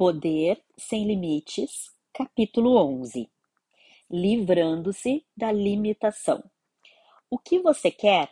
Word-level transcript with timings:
Poder 0.00 0.58
Sem 0.78 1.04
Limites, 1.04 1.90
capítulo 2.14 2.74
11 3.02 3.28
Livrando-se 4.10 5.26
da 5.36 5.52
limitação. 5.52 6.42
O 7.28 7.36
que 7.36 7.58
você 7.58 7.90
quer? 7.90 8.30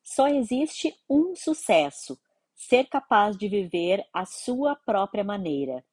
Só 0.00 0.28
existe 0.28 0.94
um 1.10 1.34
sucesso: 1.34 2.16
ser 2.54 2.84
capaz 2.84 3.36
de 3.36 3.48
viver 3.48 4.06
a 4.14 4.24
sua 4.24 4.76
própria 4.76 5.24
maneira. 5.24 5.84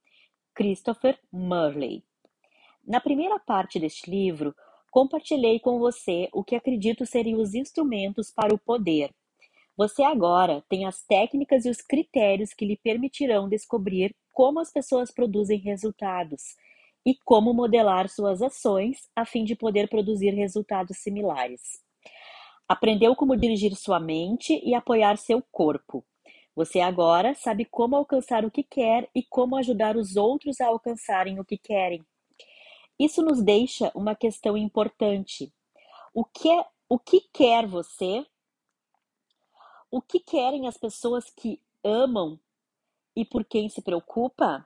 Christopher 0.54 1.18
Murley. 1.34 2.04
Na 2.88 3.02
primeira 3.02 3.40
parte 3.40 3.80
deste 3.80 4.12
livro, 4.12 4.56
compartilhei 4.92 5.60
com 5.60 5.80
você 5.80 6.30
o 6.32 6.44
que 6.44 6.56
acredito 6.56 7.04
serem 7.04 7.36
os 7.36 7.56
instrumentos 7.56 8.30
para 8.30 8.54
o 8.54 8.60
poder. 8.60 9.12
Você 9.76 10.04
agora 10.04 10.64
tem 10.70 10.86
as 10.86 11.02
técnicas 11.02 11.66
e 11.66 11.70
os 11.72 11.82
critérios 11.82 12.54
que 12.54 12.64
lhe 12.64 12.78
permitirão 12.78 13.50
descobrir 13.50 14.16
como 14.32 14.60
as 14.60 14.72
pessoas 14.72 15.12
produzem 15.12 15.60
resultados 15.60 16.56
e 17.06 17.16
como 17.26 17.54
modelar 17.54 18.10
suas 18.10 18.42
ações 18.42 19.10
a 19.16 19.26
fim 19.26 19.44
de 19.44 19.56
poder 19.56 19.90
produzir 19.90 20.32
resultados 20.32 20.98
similares. 20.98 21.82
Aprendeu 22.68 23.16
como 23.16 23.36
dirigir 23.36 23.76
sua 23.76 24.00
mente 24.00 24.62
e 24.64 24.76
apoiar 24.76 25.18
seu 25.18 25.42
corpo. 25.52 26.06
Você 26.56 26.82
agora 26.82 27.34
sabe 27.34 27.66
como 27.66 27.96
alcançar 27.96 28.46
o 28.46 28.52
que 28.52 28.64
quer 28.64 29.10
e 29.16 29.24
como 29.24 29.56
ajudar 29.56 29.96
os 29.96 30.16
outros 30.16 30.60
a 30.60 30.68
alcançarem 30.68 31.40
o 31.40 31.46
que 31.46 31.58
querem. 31.58 32.06
Isso 33.00 33.24
nos 33.24 33.42
deixa 33.42 33.92
uma 33.96 34.14
questão 34.14 34.58
importante. 34.58 35.54
O 36.14 36.26
que, 36.26 36.52
é, 36.52 36.66
o 36.90 37.00
que 37.00 37.22
quer 37.34 37.66
você? 37.66 38.26
O 39.90 40.02
que 40.02 40.20
querem 40.20 40.68
as 40.68 40.78
pessoas 40.78 41.30
que 41.30 41.62
amam 41.84 42.40
e 43.16 43.26
por 43.26 43.46
quem 43.46 43.70
se 43.70 43.82
preocupa? 43.82 44.66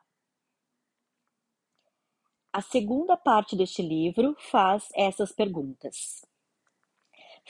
A 2.52 2.62
segunda 2.62 3.18
parte 3.18 3.56
deste 3.56 3.82
livro 3.82 4.36
faz 4.40 4.88
essas 4.94 5.32
perguntas. 5.32 6.24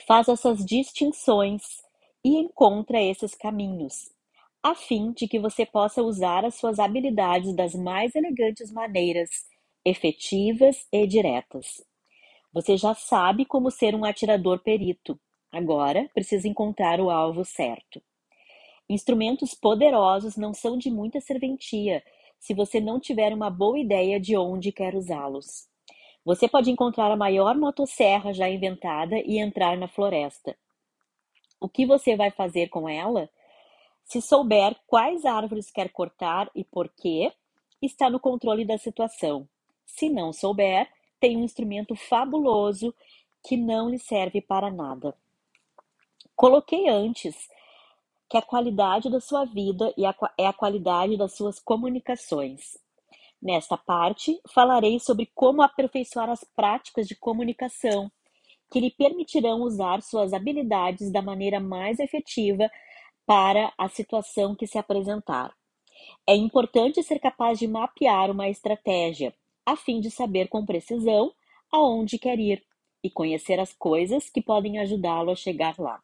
Faz 0.06 0.28
essas 0.28 0.64
distinções 0.64 1.62
e 2.24 2.36
encontra 2.36 3.02
esses 3.02 3.34
caminhos, 3.34 4.10
a 4.62 4.74
fim 4.74 5.12
de 5.12 5.28
que 5.28 5.38
você 5.38 5.66
possa 5.66 6.02
usar 6.02 6.44
as 6.44 6.54
suas 6.54 6.78
habilidades 6.78 7.54
das 7.54 7.74
mais 7.74 8.14
elegantes 8.14 8.72
maneiras, 8.72 9.28
efetivas 9.84 10.86
e 10.90 11.06
diretas. 11.06 11.84
Você 12.52 12.76
já 12.76 12.94
sabe 12.94 13.44
como 13.44 13.70
ser 13.70 13.94
um 13.94 14.04
atirador 14.04 14.60
perito. 14.60 15.20
Agora 15.52 16.08
precisa 16.14 16.48
encontrar 16.48 17.00
o 17.00 17.10
alvo 17.10 17.44
certo. 17.44 18.02
Instrumentos 18.88 19.54
poderosos 19.54 20.36
não 20.36 20.52
são 20.52 20.76
de 20.76 20.90
muita 20.90 21.20
serventia 21.20 22.02
se 22.38 22.52
você 22.52 22.80
não 22.80 23.00
tiver 23.00 23.32
uma 23.32 23.48
boa 23.48 23.78
ideia 23.78 24.20
de 24.20 24.36
onde 24.36 24.70
quer 24.70 24.94
usá-los. 24.94 25.66
Você 26.24 26.46
pode 26.46 26.70
encontrar 26.70 27.10
a 27.10 27.16
maior 27.16 27.56
motosserra 27.56 28.32
já 28.32 28.48
inventada 28.48 29.16
e 29.18 29.38
entrar 29.38 29.76
na 29.76 29.88
floresta. 29.88 30.56
O 31.58 31.68
que 31.68 31.86
você 31.86 32.16
vai 32.16 32.30
fazer 32.30 32.68
com 32.68 32.88
ela? 32.88 33.30
Se 34.04 34.20
souber 34.20 34.76
quais 34.86 35.24
árvores 35.24 35.70
quer 35.70 35.90
cortar 35.90 36.50
e 36.54 36.62
por 36.62 36.90
quê, 36.90 37.32
está 37.80 38.10
no 38.10 38.20
controle 38.20 38.64
da 38.64 38.76
situação. 38.76 39.48
Se 39.86 40.10
não 40.10 40.32
souber, 40.32 40.88
tem 41.18 41.38
um 41.38 41.44
instrumento 41.44 41.94
fabuloso 41.94 42.94
que 43.42 43.56
não 43.56 43.88
lhe 43.88 43.98
serve 43.98 44.42
para 44.42 44.70
nada. 44.70 45.16
Coloquei 46.36 46.88
antes 46.88 47.48
que 48.34 48.38
a 48.38 48.42
qualidade 48.42 49.08
da 49.08 49.20
sua 49.20 49.44
vida 49.44 49.94
é 50.36 50.44
a 50.44 50.52
qualidade 50.52 51.16
das 51.16 51.36
suas 51.36 51.60
comunicações. 51.60 52.76
Nesta 53.40 53.76
parte, 53.78 54.36
falarei 54.52 54.98
sobre 54.98 55.30
como 55.36 55.62
aperfeiçoar 55.62 56.28
as 56.28 56.42
práticas 56.42 57.06
de 57.06 57.14
comunicação, 57.14 58.10
que 58.72 58.80
lhe 58.80 58.90
permitirão 58.90 59.62
usar 59.62 60.02
suas 60.02 60.32
habilidades 60.32 61.12
da 61.12 61.22
maneira 61.22 61.60
mais 61.60 62.00
efetiva 62.00 62.68
para 63.24 63.72
a 63.78 63.88
situação 63.88 64.56
que 64.56 64.66
se 64.66 64.78
apresentar. 64.78 65.54
É 66.28 66.34
importante 66.34 67.04
ser 67.04 67.20
capaz 67.20 67.56
de 67.60 67.68
mapear 67.68 68.32
uma 68.32 68.48
estratégia, 68.48 69.32
a 69.64 69.76
fim 69.76 70.00
de 70.00 70.10
saber 70.10 70.48
com 70.48 70.66
precisão 70.66 71.32
aonde 71.70 72.18
quer 72.18 72.40
ir 72.40 72.64
e 73.00 73.08
conhecer 73.08 73.60
as 73.60 73.72
coisas 73.72 74.28
que 74.28 74.42
podem 74.42 74.80
ajudá-lo 74.80 75.30
a 75.30 75.36
chegar 75.36 75.78
lá. 75.78 76.02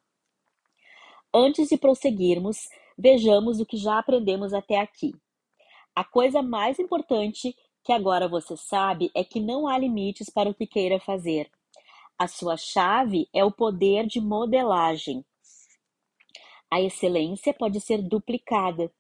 Antes 1.32 1.68
de 1.68 1.76
prosseguirmos, 1.76 2.68
vejamos 2.98 3.60
o 3.60 3.66
que 3.66 3.76
já 3.76 4.00
aprendemos 4.00 4.52
até 4.52 4.80
aqui. 4.80 5.14
A 5.94 6.02
coisa 6.02 6.42
mais 6.42 6.80
importante 6.80 7.54
que 7.84 7.92
agora 7.92 8.26
você 8.26 8.56
sabe 8.56 9.12
é 9.14 9.22
que 9.22 9.38
não 9.38 9.68
há 9.68 9.78
limites 9.78 10.28
para 10.28 10.50
o 10.50 10.54
que 10.54 10.66
queira 10.66 10.98
fazer. 10.98 11.48
A 12.18 12.26
sua 12.26 12.56
chave 12.56 13.28
é 13.32 13.44
o 13.44 13.52
poder 13.52 14.06
de 14.06 14.20
modelagem. 14.20 15.24
A 16.68 16.80
excelência 16.80 17.54
pode 17.54 17.80
ser 17.80 18.02
duplicada. 18.02 18.92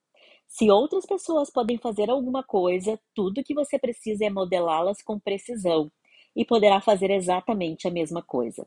Se 0.46 0.70
outras 0.70 1.04
pessoas 1.06 1.50
podem 1.50 1.78
fazer 1.78 2.10
alguma 2.10 2.44
coisa, 2.44 2.98
tudo 3.12 3.42
que 3.42 3.54
você 3.54 3.76
precisa 3.76 4.24
é 4.24 4.30
modelá-las 4.30 5.02
com 5.02 5.18
precisão 5.18 5.90
e 6.34 6.44
poderá 6.44 6.80
fazer 6.80 7.10
exatamente 7.10 7.88
a 7.88 7.90
mesma 7.90 8.22
coisa. 8.22 8.66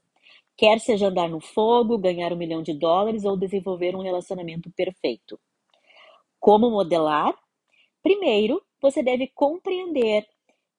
Quer 0.55 0.79
seja 0.79 1.07
andar 1.07 1.29
no 1.29 1.39
fogo, 1.39 1.97
ganhar 1.97 2.31
um 2.31 2.37
milhão 2.37 2.61
de 2.61 2.73
dólares 2.73 3.25
ou 3.25 3.35
desenvolver 3.35 3.95
um 3.95 4.01
relacionamento 4.01 4.71
perfeito. 4.71 5.39
Como 6.39 6.69
modelar? 6.69 7.33
Primeiro, 8.01 8.63
você 8.81 9.01
deve 9.01 9.27
compreender 9.27 10.27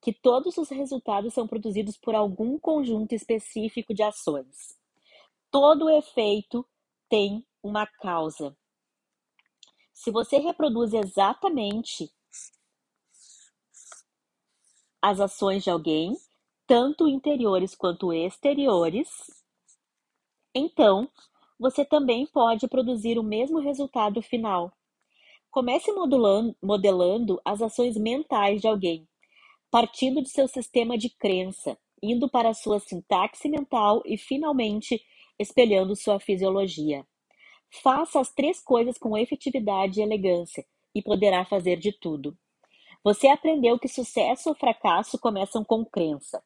que 0.00 0.12
todos 0.12 0.58
os 0.58 0.68
resultados 0.68 1.32
são 1.32 1.46
produzidos 1.46 1.96
por 1.96 2.14
algum 2.14 2.58
conjunto 2.58 3.14
específico 3.14 3.94
de 3.94 4.02
ações. 4.02 4.76
Todo 5.50 5.88
efeito 5.88 6.66
tem 7.08 7.44
uma 7.62 7.86
causa. 7.86 8.56
Se 9.94 10.10
você 10.10 10.36
reproduz 10.38 10.92
exatamente 10.92 12.12
as 15.00 15.20
ações 15.20 15.64
de 15.64 15.70
alguém, 15.70 16.14
tanto 16.66 17.08
interiores 17.08 17.74
quanto 17.74 18.12
exteriores, 18.12 19.08
então, 20.54 21.08
você 21.58 21.84
também 21.84 22.26
pode 22.26 22.68
produzir 22.68 23.18
o 23.18 23.22
mesmo 23.22 23.58
resultado 23.58 24.22
final. 24.22 24.72
Comece 25.50 25.90
modelando, 26.62 27.40
as 27.44 27.62
ações 27.62 27.96
mentais 27.96 28.60
de 28.60 28.68
alguém, 28.68 29.08
partindo 29.70 30.22
de 30.22 30.28
seu 30.28 30.46
sistema 30.46 30.98
de 30.98 31.10
crença, 31.10 31.78
indo 32.02 32.28
para 32.28 32.50
a 32.50 32.54
sua 32.54 32.78
sintaxe 32.80 33.48
mental 33.48 34.02
e, 34.04 34.16
finalmente, 34.16 35.04
espelhando 35.38 35.96
sua 35.96 36.20
fisiologia. 36.20 37.06
Faça 37.82 38.20
as 38.20 38.32
três 38.32 38.60
coisas 38.60 38.98
com 38.98 39.16
efetividade 39.16 39.98
e 39.98 40.02
elegância 40.02 40.64
e 40.94 41.02
poderá 41.02 41.44
fazer 41.44 41.76
de 41.76 41.92
tudo. 41.92 42.36
Você 43.02 43.26
aprendeu 43.28 43.78
que 43.78 43.88
sucesso 43.88 44.50
ou 44.50 44.54
fracasso 44.54 45.18
começam 45.18 45.64
com 45.64 45.84
crença. 45.84 46.42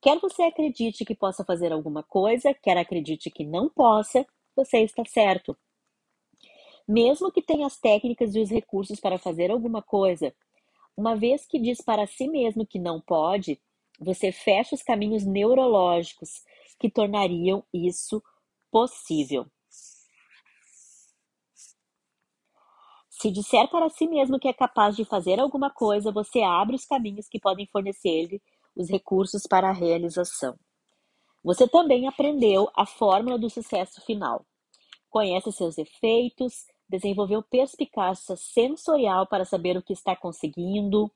Quer 0.00 0.18
você 0.20 0.42
acredite 0.44 1.04
que 1.04 1.14
possa 1.14 1.44
fazer 1.44 1.72
alguma 1.72 2.02
coisa, 2.02 2.54
quer 2.54 2.76
acredite 2.76 3.30
que 3.30 3.44
não 3.44 3.68
possa, 3.68 4.24
você 4.54 4.78
está 4.78 5.04
certo. 5.04 5.56
Mesmo 6.86 7.32
que 7.32 7.42
tenha 7.42 7.66
as 7.66 7.78
técnicas 7.78 8.34
e 8.34 8.40
os 8.40 8.50
recursos 8.50 9.00
para 9.00 9.18
fazer 9.18 9.50
alguma 9.50 9.82
coisa, 9.82 10.34
uma 10.96 11.16
vez 11.16 11.44
que 11.46 11.58
diz 11.58 11.80
para 11.80 12.06
si 12.06 12.28
mesmo 12.28 12.66
que 12.66 12.78
não 12.78 13.00
pode, 13.00 13.60
você 14.00 14.30
fecha 14.30 14.74
os 14.74 14.82
caminhos 14.82 15.24
neurológicos 15.24 16.42
que 16.78 16.88
tornariam 16.88 17.64
isso 17.74 18.22
possível. 18.70 19.46
Se 23.10 23.32
disser 23.32 23.68
para 23.68 23.90
si 23.90 24.06
mesmo 24.06 24.38
que 24.38 24.46
é 24.46 24.52
capaz 24.52 24.94
de 24.94 25.04
fazer 25.04 25.40
alguma 25.40 25.70
coisa, 25.70 26.12
você 26.12 26.40
abre 26.42 26.76
os 26.76 26.84
caminhos 26.84 27.28
que 27.28 27.40
podem 27.40 27.66
fornecer-lhe 27.66 28.40
os 28.78 28.88
recursos 28.88 29.42
para 29.46 29.68
a 29.68 29.72
realização. 29.72 30.56
Você 31.44 31.66
também 31.66 32.06
aprendeu 32.06 32.70
a 32.76 32.86
fórmula 32.86 33.38
do 33.38 33.50
sucesso 33.50 34.00
final. 34.02 34.46
Conhece 35.10 35.50
seus 35.50 35.76
efeitos, 35.76 36.66
desenvolveu 36.88 37.42
perspicácia 37.42 38.36
sensorial 38.36 39.26
para 39.26 39.44
saber 39.44 39.76
o 39.76 39.82
que 39.82 39.92
está 39.92 40.14
conseguindo, 40.14 41.10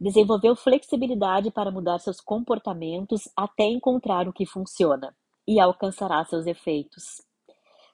desenvolveu 0.00 0.54
flexibilidade 0.54 1.50
para 1.50 1.70
mudar 1.70 1.98
seus 1.98 2.20
comportamentos 2.20 3.28
até 3.36 3.64
encontrar 3.64 4.28
o 4.28 4.32
que 4.32 4.46
funciona 4.46 5.16
e 5.46 5.58
alcançará 5.58 6.24
seus 6.24 6.46
efeitos. 6.46 7.22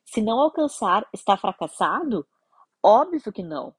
Se 0.05 0.21
não 0.21 0.39
alcançar, 0.39 1.09
está 1.13 1.37
fracassado? 1.37 2.27
Óbvio 2.83 3.33
que 3.33 3.43
não. 3.43 3.75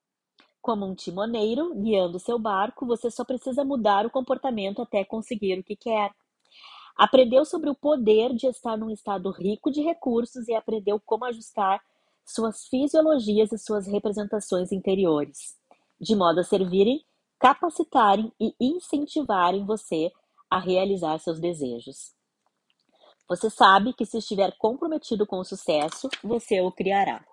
Como 0.65 0.83
um 0.83 0.95
timoneiro 0.95 1.75
guiando 1.75 2.17
seu 2.17 2.39
barco, 2.39 2.87
você 2.87 3.11
só 3.11 3.23
precisa 3.23 3.63
mudar 3.63 4.03
o 4.03 4.09
comportamento 4.09 4.81
até 4.81 5.05
conseguir 5.05 5.59
o 5.59 5.63
que 5.63 5.75
quer. 5.75 6.09
Aprendeu 6.97 7.45
sobre 7.45 7.69
o 7.69 7.75
poder 7.75 8.33
de 8.33 8.47
estar 8.47 8.75
num 8.75 8.89
estado 8.89 9.29
rico 9.29 9.69
de 9.69 9.83
recursos 9.83 10.47
e 10.47 10.55
aprendeu 10.55 10.99
como 10.99 11.23
ajustar 11.25 11.79
suas 12.25 12.65
fisiologias 12.65 13.51
e 13.51 13.59
suas 13.59 13.85
representações 13.85 14.71
interiores, 14.71 15.55
de 16.01 16.15
modo 16.15 16.39
a 16.39 16.43
servirem 16.43 17.05
capacitarem 17.37 18.33
e 18.41 18.55
incentivarem 18.59 19.67
você 19.67 20.11
a 20.49 20.57
realizar 20.57 21.19
seus 21.19 21.39
desejos. 21.39 22.15
Você 23.29 23.51
sabe 23.51 23.93
que 23.93 24.03
se 24.03 24.17
estiver 24.17 24.57
comprometido 24.57 25.27
com 25.27 25.37
o 25.37 25.45
sucesso, 25.45 26.09
você 26.23 26.59
o 26.59 26.71
criará. 26.71 27.23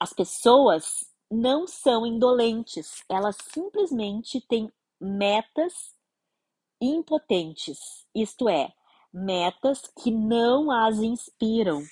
As 0.00 0.12
pessoas 0.12 1.11
não 1.32 1.66
são 1.66 2.06
indolentes, 2.06 3.02
elas 3.08 3.38
simplesmente 3.54 4.38
têm 4.42 4.70
metas 5.00 5.96
impotentes, 6.78 8.06
isto 8.14 8.50
é, 8.50 8.70
metas 9.10 9.90
que 10.02 10.10
não 10.10 10.70
as 10.70 10.98
inspiram. 10.98 11.82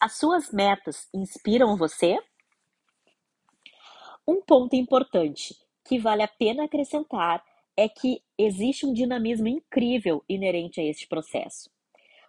As 0.00 0.16
suas 0.16 0.52
metas 0.52 1.08
inspiram 1.12 1.76
você? 1.76 2.16
Um 4.26 4.40
ponto 4.40 4.76
importante 4.76 5.56
que 5.84 5.98
vale 5.98 6.22
a 6.22 6.28
pena 6.28 6.64
acrescentar 6.64 7.44
é 7.76 7.88
que 7.88 8.22
existe 8.38 8.86
um 8.86 8.92
dinamismo 8.92 9.48
incrível 9.48 10.24
inerente 10.28 10.80
a 10.80 10.84
este 10.84 11.08
processo. 11.08 11.68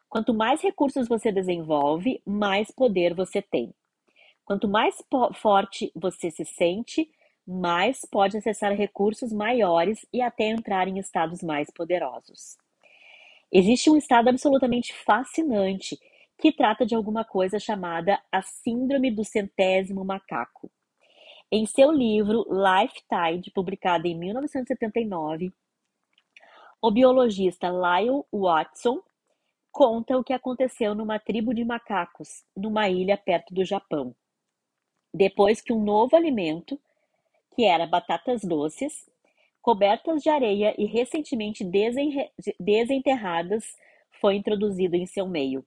Quanto 0.10 0.34
mais 0.34 0.62
recursos 0.62 1.08
você 1.08 1.32
desenvolve, 1.32 2.24
mais 2.26 2.72
poder 2.72 3.14
você 3.14 3.40
tem. 3.40 3.72
Quanto 4.46 4.68
mais 4.68 5.04
forte 5.34 5.92
você 5.96 6.30
se 6.30 6.46
sente, 6.46 7.10
mais 7.48 8.02
pode 8.06 8.38
acessar 8.38 8.72
recursos 8.74 9.34
maiores 9.34 10.06
e 10.14 10.22
até 10.22 10.46
entrar 10.46 10.88
em 10.88 11.00
estados 11.00 11.42
mais 11.42 11.70
poderosos. 11.72 12.56
Existe 13.52 13.90
um 13.90 13.98
estado 13.98 14.30
absolutamente 14.30 14.94
fascinante 14.94 16.00
que 16.38 16.52
trata 16.52 16.86
de 16.86 16.94
alguma 16.94 17.26
coisa 17.26 17.60
chamada 17.60 18.22
a 18.32 18.42
Síndrome 18.42 19.10
do 19.10 19.24
Centésimo 19.24 20.06
Macaco. 20.06 20.70
Em 21.52 21.66
seu 21.66 21.92
livro 21.92 22.46
Life 22.50 23.02
Tide, 23.10 23.52
publicado 23.52 24.08
em 24.08 24.16
1979, 24.18 25.52
o 26.82 26.92
biologista 26.92 27.70
Lyle 27.70 28.24
Watson 28.32 29.02
conta 29.72 30.18
o 30.18 30.24
que 30.24 30.34
aconteceu 30.34 30.94
numa 30.94 31.18
tribo 31.18 31.54
de 31.54 31.64
macacos 31.64 32.44
numa 32.56 32.90
ilha 32.90 33.18
perto 33.18 33.54
do 33.54 33.66
Japão. 33.66 34.16
Depois 35.18 35.62
que 35.62 35.72
um 35.72 35.82
novo 35.82 36.14
alimento, 36.14 36.78
que 37.56 37.64
era 37.64 37.88
batatas 37.88 38.42
doces, 38.42 39.10
cobertas 39.62 40.22
de 40.22 40.28
areia 40.28 40.76
e 40.78 40.86
recentemente 40.86 41.64
desenterradas, 42.60 43.64
foi 44.20 44.36
introduzido 44.36 44.98
em 44.98 45.06
seu 45.06 45.26
meio. 45.26 45.66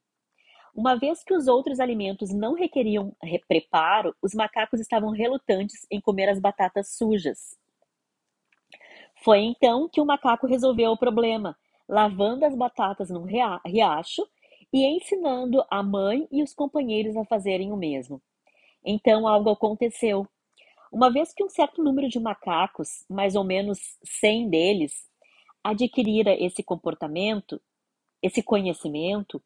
Uma 0.75 0.97
vez 0.97 1.25
que 1.25 1.33
os 1.33 1.49
outros 1.49 1.81
alimentos 1.81 2.31
não 2.31 2.53
requeriam 2.53 3.17
preparo, 3.49 4.15
os 4.21 4.35
macacos 4.35 4.81
estavam 4.81 5.13
relutantes 5.13 5.87
em 5.91 5.99
comer 5.99 6.29
as 6.29 6.39
batatas 6.39 6.91
sujas. 6.91 7.57
Foi 9.25 9.39
então 9.39 9.89
que 9.89 9.99
o 9.99 10.05
macaco 10.05 10.47
resolveu 10.47 10.91
o 10.91 10.99
problema, 10.99 11.57
lavando 11.89 12.45
as 12.45 12.55
batatas 12.55 13.09
num 13.09 13.25
riacho 13.25 14.29
e 14.71 14.85
ensinando 14.85 15.65
a 15.71 15.83
mãe 15.83 16.29
e 16.31 16.43
os 16.43 16.53
companheiros 16.53 17.17
a 17.17 17.25
fazerem 17.25 17.73
o 17.73 17.77
mesmo. 17.79 18.21
Então 18.91 19.29
algo 19.29 19.51
aconteceu. 19.51 20.27
Uma 20.91 21.13
vez 21.13 21.35
que 21.35 21.45
um 21.45 21.49
certo 21.51 21.85
número 21.85 22.09
de 22.09 22.19
macacos, 22.19 23.05
mais 23.07 23.37
ou 23.37 23.45
menos 23.45 23.79
100 24.03 24.49
deles, 24.49 25.07
adquirira 25.63 26.35
esse 26.43 26.63
comportamento, 26.63 27.61
esse 28.23 28.43
conhecimento, 28.43 29.43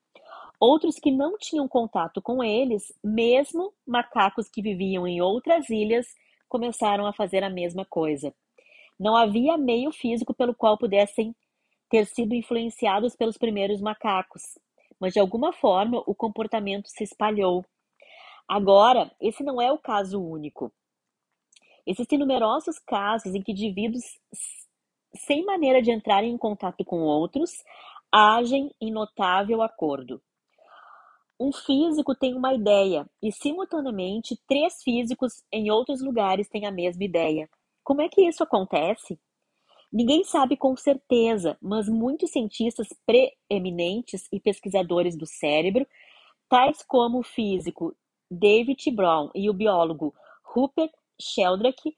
outros 0.61 0.95
que 1.01 1.11
não 1.11 1.37
tinham 1.37 1.67
contato 1.67 2.23
com 2.23 2.45
eles, 2.45 2.93
mesmo 3.03 3.75
macacos 3.85 4.49
que 4.49 4.63
viviam 4.63 5.09
em 5.09 5.21
outras 5.21 5.69
ilhas, 5.69 6.07
começaram 6.49 7.05
a 7.05 7.13
fazer 7.13 7.43
a 7.43 7.51
mesma 7.51 7.85
coisa. 7.85 8.33
Não 8.97 9.17
havia 9.17 9.59
meio 9.59 9.91
físico 9.91 10.33
pelo 10.33 10.55
qual 10.55 10.79
pudessem 10.79 11.35
ter 11.91 12.07
sido 12.07 12.33
influenciados 12.33 13.17
pelos 13.17 13.37
primeiros 13.37 13.81
macacos, 13.81 14.57
mas 15.01 15.13
de 15.13 15.19
alguma 15.19 15.53
forma 15.53 16.01
o 16.07 16.15
comportamento 16.15 16.87
se 16.87 17.03
espalhou. 17.03 17.65
Agora, 18.49 19.11
esse 19.21 19.43
não 19.43 19.61
é 19.61 19.73
o 19.73 19.79
caso 19.79 20.23
único. 20.23 20.73
Existem 21.87 22.19
numerosos 22.19 22.79
casos 22.79 23.35
em 23.35 23.43
que 23.43 23.53
indivíduos, 23.53 24.05
sem 25.27 25.45
maneira 25.45 25.83
de 25.83 25.91
entrar 25.91 26.23
em 26.23 26.37
contato 26.37 26.85
com 26.85 27.01
outros, 27.01 27.51
agem 28.11 28.71
em 28.81 28.93
notável 28.93 29.63
acordo. 29.63 30.23
Um 31.41 31.53
físico 31.53 32.15
tem 32.15 32.35
uma 32.35 32.55
ideia 32.55 33.05
e, 33.21 33.33
simultaneamente, 33.33 34.39
três 34.47 34.81
físicos 34.83 35.43
em 35.51 35.71
outros 35.71 36.01
lugares 36.01 36.49
têm 36.49 36.67
a 36.67 36.71
mesma 36.71 37.03
ideia. 37.03 37.51
Como 37.83 38.01
é 38.01 38.09
que 38.09 38.23
isso 38.23 38.45
acontece? 38.45 39.19
Ninguém 39.93 40.23
sabe 40.23 40.57
com 40.57 40.77
certeza, 40.77 41.59
mas 41.61 41.89
muitos 41.89 42.31
cientistas 42.31 42.87
preeminentes 43.05 44.29
e 44.33 44.39
pesquisadores 44.39 45.17
do 45.17 45.27
cérebro, 45.27 45.87
tais 46.49 46.83
como 46.85 47.19
o 47.19 47.23
físico 47.25 47.95
David 48.33 48.91
Brown 48.93 49.31
e 49.35 49.51
o 49.51 49.53
biólogo 49.53 50.15
Rupert 50.43 50.93
Sheldrake 51.21 51.97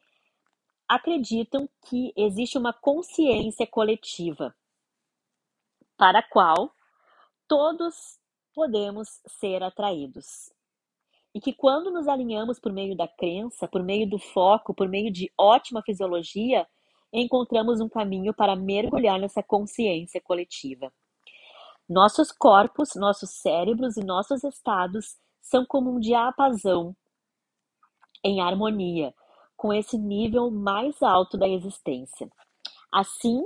acreditam 0.88 1.68
que 1.86 2.12
existe 2.16 2.58
uma 2.58 2.72
consciência 2.72 3.66
coletiva 3.66 4.54
para 5.96 6.18
a 6.18 6.22
qual 6.22 6.74
todos 7.46 8.18
podemos 8.52 9.20
ser 9.26 9.62
atraídos. 9.62 10.52
E 11.32 11.40
que 11.40 11.52
quando 11.52 11.90
nos 11.90 12.06
alinhamos 12.06 12.58
por 12.58 12.72
meio 12.72 12.96
da 12.96 13.08
crença, 13.08 13.66
por 13.66 13.82
meio 13.82 14.08
do 14.08 14.18
foco, 14.18 14.74
por 14.74 14.88
meio 14.88 15.12
de 15.12 15.32
ótima 15.38 15.82
fisiologia, 15.82 16.66
encontramos 17.12 17.80
um 17.80 17.88
caminho 17.88 18.34
para 18.34 18.56
mergulhar 18.56 19.18
nessa 19.20 19.42
consciência 19.42 20.20
coletiva. 20.20 20.92
Nossos 21.88 22.32
corpos, 22.32 22.90
nossos 22.96 23.30
cérebros 23.30 23.96
e 23.96 24.04
nossos 24.04 24.42
estados 24.42 25.16
são 25.44 25.64
como 25.64 25.94
um 25.94 26.00
diapasão 26.00 26.96
em 28.24 28.40
harmonia 28.40 29.14
com 29.56 29.72
esse 29.72 29.96
nível 29.98 30.50
mais 30.50 31.00
alto 31.02 31.36
da 31.36 31.46
existência. 31.46 32.28
Assim, 32.90 33.44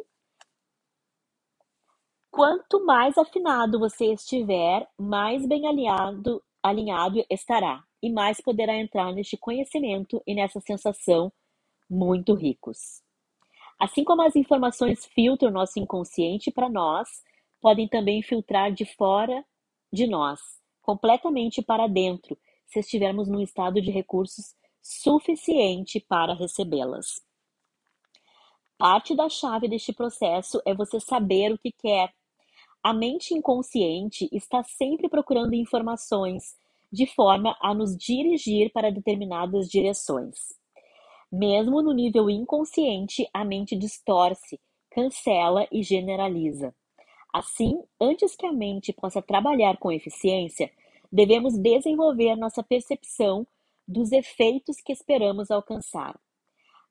quanto 2.31 2.85
mais 2.87 3.19
afinado 3.19 3.79
você 3.79 4.12
estiver, 4.12 4.89
mais 4.97 5.47
bem 5.47 5.67
alinhado, 5.67 6.43
alinhado 6.62 7.25
estará 7.29 7.85
e 8.01 8.11
mais 8.11 8.41
poderá 8.41 8.77
entrar 8.77 9.12
neste 9.12 9.37
conhecimento 9.37 10.23
e 10.27 10.35
nessa 10.35 10.61
sensação 10.61 11.33
muito 11.91 12.34
ricos. 12.34 13.03
Assim 13.79 14.05
como 14.05 14.22
as 14.22 14.37
informações 14.37 15.05
filtram 15.06 15.51
nosso 15.51 15.79
inconsciente 15.81 16.51
para 16.51 16.69
nós, 16.69 17.08
podem 17.61 17.89
também 17.89 18.22
filtrar 18.22 18.72
de 18.72 18.84
fora 18.84 19.44
de 19.93 20.06
nós, 20.06 20.41
completamente 20.89 21.61
para 21.61 21.87
dentro, 21.87 22.39
se 22.65 22.79
estivermos 22.79 23.29
num 23.29 23.43
estado 23.43 23.79
de 23.79 23.91
recursos 23.91 24.55
suficiente 24.81 26.01
para 26.01 26.33
recebê-las. 26.33 27.21
Parte 28.79 29.15
da 29.15 29.29
chave 29.29 29.69
deste 29.69 29.93
processo 29.93 30.63
é 30.65 30.75
você 30.75 30.99
saber 30.99 31.53
o 31.53 31.59
que 31.59 31.73
quer. 31.73 32.11
A 32.83 32.95
mente 32.95 33.35
inconsciente 33.35 34.31
está 34.33 34.63
sempre 34.63 35.11
procurando 35.11 35.53
informações 35.53 36.57
de 36.91 37.05
forma 37.05 37.55
a 37.61 37.75
nos 37.75 37.95
dirigir 37.95 38.73
para 38.73 38.91
determinadas 38.91 39.69
direções. 39.69 40.59
Mesmo 41.31 41.83
no 41.83 41.93
nível 41.93 42.31
inconsciente, 42.31 43.29
a 43.35 43.45
mente 43.45 43.77
distorce, 43.77 44.59
cancela 44.91 45.69
e 45.71 45.83
generaliza. 45.83 46.75
Assim, 47.32 47.82
antes 48.01 48.35
que 48.35 48.47
a 48.47 48.53
mente 48.53 48.93
possa 48.93 49.20
trabalhar 49.20 49.77
com 49.79 49.93
eficiência, 49.93 50.73
devemos 51.13 51.58
desenvolver 51.58 52.37
nossa 52.37 52.63
percepção 52.63 53.47
dos 53.87 54.13
efeitos 54.13 54.81
que 54.81 54.93
esperamos 54.93 55.51
alcançar. 55.51 56.19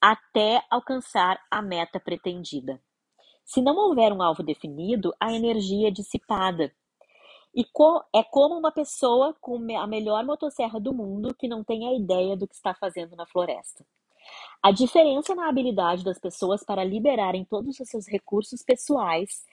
até 0.00 0.62
alcançar 0.70 1.40
a 1.50 1.62
meta 1.62 1.98
pretendida. 1.98 2.80
Se 3.44 3.62
não 3.62 3.76
houver 3.76 4.12
um 4.12 4.22
alvo 4.22 4.42
definido, 4.42 5.14
a 5.18 5.32
energia 5.32 5.88
é 5.88 5.90
dissipada. 5.90 6.72
E 7.54 7.64
co 7.64 8.04
é 8.14 8.22
como 8.22 8.58
uma 8.58 8.70
pessoa 8.70 9.34
com 9.40 9.56
a 9.78 9.86
melhor 9.86 10.24
motosserra 10.24 10.78
do 10.78 10.92
mundo 10.92 11.34
que 11.34 11.48
não 11.48 11.64
tem 11.64 11.88
a 11.88 11.94
ideia 11.94 12.36
do 12.36 12.46
que 12.46 12.54
está 12.54 12.74
fazendo 12.74 13.16
na 13.16 13.26
floresta. 13.26 13.86
A 14.62 14.70
diferença 14.70 15.34
na 15.34 15.48
habilidade 15.48 16.04
das 16.04 16.18
pessoas 16.18 16.62
para 16.64 16.84
liberarem 16.84 17.44
todos 17.44 17.80
os 17.80 17.88
seus 17.88 18.06
recursos 18.06 18.62
pessoais 18.62 19.44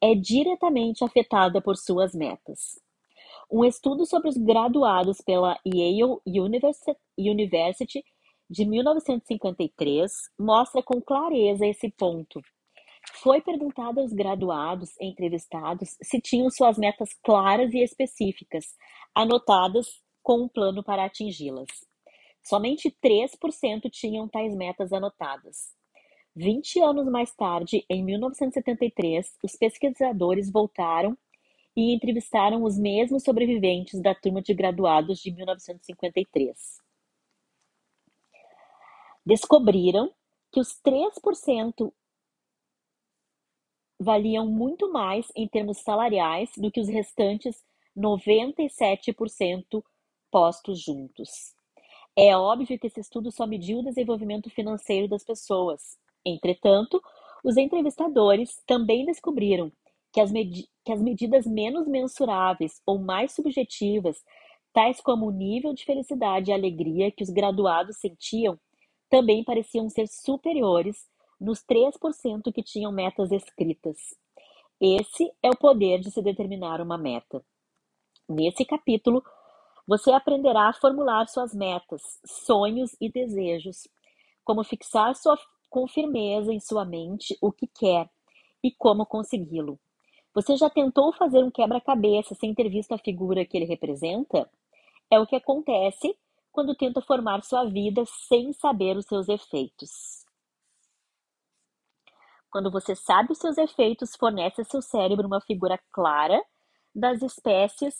é 0.00 0.14
diretamente 0.14 1.04
afetada 1.04 1.60
por 1.60 1.76
suas 1.76 2.14
metas. 2.14 2.80
Um 3.50 3.64
estudo 3.64 4.06
sobre 4.06 4.28
os 4.28 4.36
graduados 4.36 5.20
pela 5.20 5.58
Yale 5.66 6.20
University 7.18 8.04
de 8.48 8.64
1953 8.64 10.12
mostra 10.38 10.82
com 10.82 11.00
clareza 11.00 11.66
esse 11.66 11.90
ponto. 11.90 12.40
Foi 13.22 13.40
perguntado 13.40 14.00
aos 14.00 14.12
graduados 14.12 14.90
entrevistados 15.00 15.96
se 16.02 16.20
tinham 16.20 16.50
suas 16.50 16.76
metas 16.76 17.10
claras 17.22 17.72
e 17.72 17.78
específicas, 17.78 18.64
anotadas 19.14 20.00
com 20.22 20.42
um 20.42 20.48
plano 20.48 20.82
para 20.82 21.04
atingi-las. 21.04 21.68
Somente 22.42 22.90
3% 23.02 23.90
tinham 23.90 24.28
tais 24.28 24.54
metas 24.54 24.92
anotadas. 24.92 25.74
20 26.36 26.80
anos 26.80 27.06
mais 27.06 27.34
tarde, 27.34 27.84
em 27.88 28.04
1973, 28.04 29.36
os 29.42 29.56
pesquisadores 29.56 30.50
voltaram 30.50 31.16
e 31.76 31.94
entrevistaram 31.94 32.64
os 32.64 32.78
mesmos 32.78 33.22
sobreviventes 33.22 34.00
da 34.00 34.14
turma 34.14 34.42
de 34.42 34.52
graduados 34.54 35.20
de 35.20 35.30
1953. 35.30 36.78
Descobriram 39.24 40.12
que 40.52 40.60
os 40.60 40.80
3% 40.82 41.92
valiam 44.00 44.46
muito 44.46 44.90
mais 44.90 45.30
em 45.36 45.46
termos 45.46 45.78
salariais 45.78 46.50
do 46.56 46.70
que 46.70 46.80
os 46.80 46.88
restantes 46.88 47.62
97% 47.96 49.82
postos 50.30 50.80
juntos. 50.80 51.54
É 52.16 52.36
óbvio 52.36 52.78
que 52.78 52.86
esse 52.86 53.00
estudo 53.00 53.30
só 53.30 53.46
mediu 53.46 53.78
o 53.78 53.84
desenvolvimento 53.84 54.50
financeiro 54.50 55.06
das 55.06 55.22
pessoas. 55.22 55.98
Entretanto, 56.24 57.02
os 57.44 57.56
entrevistadores 57.56 58.62
também 58.66 59.04
descobriram 59.04 59.72
que 60.12 60.20
as, 60.20 60.30
que 60.90 60.94
as 60.94 61.00
medidas 61.00 61.46
menos 61.46 61.86
mensuráveis 61.86 62.82
ou 62.84 62.98
mais 62.98 63.32
subjetivas, 63.32 64.16
tais 64.72 65.00
como 65.00 65.26
o 65.26 65.30
nível 65.30 65.72
de 65.72 65.84
felicidade 65.84 66.50
e 66.50 66.52
alegria 66.52 67.12
que 67.12 67.22
os 67.22 67.30
graduados 67.30 67.98
sentiam, 67.98 68.58
também 69.08 69.44
pareciam 69.44 69.88
ser 69.88 70.08
superiores 70.08 71.08
nos 71.40 71.60
3% 71.64 72.52
que 72.52 72.62
tinham 72.62 72.90
metas 72.90 73.30
escritas. 73.30 73.96
Esse 74.80 75.30
é 75.42 75.48
o 75.48 75.56
poder 75.56 76.00
de 76.00 76.10
se 76.10 76.20
determinar 76.20 76.80
uma 76.80 76.98
meta. 76.98 77.44
Nesse 78.28 78.64
capítulo, 78.64 79.22
você 79.86 80.10
aprenderá 80.10 80.68
a 80.68 80.72
formular 80.72 81.28
suas 81.28 81.54
metas, 81.54 82.02
sonhos 82.26 82.96
e 83.00 83.08
desejos, 83.08 83.86
como 84.44 84.64
fixar 84.64 85.14
sua, 85.14 85.38
com 85.68 85.86
firmeza 85.86 86.52
em 86.52 86.58
sua 86.58 86.84
mente 86.84 87.36
o 87.40 87.52
que 87.52 87.68
quer 87.68 88.10
e 88.62 88.72
como 88.72 89.06
consegui-lo. 89.06 89.78
Você 90.32 90.56
já 90.56 90.70
tentou 90.70 91.12
fazer 91.12 91.42
um 91.42 91.50
quebra-cabeça 91.50 92.34
sem 92.34 92.54
ter 92.54 92.68
visto 92.68 92.92
a 92.92 92.98
figura 92.98 93.44
que 93.44 93.56
ele 93.56 93.66
representa? 93.66 94.48
É 95.10 95.18
o 95.18 95.26
que 95.26 95.34
acontece 95.34 96.16
quando 96.52 96.74
tenta 96.74 97.00
formar 97.00 97.42
sua 97.42 97.64
vida 97.64 98.04
sem 98.28 98.52
saber 98.52 98.96
os 98.96 99.06
seus 99.06 99.28
efeitos. 99.28 100.24
Quando 102.50 102.70
você 102.70 102.94
sabe 102.96 103.32
os 103.32 103.38
seus 103.38 103.58
efeitos, 103.58 104.16
fornece 104.16 104.60
ao 104.60 104.64
seu 104.64 104.82
cérebro 104.82 105.26
uma 105.26 105.40
figura 105.40 105.78
clara 105.92 106.40
das 106.94 107.22
espécies 107.22 107.94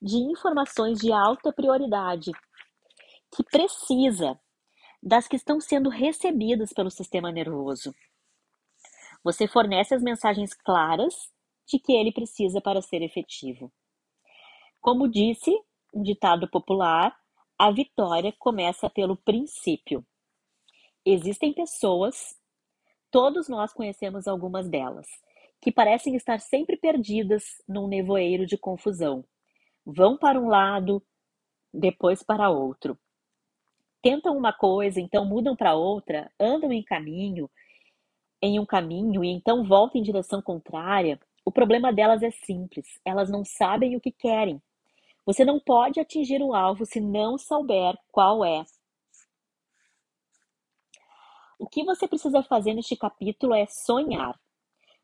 de 0.00 0.16
informações 0.16 0.98
de 0.98 1.12
alta 1.12 1.52
prioridade 1.52 2.30
que 3.34 3.42
precisa 3.44 4.38
das 5.02 5.28
que 5.28 5.36
estão 5.36 5.60
sendo 5.60 5.90
recebidas 5.90 6.72
pelo 6.72 6.90
sistema 6.90 7.30
nervoso. 7.30 7.94
Você 9.22 9.46
fornece 9.46 9.94
as 9.94 10.02
mensagens 10.02 10.54
claras 10.54 11.30
de 11.68 11.78
que 11.78 11.92
ele 11.92 12.10
precisa 12.10 12.60
para 12.60 12.80
ser 12.80 13.02
efetivo. 13.02 13.70
Como 14.80 15.06
disse 15.06 15.54
um 15.92 16.02
ditado 16.02 16.48
popular, 16.48 17.14
a 17.58 17.70
vitória 17.70 18.32
começa 18.38 18.88
pelo 18.88 19.16
princípio. 19.16 20.04
Existem 21.04 21.52
pessoas, 21.52 22.36
todos 23.10 23.48
nós 23.48 23.72
conhecemos 23.72 24.26
algumas 24.26 24.68
delas, 24.68 25.06
que 25.60 25.72
parecem 25.72 26.14
estar 26.14 26.40
sempre 26.40 26.76
perdidas 26.76 27.44
num 27.68 27.88
nevoeiro 27.88 28.46
de 28.46 28.56
confusão. 28.56 29.24
Vão 29.84 30.16
para 30.16 30.40
um 30.40 30.48
lado, 30.48 31.02
depois 31.72 32.22
para 32.22 32.50
outro. 32.50 32.98
Tentam 34.00 34.36
uma 34.36 34.52
coisa, 34.52 35.00
então 35.00 35.24
mudam 35.24 35.56
para 35.56 35.74
outra, 35.74 36.30
andam 36.38 36.72
em 36.72 36.82
caminho, 36.82 37.50
em 38.40 38.60
um 38.60 38.64
caminho 38.64 39.24
e 39.24 39.28
então 39.28 39.64
voltam 39.64 40.00
em 40.00 40.04
direção 40.04 40.40
contrária, 40.40 41.18
o 41.48 41.50
problema 41.50 41.90
delas 41.90 42.22
é 42.22 42.30
simples, 42.30 42.86
elas 43.02 43.30
não 43.30 43.42
sabem 43.42 43.96
o 43.96 44.00
que 44.02 44.12
querem. 44.12 44.60
Você 45.24 45.46
não 45.46 45.58
pode 45.58 45.98
atingir 45.98 46.42
o 46.42 46.54
alvo 46.54 46.84
se 46.84 47.00
não 47.00 47.38
souber 47.38 47.96
qual 48.12 48.44
é. 48.44 48.66
O 51.58 51.66
que 51.66 51.82
você 51.84 52.06
precisa 52.06 52.42
fazer 52.42 52.74
neste 52.74 52.94
capítulo 52.94 53.54
é 53.54 53.64
sonhar, 53.64 54.38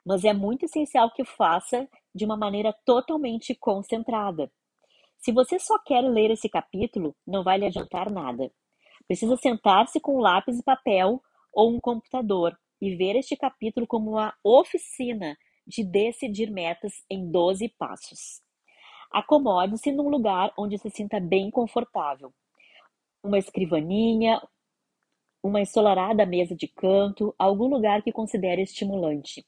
mas 0.04 0.22
é 0.22 0.34
muito 0.34 0.66
essencial 0.66 1.10
que 1.10 1.22
o 1.22 1.24
faça 1.24 1.88
de 2.14 2.26
uma 2.26 2.36
maneira 2.36 2.74
totalmente 2.84 3.54
concentrada. 3.54 4.52
Se 5.16 5.32
você 5.32 5.58
só 5.58 5.78
quer 5.78 6.02
ler 6.02 6.30
esse 6.30 6.50
capítulo, 6.50 7.16
não 7.26 7.42
vai 7.42 7.56
lhe 7.56 7.64
adiantar 7.64 8.10
nada. 8.10 8.52
Precisa 9.06 9.34
sentar-se 9.38 9.98
com 9.98 10.18
um 10.18 10.20
lápis 10.20 10.58
e 10.58 10.62
papel 10.62 11.22
ou 11.50 11.74
um 11.74 11.80
computador 11.80 12.54
e 12.82 12.94
ver 12.96 13.16
este 13.16 13.34
capítulo 13.34 13.86
como 13.86 14.10
uma 14.10 14.34
oficina 14.44 15.38
de 15.66 15.85
decidir 15.85 16.50
metas 16.50 16.92
em 17.09 17.30
12 17.30 17.68
passos. 17.78 18.42
Acomode-se 19.11 19.92
num 19.92 20.09
lugar 20.09 20.52
onde 20.59 20.78
se 20.78 20.90
sinta 20.90 21.21
bem 21.21 21.50
confortável. 21.50 22.33
Uma 23.23 23.38
escrivaninha, 23.38 24.40
uma 25.42 25.61
ensolarada 25.61 26.26
mesa 26.26 26.56
de 26.56 26.66
canto, 26.66 27.35
algum 27.38 27.68
lugar 27.68 28.02
que 28.02 28.11
considere 28.11 28.62
estimulante. 28.62 29.47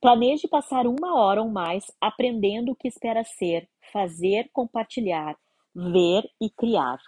Planeje 0.00 0.46
passar 0.46 0.86
uma 0.86 1.20
hora 1.20 1.42
ou 1.42 1.48
mais 1.48 1.90
aprendendo 2.00 2.72
o 2.72 2.76
que 2.76 2.86
espera 2.86 3.24
ser, 3.24 3.68
fazer, 3.92 4.48
compartilhar, 4.52 5.36
ver 5.74 6.22
e 6.40 6.48
criar. 6.48 6.98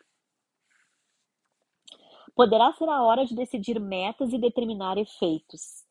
Poderá 2.34 2.72
ser 2.72 2.88
a 2.88 3.02
hora 3.02 3.24
de 3.24 3.34
decidir 3.34 3.78
metas 3.78 4.32
e 4.32 4.38
determinar 4.38 4.98
efeitos. 4.98 5.84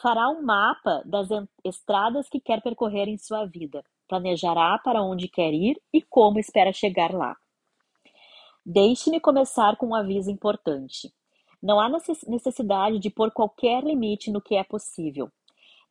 Fará 0.00 0.28
um 0.30 0.42
mapa 0.42 1.02
das 1.04 1.28
estradas 1.64 2.28
que 2.28 2.40
quer 2.40 2.62
percorrer 2.62 3.08
em 3.08 3.18
sua 3.18 3.44
vida. 3.44 3.84
Planejará 4.08 4.78
para 4.78 5.02
onde 5.02 5.28
quer 5.28 5.52
ir 5.52 5.80
e 5.92 6.00
como 6.02 6.38
espera 6.38 6.72
chegar 6.72 7.12
lá. 7.12 7.36
Deixe-me 8.64 9.20
começar 9.20 9.76
com 9.76 9.88
um 9.88 9.94
aviso 9.94 10.30
importante. 10.30 11.12
Não 11.62 11.78
há 11.78 11.88
necessidade 12.26 12.98
de 12.98 13.10
pôr 13.10 13.30
qualquer 13.30 13.84
limite 13.84 14.30
no 14.30 14.40
que 14.40 14.56
é 14.56 14.64
possível. 14.64 15.30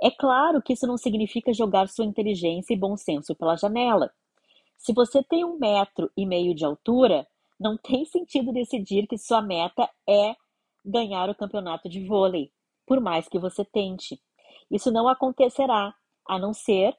É 0.02 0.10
claro 0.10 0.62
que 0.62 0.74
isso 0.74 0.88
não 0.88 0.98
significa 0.98 1.54
jogar 1.54 1.88
sua 1.88 2.06
inteligência 2.06 2.74
e 2.74 2.78
bom 2.78 2.98
senso 2.98 3.36
pela 3.36 3.56
janela. 3.56 4.12
Se 4.76 4.94
você 4.94 5.24
tem 5.24 5.46
um 5.46 5.60
metro 5.60 6.12
e 6.18 6.26
meio 6.26 6.56
de 6.56 6.66
altura, 6.66 7.28
não 7.60 7.78
tem 7.78 8.04
sentido 8.06 8.52
decidir 8.52 9.06
que 9.08 9.18
sua 9.18 9.42
meta 9.42 9.88
é 10.10 10.36
ganhar 10.84 11.30
o 11.30 11.36
campeonato 11.36 11.88
de 11.88 12.06
vôlei 12.06 12.52
por 12.86 13.00
mais 13.00 13.28
que 13.28 13.40
você 13.40 13.64
tente. 13.64 14.22
Isso 14.70 14.92
não 14.92 15.08
acontecerá, 15.08 15.94
a 16.28 16.40
não 16.40 16.54
ser 16.54 16.98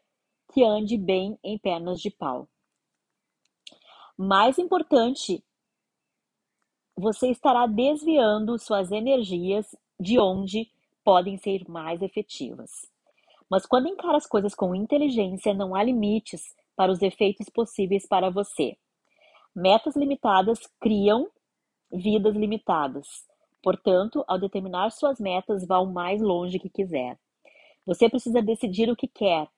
que 0.53 0.62
ande 0.62 0.97
bem 0.97 1.39
em 1.43 1.59
pernas 1.59 2.01
de 2.01 2.11
pau. 2.11 2.49
Mais 4.17 4.59
importante, 4.59 5.43
você 6.95 7.31
estará 7.31 7.67
desviando 7.67 8.59
suas 8.59 8.93
energias 8.93 9.75
de 9.99 10.19
onde 10.19 10.71
podem 11.03 11.39
ser 11.39 11.69
mais 11.69 12.03
efetivas. 12.03 12.71
Mas 13.51 13.67
quando 13.67 13.89
encara 13.89 14.17
as 14.17 14.27
coisas 14.27 14.55
com 14.55 14.75
inteligência, 14.75 15.55
não 15.55 15.75
há 15.75 15.83
limites 15.83 16.55
para 16.77 16.93
os 16.93 17.03
efeitos 17.03 17.49
possíveis 17.49 18.07
para 18.07 18.31
você. 18.31 18.77
Metas 19.55 19.97
limitadas 19.97 20.61
criam 20.81 21.31
vidas 21.93 22.35
limitadas. 22.35 23.07
Portanto, 23.62 24.25
ao 24.26 24.38
determinar 24.38 24.90
suas 24.90 25.21
metas, 25.21 25.64
vá 25.66 25.78
o 25.78 25.92
mais 25.92 26.21
longe 26.21 26.59
que 26.59 26.69
quiser. 26.69 27.19
Você 27.87 28.09
precisa 28.09 28.42
decidir 28.42 28.90
o 28.90 28.97
que 28.97 29.07
quer, 29.09 29.49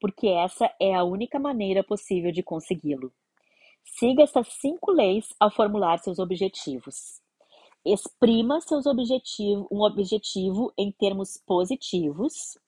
porque 0.00 0.28
essa 0.28 0.72
é 0.80 0.94
a 0.94 1.04
única 1.04 1.38
maneira 1.38 1.82
possível 1.82 2.30
de 2.30 2.42
consegui-lo. 2.42 3.12
Siga 3.84 4.22
essas 4.22 4.46
cinco 4.60 4.92
leis 4.92 5.34
ao 5.40 5.50
formular 5.50 5.98
seus 5.98 6.18
objetivos. 6.18 7.20
Exprima 7.84 8.60
seus 8.60 8.86
objetivos, 8.86 9.66
um 9.70 9.82
objetivo 9.82 10.72
em 10.76 10.92
termos 10.92 11.36
positivos. 11.46 12.58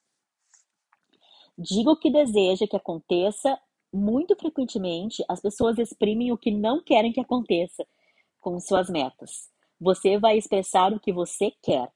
Diga 1.59 1.91
o 1.91 1.97
que 1.97 2.11
deseja 2.11 2.67
que 2.67 2.77
aconteça. 2.77 3.59
Muito 3.93 4.37
frequentemente, 4.37 5.23
as 5.29 5.41
pessoas 5.41 5.79
exprimem 5.79 6.33
o 6.33 6.39
que 6.39 6.51
não 6.51 6.83
querem 6.83 7.13
que 7.13 7.21
aconteça 7.21 7.87
com 8.41 8.59
suas 8.61 8.89
metas. 8.89 9.51
Você 9.81 10.19
vai 10.19 10.37
expressar 10.37 10.93
o 10.93 11.01
que 11.01 11.13
você 11.13 11.53
quer. 11.63 11.91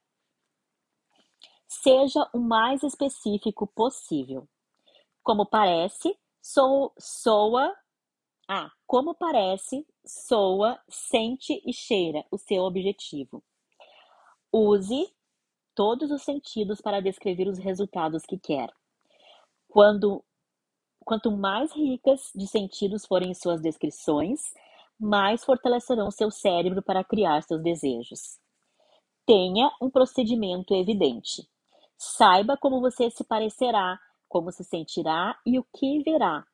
Seja 1.67 2.27
o 2.33 2.39
mais 2.39 2.81
específico 2.81 3.67
possível. 3.67 4.47
Como 5.21 5.45
parece, 5.45 6.17
sou, 6.41 6.93
soa. 6.97 7.75
Ah, 8.47 8.71
como 8.87 9.13
parece, 9.13 9.85
soa, 10.05 10.79
sente 10.87 11.61
e 11.65 11.73
cheira 11.73 12.25
o 12.31 12.37
seu 12.37 12.63
objetivo. 12.63 13.43
Use 14.51 15.13
todos 15.75 16.09
os 16.09 16.23
sentidos 16.23 16.79
para 16.79 17.01
descrever 17.01 17.47
os 17.47 17.59
resultados 17.59 18.23
que 18.25 18.39
quer. 18.39 18.71
Quando, 19.67 20.23
quanto 21.03 21.31
mais 21.31 21.71
ricas 21.73 22.31
de 22.33 22.47
sentidos 22.47 23.05
forem 23.05 23.33
suas 23.33 23.61
descrições, 23.61 24.53
mais 24.99 25.43
fortalecerão 25.43 26.09
seu 26.11 26.31
cérebro 26.31 26.81
para 26.81 27.03
criar 27.03 27.41
seus 27.43 27.61
desejos. 27.61 28.39
Tenha 29.25 29.71
um 29.81 29.89
procedimento 29.89 30.73
evidente. 30.73 31.47
Saiba 31.97 32.57
como 32.57 32.81
você 32.81 33.09
se 33.09 33.23
parecerá, 33.23 33.99
como 34.27 34.51
se 34.51 34.63
sentirá 34.63 35.39
e 35.45 35.57
o 35.57 35.63
que 35.73 36.03
verá 36.03 36.45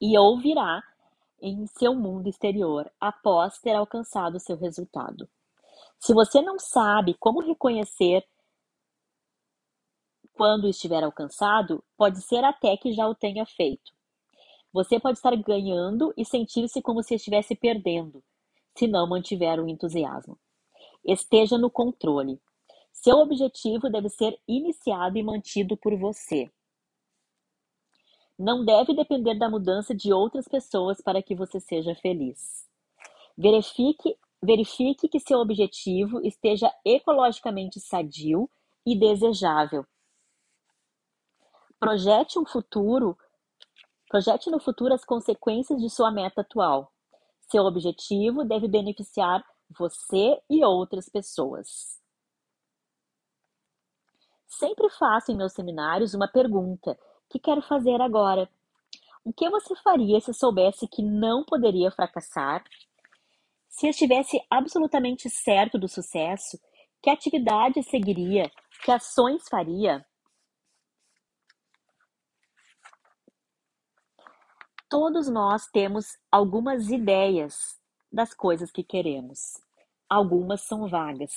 e 0.00 0.16
ouvirá 0.16 0.82
em 1.40 1.66
seu 1.66 1.94
mundo 1.94 2.28
exterior 2.28 2.90
após 3.00 3.58
ter 3.58 3.74
alcançado 3.74 4.40
seu 4.40 4.56
resultado. 4.56 5.28
Se 5.98 6.12
você 6.12 6.40
não 6.40 6.58
sabe 6.58 7.14
como 7.14 7.40
reconhecer 7.40 8.24
quando 10.32 10.68
estiver 10.68 11.02
alcançado, 11.02 11.82
pode 11.96 12.22
ser 12.22 12.44
até 12.44 12.76
que 12.76 12.92
já 12.92 13.08
o 13.08 13.14
tenha 13.14 13.44
feito. 13.44 13.92
Você 14.72 15.00
pode 15.00 15.18
estar 15.18 15.34
ganhando 15.36 16.12
e 16.16 16.24
sentir-se 16.24 16.82
como 16.82 17.02
se 17.02 17.14
estivesse 17.14 17.54
perdendo, 17.54 18.22
se 18.76 18.86
não 18.86 19.08
mantiver 19.08 19.58
o 19.58 19.68
entusiasmo. 19.68 20.38
Esteja 21.04 21.56
no 21.56 21.70
controle. 21.70 22.40
Seu 22.92 23.18
objetivo 23.18 23.88
deve 23.88 24.08
ser 24.08 24.38
iniciado 24.46 25.16
e 25.16 25.22
mantido 25.22 25.76
por 25.76 25.96
você. 25.96 26.50
Não 28.38 28.64
deve 28.64 28.94
depender 28.94 29.34
da 29.34 29.48
mudança 29.48 29.94
de 29.94 30.12
outras 30.12 30.46
pessoas 30.46 31.00
para 31.00 31.22
que 31.22 31.34
você 31.34 31.58
seja 31.58 31.94
feliz. 31.94 32.68
Verifique, 33.36 34.16
verifique 34.42 35.08
que 35.08 35.18
seu 35.18 35.38
objetivo 35.38 36.20
esteja 36.24 36.72
ecologicamente 36.84 37.80
sadio 37.80 38.48
e 38.84 38.96
desejável. 38.96 39.84
Projete 41.80 42.38
um 42.38 42.44
futuro, 42.44 43.16
projete 44.08 44.50
no 44.50 44.58
futuro 44.58 44.94
as 44.94 45.04
consequências 45.04 45.80
de 45.80 45.90
sua 45.90 46.10
meta 46.10 46.40
atual. 46.40 46.92
Seu 47.50 47.64
objetivo 47.64 48.44
deve 48.44 48.68
beneficiar 48.68 49.44
você 49.70 50.40
e 50.50 50.64
outras 50.64 51.08
pessoas. 51.08 51.98
Sempre 54.46 54.88
faço 54.90 55.30
em 55.30 55.36
meus 55.36 55.52
seminários 55.52 56.14
uma 56.14 56.26
pergunta 56.26 56.98
que 57.28 57.38
quero 57.38 57.60
fazer 57.62 58.00
agora. 58.00 58.48
O 59.24 59.32
que 59.32 59.48
você 59.50 59.76
faria 59.76 60.20
se 60.20 60.32
soubesse 60.32 60.88
que 60.88 61.02
não 61.02 61.44
poderia 61.44 61.90
fracassar? 61.90 62.64
Se 63.68 63.88
estivesse 63.88 64.40
absolutamente 64.50 65.28
certo 65.28 65.78
do 65.78 65.86
sucesso, 65.86 66.58
que 67.02 67.10
atividade 67.10 67.82
seguiria? 67.82 68.50
Que 68.82 68.90
ações 68.90 69.46
faria? 69.48 70.04
Todos 74.88 75.28
nós 75.28 75.66
temos 75.66 76.16
algumas 76.32 76.88
ideias 76.88 77.78
das 78.10 78.32
coisas 78.32 78.72
que 78.72 78.82
queremos. 78.82 79.60
Algumas 80.08 80.62
são 80.62 80.88
vagas. 80.88 81.30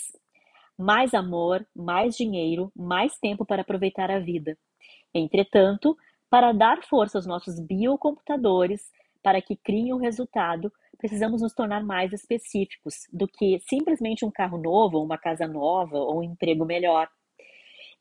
Mais 0.78 1.14
amor, 1.14 1.68
mais 1.76 2.16
dinheiro, 2.16 2.72
mais 2.74 3.18
tempo 3.20 3.46
para 3.46 3.62
aproveitar 3.62 4.10
a 4.10 4.20
vida. 4.20 4.58
Entretanto, 5.14 5.98
para 6.30 6.54
dar 6.54 6.82
força 6.86 7.18
aos 7.18 7.26
nossos 7.26 7.60
biocomputadores 7.60 8.90
para 9.22 9.42
que 9.42 9.58
criem 9.58 9.92
o 9.92 9.98
resultado, 9.98 10.72
precisamos 10.98 11.42
nos 11.42 11.54
tornar 11.54 11.84
mais 11.84 12.14
específicos 12.14 13.06
do 13.12 13.28
que 13.28 13.60
simplesmente 13.68 14.24
um 14.24 14.32
carro 14.32 14.58
novo, 14.58 15.04
uma 15.04 15.18
casa 15.18 15.46
nova, 15.46 15.98
ou 15.98 16.20
um 16.20 16.24
emprego 16.24 16.64
melhor. 16.64 17.10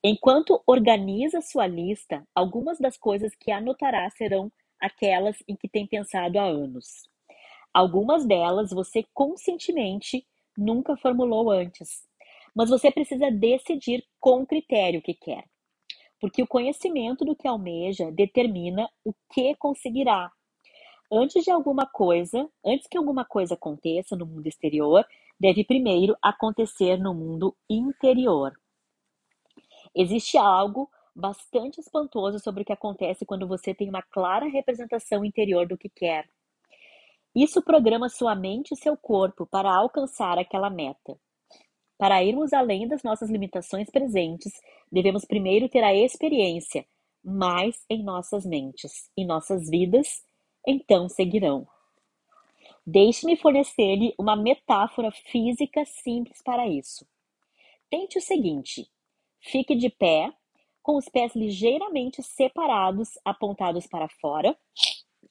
Enquanto 0.02 0.62
organiza 0.64 1.40
sua 1.40 1.66
lista, 1.66 2.24
algumas 2.32 2.78
das 2.78 2.96
coisas 2.96 3.34
que 3.34 3.50
anotará 3.50 4.08
serão 4.10 4.50
aquelas 4.80 5.36
em 5.46 5.56
que 5.56 5.68
tem 5.68 5.86
pensado 5.86 6.38
há 6.38 6.44
anos. 6.44 7.08
Algumas 7.72 8.26
delas 8.26 8.70
você 8.70 9.04
conscientemente 9.14 10.26
nunca 10.56 10.96
formulou 10.96 11.50
antes, 11.50 12.06
mas 12.54 12.70
você 12.70 12.90
precisa 12.90 13.30
decidir 13.30 14.04
com 14.18 14.44
critério 14.44 15.00
o 15.00 15.02
que 15.02 15.14
quer 15.14 15.44
porque 16.20 16.42
o 16.42 16.46
conhecimento 16.46 17.24
do 17.24 17.34
que 17.34 17.48
almeja 17.48 18.12
determina 18.12 18.88
o 19.02 19.14
que 19.32 19.56
conseguirá. 19.56 20.30
Antes 21.10 21.42
de 21.42 21.50
alguma 21.50 21.86
coisa, 21.86 22.48
antes 22.64 22.86
que 22.86 22.98
alguma 22.98 23.24
coisa 23.24 23.54
aconteça 23.54 24.14
no 24.14 24.26
mundo 24.26 24.46
exterior, 24.46 25.04
deve 25.40 25.64
primeiro 25.64 26.14
acontecer 26.22 26.98
no 26.98 27.14
mundo 27.14 27.56
interior. 27.68 28.52
Existe 29.94 30.36
algo 30.36 30.88
bastante 31.20 31.80
espantoso 31.80 32.38
sobre 32.38 32.62
o 32.62 32.64
que 32.64 32.72
acontece 32.72 33.26
quando 33.26 33.46
você 33.46 33.74
tem 33.74 33.88
uma 33.88 34.02
clara 34.02 34.46
representação 34.46 35.24
interior 35.24 35.66
do 35.66 35.78
que 35.78 35.88
quer. 35.88 36.28
Isso 37.34 37.62
programa 37.62 38.08
sua 38.08 38.34
mente 38.34 38.72
e 38.72 38.76
seu 38.76 38.96
corpo 38.96 39.46
para 39.46 39.72
alcançar 39.72 40.38
aquela 40.38 40.68
meta. 40.68 41.16
Para 41.96 42.24
irmos 42.24 42.52
além 42.52 42.88
das 42.88 43.02
nossas 43.02 43.30
limitações 43.30 43.90
presentes, 43.90 44.52
devemos 44.90 45.24
primeiro 45.24 45.68
ter 45.68 45.84
a 45.84 45.94
experiência, 45.94 46.84
mais 47.22 47.84
em 47.88 48.02
nossas 48.02 48.46
mentes 48.46 49.10
e 49.16 49.24
nossas 49.24 49.68
vidas, 49.68 50.24
então 50.66 51.08
seguirão. 51.08 51.68
Deixe-me 52.86 53.36
fornecer-lhe 53.36 54.14
uma 54.18 54.34
metáfora 54.34 55.12
física 55.12 55.84
simples 55.84 56.42
para 56.42 56.66
isso. 56.66 57.06
Tente 57.90 58.18
o 58.18 58.22
seguinte: 58.22 58.90
fique 59.38 59.76
de 59.76 59.90
pé, 59.90 60.32
com 60.90 60.96
os 60.96 61.08
pés 61.08 61.36
ligeiramente 61.36 62.20
separados, 62.20 63.10
apontados 63.24 63.86
para 63.86 64.08
fora. 64.08 64.58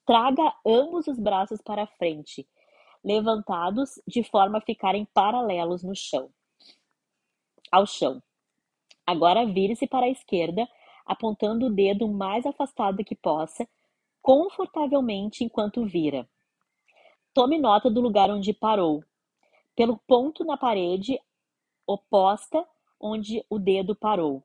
Traga 0.06 0.56
ambos 0.66 1.06
os 1.06 1.20
braços 1.20 1.62
para 1.62 1.86
frente, 1.86 2.48
levantados 3.04 4.02
de 4.08 4.24
forma 4.24 4.60
a 4.60 4.62
ficarem 4.62 5.04
paralelos 5.14 5.84
no 5.84 5.94
chão 5.94 6.32
ao 7.70 7.86
chão. 7.86 8.24
Agora 9.06 9.46
vire-se 9.46 9.86
para 9.86 10.06
a 10.06 10.10
esquerda, 10.10 10.66
apontando 11.06 11.66
o 11.66 11.70
dedo 11.70 12.08
mais 12.08 12.46
afastado 12.46 13.04
que 13.04 13.14
possa, 13.14 13.68
confortavelmente 14.22 15.44
enquanto 15.44 15.86
vira. 15.86 16.26
Tome 17.34 17.60
nota 17.60 17.92
do 17.92 18.00
lugar 18.00 18.32
onde 18.32 18.54
parou, 18.54 19.04
pelo 19.76 19.98
ponto 20.08 20.46
na 20.46 20.56
parede 20.56 21.20
oposta 21.86 22.66
onde 22.98 23.46
o 23.50 23.60
dedo 23.60 23.94
parou. 23.94 24.42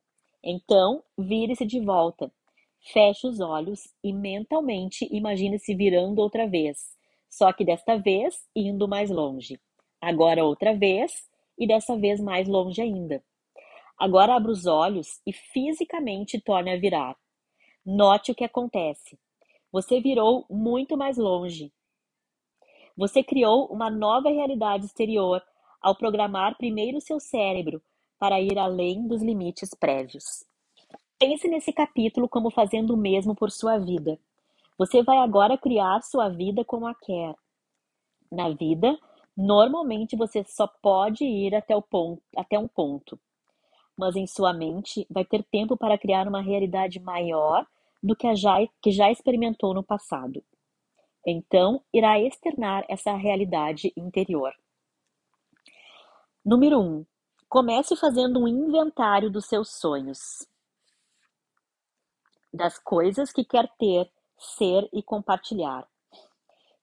Então, 0.47 1.03
vire-se 1.17 1.65
de 1.65 1.81
volta. 1.81 2.31
Feche 2.93 3.27
os 3.27 3.41
olhos 3.41 3.89
e 4.05 4.13
mentalmente 4.13 5.09
imagine-se 5.11 5.75
virando 5.75 6.19
outra 6.19 6.47
vez, 6.47 6.95
só 7.31 7.51
que 7.51 7.65
desta 7.65 7.97
vez 7.97 8.47
indo 8.55 8.87
mais 8.87 9.09
longe. 9.09 9.59
Agora 9.99 10.45
outra 10.45 10.75
vez 10.75 11.27
e 11.59 11.67
dessa 11.67 11.97
vez 11.97 12.21
mais 12.21 12.47
longe 12.47 12.83
ainda. 12.83 13.25
Agora 13.99 14.35
abra 14.35 14.53
os 14.53 14.67
olhos 14.67 15.19
e 15.27 15.33
fisicamente 15.33 16.39
torne 16.39 16.73
a 16.73 16.77
virar. 16.77 17.17
Note 17.83 18.33
o 18.33 18.35
que 18.35 18.45
acontece. 18.45 19.19
Você 19.73 19.99
virou 19.99 20.45
muito 20.51 20.95
mais 20.95 21.17
longe. 21.17 21.73
Você 22.95 23.25
criou 23.25 23.67
uma 23.69 23.89
nova 23.89 24.29
realidade 24.29 24.85
exterior 24.85 25.43
ao 25.81 25.97
programar 25.97 26.59
primeiro 26.59 27.01
seu 27.01 27.19
cérebro 27.19 27.83
para 28.19 28.41
ir 28.41 28.59
além 28.59 29.07
dos 29.07 29.23
limites 29.23 29.71
prévios. 29.75 30.45
Pense 31.19 31.49
nesse 31.49 31.73
capítulo 31.73 32.29
como 32.29 32.51
fazendo 32.51 32.95
o 32.95 32.97
mesmo 32.97 33.35
por 33.35 33.51
sua 33.51 33.79
vida. 33.79 34.19
Você 34.79 35.03
vai 35.03 35.19
agora 35.19 35.57
criar 35.57 36.03
sua 36.03 36.29
vida 36.29 36.65
como 36.65 36.87
a 36.87 36.95
quer. 36.95 37.35
Na 38.31 38.51
vida, 38.51 38.99
Normalmente 39.37 40.15
você 40.15 40.45
só 40.45 40.67
pode 40.67 41.25
ir 41.25 41.55
até, 41.57 41.75
o 41.75 41.83
ponto, 41.83 42.23
até 42.37 42.57
um 42.57 42.69
ponto, 42.69 43.19
mas 43.97 44.15
em 44.15 44.27
sua 44.27 44.53
mente 44.53 45.07
vai 45.11 45.25
ter 45.25 45.43
tempo 45.45 45.77
para 45.77 45.99
criar 45.99 46.29
uma 46.29 46.41
realidade 46.41 47.01
maior 47.01 47.67
do 48.01 48.15
que 48.15 48.29
a 48.29 48.35
já, 48.35 48.59
que 48.81 48.93
já 48.93 49.11
experimentou 49.11 49.75
no 49.75 49.83
passado. 49.83 50.43
Então, 51.27 51.83
irá 51.93 52.21
externar 52.21 52.85
essa 52.89 53.15
realidade 53.17 53.93
interior. 53.97 54.53
Número 56.45 56.79
1. 56.79 56.83
Um, 56.83 57.07
comece 57.49 57.97
fazendo 57.97 58.41
um 58.41 58.49
inventário 58.49 59.31
dos 59.31 59.47
seus 59.47 59.71
sonhos, 59.71 60.47
das 62.53 62.79
coisas 62.79 63.33
que 63.33 63.45
quer 63.45 63.69
ter, 63.79 64.11
ser 64.39 64.89
e 64.93 65.03
compartilhar. 65.03 65.87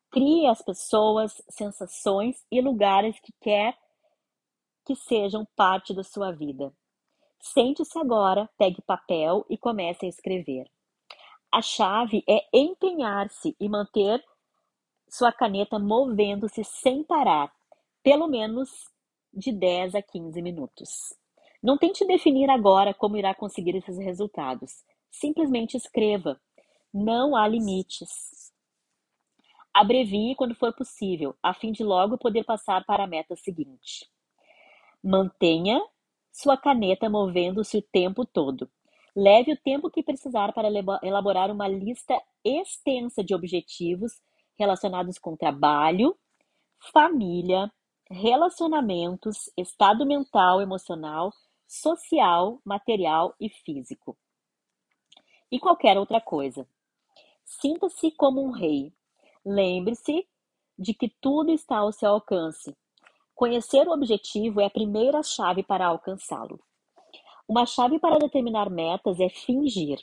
Crie 0.09 0.47
as 0.47 0.61
pessoas, 0.61 1.41
sensações 1.49 2.45
e 2.51 2.61
lugares 2.61 3.19
que 3.19 3.31
quer 3.39 3.77
que 4.85 4.95
sejam 4.95 5.47
parte 5.55 5.93
da 5.93 6.03
sua 6.03 6.31
vida. 6.31 6.73
Sente-se 7.39 7.97
agora, 7.97 8.49
pegue 8.57 8.81
papel 8.81 9.45
e 9.49 9.57
comece 9.57 10.05
a 10.05 10.09
escrever. 10.09 10.69
A 11.51 11.61
chave 11.61 12.23
é 12.27 12.45
empenhar-se 12.53 13.55
e 13.59 13.69
manter 13.69 14.23
sua 15.09 15.31
caneta 15.31 15.77
movendo-se 15.79 16.63
sem 16.63 17.03
parar, 17.03 17.53
pelo 18.03 18.27
menos 18.27 18.90
de 19.33 19.51
10 19.51 19.95
a 19.95 20.01
15 20.01 20.41
minutos. 20.41 20.89
Não 21.61 21.77
tente 21.77 22.05
definir 22.05 22.49
agora 22.49 22.93
como 22.93 23.17
irá 23.17 23.33
conseguir 23.35 23.75
esses 23.75 23.97
resultados. 23.97 24.83
Simplesmente 25.11 25.77
escreva. 25.77 26.39
Não 26.93 27.35
há 27.35 27.47
limites. 27.47 28.51
Abrevie 29.73 30.35
quando 30.35 30.55
for 30.55 30.73
possível, 30.73 31.35
a 31.41 31.53
fim 31.53 31.71
de 31.71 31.83
logo 31.83 32.17
poder 32.17 32.43
passar 32.43 32.83
para 32.85 33.03
a 33.03 33.07
meta 33.07 33.35
seguinte. 33.35 34.09
Mantenha 35.01 35.81
sua 36.31 36.57
caneta 36.57 37.09
movendo-se 37.09 37.77
o 37.77 37.81
tempo 37.81 38.25
todo. 38.25 38.69
Leve 39.15 39.53
o 39.53 39.57
tempo 39.57 39.89
que 39.89 40.03
precisar 40.03 40.53
para 40.53 40.69
elaborar 41.03 41.51
uma 41.51 41.67
lista 41.67 42.19
extensa 42.43 43.23
de 43.23 43.35
objetivos 43.35 44.13
relacionados 44.57 45.17
com 45.19 45.35
trabalho, 45.35 46.17
família, 46.93 47.71
relacionamentos, 48.11 49.49
estado 49.57 50.05
mental, 50.05 50.61
emocional, 50.61 51.33
social, 51.65 52.59
material 52.65 53.33
e 53.39 53.49
físico. 53.49 54.17
E 55.49 55.59
qualquer 55.59 55.97
outra 55.97 56.19
coisa. 56.19 56.67
Sinta-se 57.45 58.11
como 58.11 58.43
um 58.43 58.51
rei. 58.51 58.93
Lembre-se 59.45 60.27
de 60.77 60.93
que 60.93 61.09
tudo 61.21 61.51
está 61.51 61.77
ao 61.77 61.91
seu 61.91 62.09
alcance. 62.09 62.75
Conhecer 63.33 63.87
o 63.87 63.93
objetivo 63.93 64.59
é 64.59 64.65
a 64.65 64.69
primeira 64.69 65.23
chave 65.23 65.63
para 65.63 65.87
alcançá-lo. 65.87 66.59
Uma 67.47 67.65
chave 67.65 67.97
para 67.97 68.19
determinar 68.19 68.69
metas 68.69 69.19
é 69.19 69.29
fingir. 69.29 69.99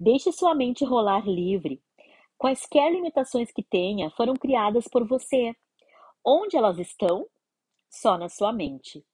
Deixe 0.00 0.32
sua 0.32 0.54
mente 0.54 0.84
rolar 0.84 1.26
livre. 1.26 1.82
Quaisquer 2.36 2.92
limitações 2.92 3.52
que 3.52 3.62
tenha 3.62 4.10
foram 4.10 4.34
criadas 4.34 4.88
por 4.88 5.06
você. 5.06 5.54
Onde 6.24 6.56
elas 6.56 6.78
estão? 6.78 7.26
Só 7.88 8.18
na 8.18 8.28
sua 8.28 8.52
mente. 8.52 9.04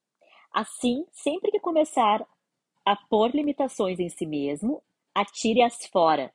Assim, 0.51 1.05
sempre 1.11 1.51
que 1.51 1.59
começar 1.59 2.25
a 2.85 2.95
pôr 2.95 3.31
limitações 3.33 3.99
em 3.99 4.09
si 4.09 4.25
mesmo, 4.25 4.81
atire-as 5.13 5.85
fora. 5.87 6.33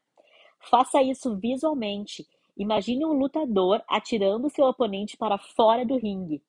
Faça 0.58 1.02
isso 1.02 1.36
visualmente. 1.36 2.26
Imagine 2.56 3.06
um 3.06 3.12
lutador 3.12 3.82
atirando 3.88 4.50
seu 4.50 4.66
oponente 4.66 5.16
para 5.16 5.38
fora 5.38 5.84
do 5.86 5.96
ringue. 5.96 6.42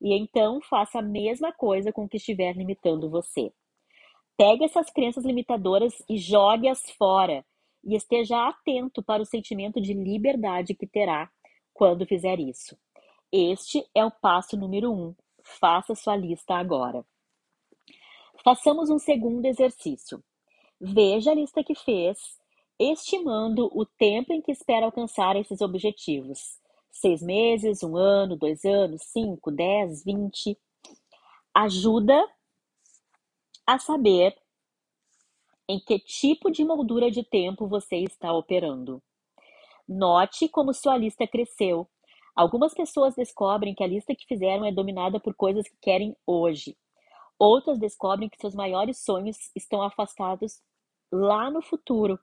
E 0.00 0.12
então 0.12 0.60
faça 0.60 0.98
a 0.98 1.02
mesma 1.02 1.52
coisa 1.52 1.92
com 1.92 2.04
o 2.04 2.08
que 2.08 2.18
estiver 2.18 2.54
limitando 2.56 3.08
você. 3.08 3.52
Pegue 4.36 4.64
essas 4.64 4.90
crenças 4.90 5.24
limitadoras 5.24 5.94
e 6.08 6.18
jogue-as 6.18 6.90
fora 6.90 7.44
e 7.84 7.94
esteja 7.94 8.48
atento 8.48 9.02
para 9.02 9.22
o 9.22 9.26
sentimento 9.26 9.80
de 9.80 9.94
liberdade 9.94 10.74
que 10.74 10.86
terá 10.86 11.30
quando 11.72 12.06
fizer 12.06 12.40
isso. 12.40 12.76
Este 13.36 13.84
é 13.92 14.04
o 14.04 14.12
passo 14.12 14.56
número 14.56 14.92
um. 14.92 15.12
Faça 15.42 15.92
sua 15.96 16.14
lista 16.14 16.54
agora. 16.54 17.04
Façamos 18.44 18.90
um 18.90 18.98
segundo 19.00 19.44
exercício. 19.44 20.22
Veja 20.80 21.32
a 21.32 21.34
lista 21.34 21.64
que 21.64 21.74
fez, 21.74 22.16
estimando 22.78 23.68
o 23.72 23.84
tempo 23.84 24.32
em 24.32 24.40
que 24.40 24.52
espera 24.52 24.86
alcançar 24.86 25.34
esses 25.34 25.60
objetivos. 25.60 26.60
Seis 26.92 27.20
meses, 27.20 27.82
um 27.82 27.96
ano, 27.96 28.36
dois 28.36 28.64
anos, 28.64 29.02
cinco, 29.02 29.50
dez, 29.50 30.04
vinte. 30.04 30.56
Ajuda 31.52 32.24
a 33.66 33.80
saber 33.80 34.32
em 35.68 35.80
que 35.80 35.98
tipo 35.98 36.52
de 36.52 36.64
moldura 36.64 37.10
de 37.10 37.24
tempo 37.24 37.66
você 37.66 37.96
está 37.96 38.32
operando. 38.32 39.02
Note 39.88 40.48
como 40.48 40.72
sua 40.72 40.96
lista 40.96 41.26
cresceu. 41.26 41.90
Algumas 42.34 42.74
pessoas 42.74 43.14
descobrem 43.14 43.74
que 43.74 43.84
a 43.84 43.86
lista 43.86 44.14
que 44.14 44.26
fizeram 44.26 44.64
é 44.64 44.72
dominada 44.72 45.20
por 45.20 45.34
coisas 45.34 45.68
que 45.68 45.76
querem 45.80 46.16
hoje. 46.26 46.76
Outras 47.38 47.78
descobrem 47.78 48.28
que 48.28 48.40
seus 48.40 48.54
maiores 48.54 48.98
sonhos 48.98 49.36
estão 49.54 49.82
afastados 49.82 50.60
lá 51.12 51.50
no 51.50 51.62
futuro, 51.62 52.18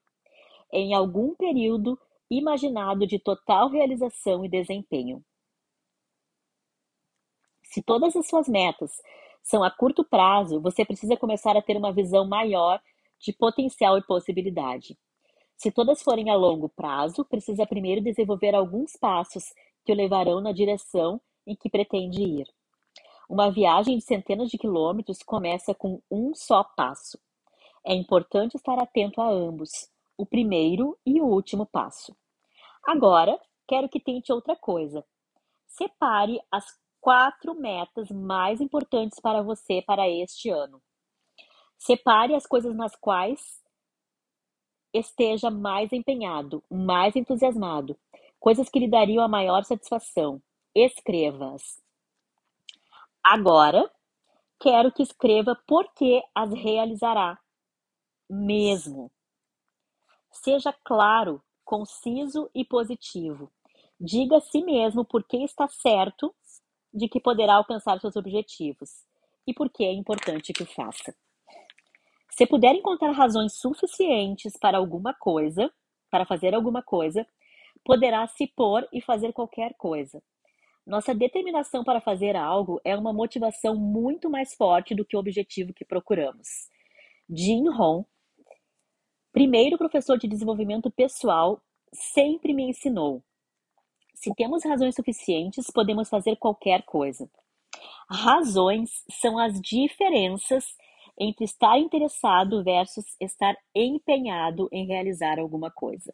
em 0.71 0.93
algum 0.93 1.33
período 1.35 1.97
imaginado 2.29 3.05
de 3.07 3.19
total 3.19 3.69
realização 3.69 4.43
e 4.43 4.49
desempenho. 4.49 5.23
Se 7.63 7.81
todas 7.81 8.15
as 8.15 8.27
suas 8.27 8.49
metas 8.49 8.91
são 9.41 9.63
a 9.63 9.71
curto 9.71 10.03
prazo, 10.03 10.59
você 10.61 10.83
precisa 10.85 11.15
começar 11.15 11.55
a 11.55 11.61
ter 11.61 11.77
uma 11.77 11.93
visão 11.93 12.27
maior 12.27 12.81
de 13.19 13.31
potencial 13.31 13.97
e 13.97 14.05
possibilidade. 14.05 14.97
Se 15.55 15.71
todas 15.71 16.01
forem 16.01 16.29
a 16.29 16.35
longo 16.35 16.67
prazo, 16.69 17.23
precisa 17.23 17.65
primeiro 17.65 18.01
desenvolver 18.01 18.55
alguns 18.55 18.93
passos 18.93 19.53
que 19.83 19.91
o 19.91 19.95
levarão 19.95 20.41
na 20.41 20.51
direção 20.51 21.21
em 21.45 21.55
que 21.55 21.69
pretende 21.69 22.21
ir. 22.21 22.47
Uma 23.29 23.49
viagem 23.49 23.97
de 23.97 24.03
centenas 24.03 24.49
de 24.49 24.57
quilômetros 24.57 25.23
começa 25.23 25.73
com 25.73 26.01
um 26.11 26.33
só 26.35 26.63
passo. 26.63 27.17
É 27.85 27.93
importante 27.93 28.55
estar 28.55 28.77
atento 28.77 29.21
a 29.21 29.29
ambos, 29.29 29.89
o 30.17 30.25
primeiro 30.25 30.97
e 31.05 31.21
o 31.21 31.25
último 31.25 31.65
passo. 31.65 32.15
Agora, 32.85 33.39
quero 33.67 33.87
que 33.89 33.99
tente 33.99 34.31
outra 34.31 34.55
coisa. 34.55 35.05
Separe 35.67 36.41
as 36.51 36.65
quatro 36.99 37.55
metas 37.55 38.11
mais 38.11 38.61
importantes 38.61 39.19
para 39.19 39.41
você 39.41 39.81
para 39.81 40.07
este 40.09 40.49
ano. 40.49 40.81
Separe 41.77 42.35
as 42.35 42.45
coisas 42.45 42.75
nas 42.75 42.95
quais 42.95 43.61
esteja 44.93 45.49
mais 45.49 45.91
empenhado, 45.93 46.63
mais 46.69 47.15
entusiasmado, 47.15 47.97
coisas 48.41 48.67
que 48.69 48.79
lhe 48.79 48.89
dariam 48.89 49.23
a 49.23 49.27
maior 49.27 49.63
satisfação. 49.63 50.41
Escreva-as. 50.73 51.79
Agora, 53.23 53.89
quero 54.59 54.91
que 54.91 55.03
escreva 55.03 55.55
por 55.67 55.93
que 55.93 56.21
as 56.33 56.51
realizará. 56.51 57.39
Mesmo. 58.27 59.11
Seja 60.31 60.73
claro, 60.83 61.43
conciso 61.63 62.49
e 62.55 62.65
positivo. 62.65 63.51
Diga 63.99 64.37
a 64.37 64.41
si 64.41 64.63
mesmo 64.63 65.05
por 65.05 65.23
que 65.23 65.37
está 65.43 65.67
certo 65.67 66.33
de 66.91 67.07
que 67.07 67.19
poderá 67.19 67.53
alcançar 67.53 68.01
seus 68.01 68.15
objetivos 68.15 69.05
e 69.45 69.53
por 69.53 69.69
que 69.69 69.83
é 69.83 69.93
importante 69.93 70.51
que 70.51 70.63
o 70.63 70.65
faça. 70.65 71.15
Se 72.31 72.47
puder 72.47 72.73
encontrar 72.73 73.11
razões 73.11 73.53
suficientes 73.53 74.57
para 74.57 74.79
alguma 74.79 75.13
coisa, 75.13 75.71
para 76.09 76.25
fazer 76.25 76.55
alguma 76.55 76.81
coisa, 76.81 77.27
poderá 77.83 78.25
se 78.27 78.47
pôr 78.47 78.87
e 78.91 79.01
fazer 79.01 79.33
qualquer 79.33 79.73
coisa. 79.75 80.21
Nossa 80.85 81.13
determinação 81.13 81.83
para 81.83 82.01
fazer 82.01 82.35
algo 82.35 82.81
é 82.83 82.95
uma 82.95 83.13
motivação 83.13 83.75
muito 83.75 84.29
mais 84.29 84.53
forte 84.55 84.95
do 84.95 85.05
que 85.05 85.15
o 85.15 85.19
objetivo 85.19 85.73
que 85.73 85.85
procuramos. 85.85 86.47
Jim 87.29 87.69
Rohn, 87.69 88.03
primeiro 89.31 89.77
professor 89.77 90.17
de 90.17 90.27
desenvolvimento 90.27 90.89
pessoal, 90.91 91.61
sempre 91.93 92.53
me 92.53 92.63
ensinou: 92.63 93.23
se 94.15 94.33
temos 94.35 94.63
razões 94.65 94.95
suficientes, 94.95 95.71
podemos 95.71 96.09
fazer 96.09 96.35
qualquer 96.35 96.83
coisa. 96.83 97.29
Razões 98.09 99.03
são 99.09 99.39
as 99.39 99.59
diferenças 99.61 100.65
entre 101.19 101.45
estar 101.45 101.77
interessado 101.79 102.63
versus 102.63 103.05
estar 103.19 103.55
empenhado 103.75 104.67
em 104.71 104.85
realizar 104.87 105.39
alguma 105.39 105.71
coisa. 105.71 106.13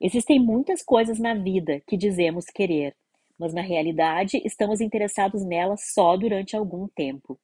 Existem 0.00 0.38
muitas 0.38 0.82
coisas 0.82 1.18
na 1.18 1.34
vida 1.34 1.80
que 1.86 1.96
dizemos 1.96 2.46
querer, 2.46 2.96
mas 3.38 3.52
na 3.52 3.62
realidade 3.62 4.40
estamos 4.44 4.80
interessados 4.80 5.44
nelas 5.44 5.92
só 5.92 6.16
durante 6.16 6.56
algum 6.56 6.88
tempo. 6.88 7.38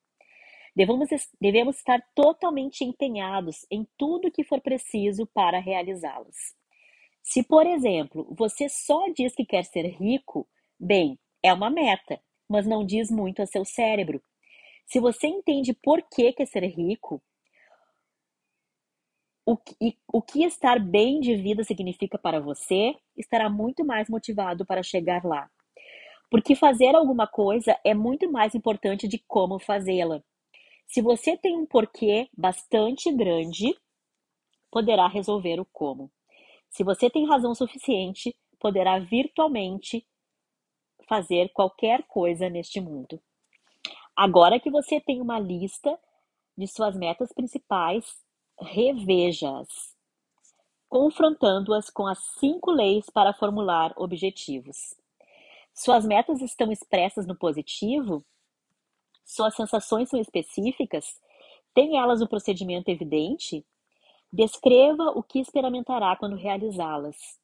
Devemos, 0.75 1.09
devemos 1.41 1.77
estar 1.77 2.01
totalmente 2.15 2.85
empenhados 2.85 3.65
em 3.71 3.87
tudo 3.97 4.31
que 4.31 4.45
for 4.45 4.61
preciso 4.61 5.27
para 5.27 5.61
realizá-las. 5.61 6.37
Se, 7.23 7.43
por 7.43 7.67
exemplo, 7.67 8.27
você 8.37 8.69
só 8.69 9.07
diz 9.17 9.35
que 9.35 9.47
quer 9.47 9.65
ser 9.65 9.87
rico, 9.87 10.47
bem, 10.79 11.19
é 11.43 11.53
uma 11.53 11.71
meta, 11.71 12.21
mas 12.49 12.67
não 12.67 12.85
diz 12.85 13.11
muito 13.11 13.41
a 13.41 13.47
seu 13.47 13.65
cérebro, 13.65 14.23
se 14.87 15.01
você 15.01 15.27
entende 15.27 15.73
por 15.73 16.03
que 16.03 16.33
quer 16.33 16.47
ser 16.47 16.65
rico, 16.67 17.23
o 19.47 19.57
que, 19.57 19.99
o 20.13 20.23
que 20.23 20.45
estar 20.45 20.79
bem 20.79 21.21
de 21.21 21.37
vida 21.37 21.63
significa 21.65 22.19
para 22.19 22.41
você, 22.41 22.97
estará 23.17 23.49
muito 23.51 23.85
mais 23.85 24.09
motivado 24.09 24.65
para 24.65 24.83
chegar 24.83 25.25
lá. 25.25 25.51
Porque 26.31 26.55
fazer 26.55 26.95
alguma 26.95 27.27
coisa 27.27 27.79
é 27.85 27.95
muito 27.95 28.31
mais 28.31 28.55
importante 28.55 29.07
de 29.07 29.19
como 29.29 29.59
fazê-la. 29.59 30.23
Se 30.87 31.03
você 31.03 31.37
tem 31.37 31.57
um 31.57 31.67
porquê 31.67 32.29
bastante 32.37 33.13
grande, 33.13 33.77
poderá 34.71 35.07
resolver 35.07 35.61
o 35.61 35.67
como. 35.67 36.11
Se 36.71 36.83
você 36.83 37.09
tem 37.09 37.29
razão 37.29 37.55
suficiente, 37.55 38.35
poderá 38.59 38.99
virtualmente 38.99 40.07
fazer 41.09 41.51
qualquer 41.53 42.03
coisa 42.05 42.49
neste 42.49 42.81
mundo. 42.81 43.21
Agora 44.17 44.59
que 44.59 44.71
você 44.71 45.01
tem 45.01 45.21
uma 45.21 45.39
lista 45.39 45.99
de 46.57 46.67
suas 46.67 46.97
metas 46.97 47.33
principais, 47.33 48.24
reveja-as. 48.61 49.95
confrontando-as 50.89 51.91
com 51.91 52.07
as 52.07 52.19
cinco 52.39 52.71
leis 52.71 53.11
para 53.11 53.33
formular 53.35 53.93
objetivos. 53.97 54.95
Suas 55.75 56.07
metas 56.07 56.41
estão 56.41 56.71
expressas 56.71 57.27
no 57.27 57.37
positivo? 57.37 58.25
Suas 59.25 59.57
sensações 59.57 60.09
são 60.09 60.21
específicas? 60.21 61.21
Tem 61.75 61.99
elas 61.99 62.23
um 62.23 62.27
procedimento 62.27 62.91
evidente? 62.91 63.67
Descreva 64.33 65.11
o 65.11 65.23
que 65.23 65.41
experimentará 65.41 66.17
quando 66.17 66.37
realizá-las. 66.37 67.41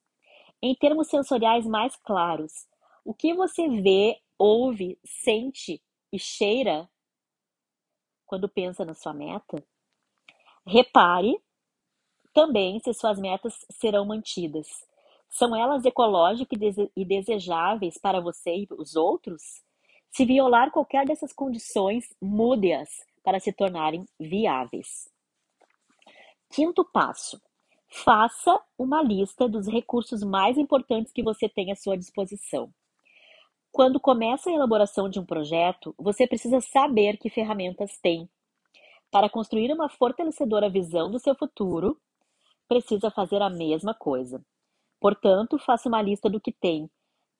Em 0.61 0.75
termos 0.75 1.07
sensoriais 1.09 1.65
mais 1.65 1.95
claros, 1.97 2.67
o 3.03 3.13
que 3.13 3.33
você 3.33 3.67
vê, 3.67 4.21
ouve, 4.37 4.97
sente 5.03 5.81
e 6.11 6.19
cheira 6.19 6.89
quando 8.25 8.47
pensa 8.47 8.85
na 8.85 8.93
sua 8.93 9.13
meta? 9.13 9.63
Repare 10.65 11.41
também 12.33 12.79
se 12.79 12.93
suas 12.93 13.19
metas 13.19 13.65
serão 13.71 14.05
mantidas. 14.05 14.67
São 15.29 15.55
elas 15.55 15.85
ecológicas 15.85 16.59
e 16.95 17.05
desejáveis 17.05 17.97
para 17.97 18.21
você 18.21 18.55
e 18.55 18.67
os 18.71 18.95
outros? 18.95 19.41
Se 20.11 20.25
violar 20.25 20.71
qualquer 20.71 21.05
dessas 21.05 21.31
condições, 21.31 22.13
mude-as 22.21 22.89
para 23.23 23.39
se 23.39 23.53
tornarem 23.53 24.05
viáveis. 24.19 25.09
Quinto 26.51 26.83
passo: 26.83 27.41
faça 27.87 28.61
uma 28.77 29.01
lista 29.01 29.47
dos 29.47 29.67
recursos 29.67 30.21
mais 30.21 30.57
importantes 30.57 31.13
que 31.13 31.23
você 31.23 31.47
tem 31.47 31.71
à 31.71 31.75
sua 31.75 31.97
disposição. 31.97 32.73
Quando 33.71 34.01
começa 34.01 34.49
a 34.49 34.53
elaboração 34.53 35.09
de 35.09 35.17
um 35.17 35.25
projeto, 35.25 35.95
você 35.97 36.27
precisa 36.27 36.59
saber 36.59 37.17
que 37.17 37.29
ferramentas 37.29 37.97
tem. 38.01 38.29
Para 39.11 39.29
construir 39.29 39.71
uma 39.73 39.89
fortalecedora 39.89 40.69
visão 40.69 41.11
do 41.11 41.19
seu 41.19 41.35
futuro, 41.35 41.99
precisa 42.67 43.11
fazer 43.11 43.41
a 43.41 43.49
mesma 43.49 43.93
coisa. 43.93 44.41
Portanto, 44.99 45.59
faça 45.59 45.89
uma 45.89 46.01
lista 46.01 46.29
do 46.29 46.39
que 46.39 46.51
tem: 46.51 46.89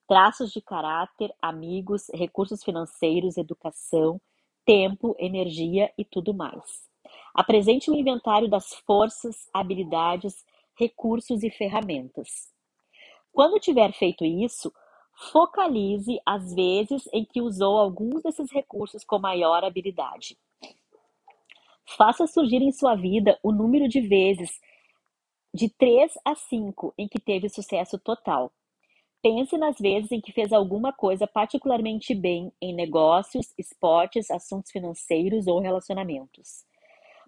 traços 0.06 0.52
de 0.52 0.60
caráter, 0.60 1.34
amigos, 1.40 2.08
recursos 2.12 2.62
financeiros, 2.62 3.38
educação, 3.38 4.20
tempo, 4.64 5.16
energia 5.18 5.92
e 5.96 6.04
tudo 6.04 6.34
mais. 6.34 6.88
Apresente 7.34 7.90
um 7.90 7.94
inventário 7.94 8.48
das 8.48 8.74
forças, 8.86 9.48
habilidades, 9.52 10.44
recursos 10.78 11.42
e 11.42 11.50
ferramentas. 11.50 12.52
Quando 13.32 13.58
tiver 13.58 13.92
feito 13.92 14.24
isso, 14.24 14.70
Focalize 15.30 16.20
as 16.26 16.54
vezes 16.54 17.08
em 17.12 17.24
que 17.24 17.40
usou 17.40 17.78
alguns 17.78 18.22
desses 18.22 18.50
recursos 18.50 19.04
com 19.04 19.18
maior 19.18 19.62
habilidade. 19.62 20.36
Faça 21.96 22.26
surgir 22.26 22.62
em 22.62 22.72
sua 22.72 22.94
vida 22.94 23.38
o 23.42 23.52
número 23.52 23.88
de 23.88 24.00
vezes 24.00 24.50
de 25.54 25.68
3 25.68 26.12
a 26.24 26.34
5 26.34 26.94
em 26.96 27.06
que 27.06 27.20
teve 27.20 27.48
sucesso 27.48 27.98
total. 27.98 28.52
Pense 29.22 29.56
nas 29.56 29.78
vezes 29.78 30.10
em 30.10 30.20
que 30.20 30.32
fez 30.32 30.52
alguma 30.52 30.92
coisa 30.92 31.26
particularmente 31.26 32.14
bem 32.14 32.52
em 32.60 32.74
negócios, 32.74 33.52
esportes, 33.56 34.30
assuntos 34.30 34.72
financeiros 34.72 35.46
ou 35.46 35.60
relacionamentos. 35.60 36.64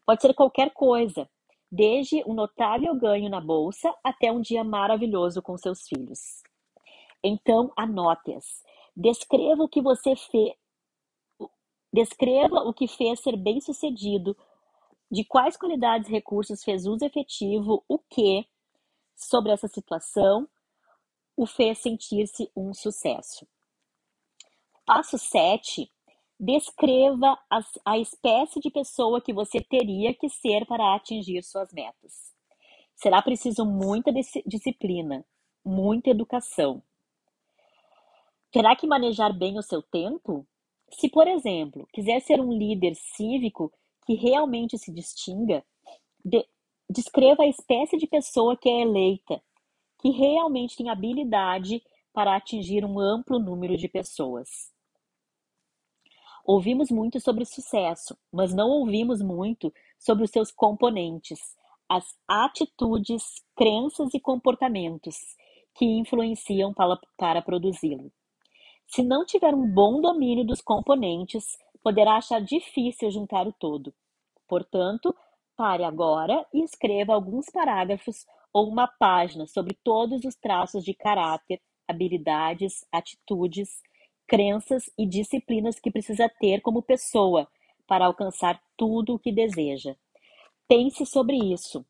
Pode 0.04 0.22
ser 0.22 0.34
qualquer 0.34 0.72
coisa, 0.72 1.28
desde 1.70 2.22
um 2.26 2.34
notável 2.34 2.94
ganho 2.94 3.28
na 3.28 3.40
bolsa 3.40 3.94
até 4.02 4.32
um 4.32 4.40
dia 4.40 4.64
maravilhoso 4.64 5.40
com 5.40 5.56
seus 5.56 5.86
filhos. 5.86 6.42
Então, 7.22 7.72
anote-as. 7.76 8.62
Descreva 8.96 9.62
o 9.62 9.68
que 9.68 9.80
você 9.80 10.14
fez. 10.16 10.52
Descreva 11.94 12.56
o 12.56 12.74
que 12.74 12.88
fez 12.88 13.20
ser 13.20 13.36
bem-sucedido, 13.36 14.36
de 15.08 15.24
quais 15.24 15.56
qualidades 15.56 16.08
e 16.08 16.12
recursos 16.12 16.64
fez 16.64 16.86
uso 16.86 17.04
efetivo, 17.04 17.84
o 17.88 17.98
que, 17.98 18.44
sobre 19.14 19.52
essa 19.52 19.68
situação, 19.68 20.48
o 21.36 21.46
fez 21.46 21.78
sentir-se 21.78 22.50
um 22.56 22.74
sucesso. 22.74 23.46
Passo 24.84 25.16
7. 25.18 25.88
Descreva 26.38 27.38
as, 27.48 27.78
a 27.84 27.96
espécie 27.96 28.58
de 28.58 28.70
pessoa 28.70 29.20
que 29.20 29.32
você 29.32 29.60
teria 29.60 30.12
que 30.12 30.28
ser 30.28 30.66
para 30.66 30.96
atingir 30.96 31.44
suas 31.44 31.72
metas. 31.72 32.34
Será 32.96 33.22
preciso 33.22 33.64
muita 33.64 34.12
disciplina, 34.44 35.24
muita 35.64 36.10
educação, 36.10 36.82
Terá 38.54 38.76
que 38.76 38.86
manejar 38.86 39.32
bem 39.36 39.58
o 39.58 39.62
seu 39.62 39.82
tempo? 39.82 40.46
Se, 40.90 41.08
por 41.08 41.26
exemplo, 41.26 41.88
quiser 41.92 42.20
ser 42.20 42.40
um 42.40 42.52
líder 42.52 42.94
cívico 42.94 43.72
que 44.06 44.14
realmente 44.14 44.78
se 44.78 44.92
distinga, 44.92 45.64
de, 46.24 46.46
descreva 46.88 47.42
a 47.42 47.48
espécie 47.48 47.96
de 47.96 48.06
pessoa 48.06 48.56
que 48.56 48.68
é 48.68 48.82
eleita, 48.82 49.42
que 50.00 50.10
realmente 50.10 50.76
tem 50.76 50.90
habilidade 50.90 51.82
para 52.12 52.36
atingir 52.36 52.84
um 52.84 53.00
amplo 53.00 53.38
número 53.38 53.76
de 53.76 53.88
pessoas. 53.88 54.72
Ouvimos 56.44 56.90
muito 56.90 57.18
sobre 57.20 57.44
sucesso, 57.46 58.16
mas 58.30 58.54
não 58.54 58.68
ouvimos 58.68 59.22
muito 59.22 59.72
sobre 59.98 60.24
os 60.24 60.30
seus 60.30 60.52
componentes, 60.52 61.40
as 61.88 62.04
atitudes, 62.28 63.42
crenças 63.56 64.12
e 64.12 64.20
comportamentos 64.20 65.16
que 65.74 65.86
influenciam 65.86 66.72
para, 66.72 66.98
para 67.16 67.42
produzi-lo. 67.42 68.12
Se 68.86 69.02
não 69.02 69.24
tiver 69.24 69.54
um 69.54 69.66
bom 69.66 70.00
domínio 70.00 70.44
dos 70.44 70.60
componentes, 70.60 71.58
poderá 71.82 72.16
achar 72.16 72.40
difícil 72.40 73.10
juntar 73.10 73.46
o 73.46 73.52
todo. 73.52 73.92
Portanto, 74.48 75.14
pare 75.56 75.84
agora 75.84 76.46
e 76.52 76.62
escreva 76.62 77.14
alguns 77.14 77.46
parágrafos 77.50 78.26
ou 78.52 78.68
uma 78.68 78.86
página 78.86 79.46
sobre 79.46 79.76
todos 79.82 80.24
os 80.24 80.36
traços 80.36 80.84
de 80.84 80.94
caráter, 80.94 81.60
habilidades, 81.88 82.86
atitudes, 82.92 83.82
crenças 84.26 84.90
e 84.98 85.06
disciplinas 85.06 85.78
que 85.78 85.90
precisa 85.90 86.28
ter 86.40 86.60
como 86.60 86.82
pessoa 86.82 87.48
para 87.86 88.06
alcançar 88.06 88.62
tudo 88.76 89.14
o 89.14 89.18
que 89.18 89.32
deseja. 89.32 89.94
Pense 90.66 91.04
sobre 91.04 91.36
isso. 91.36 91.84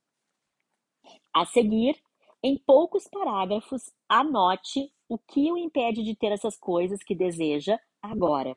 A 1.33 1.45
seguir, 1.45 1.97
em 2.43 2.59
poucos 2.59 3.07
parágrafos, 3.09 3.93
anote 4.09 4.93
o 5.09 5.19
que 5.19 5.51
o 5.53 5.57
impede 5.57 6.03
de 6.03 6.15
ter 6.17 6.33
essas 6.33 6.57
coisas 6.57 7.03
que 7.03 7.15
deseja 7.15 7.79
agora. 8.03 8.57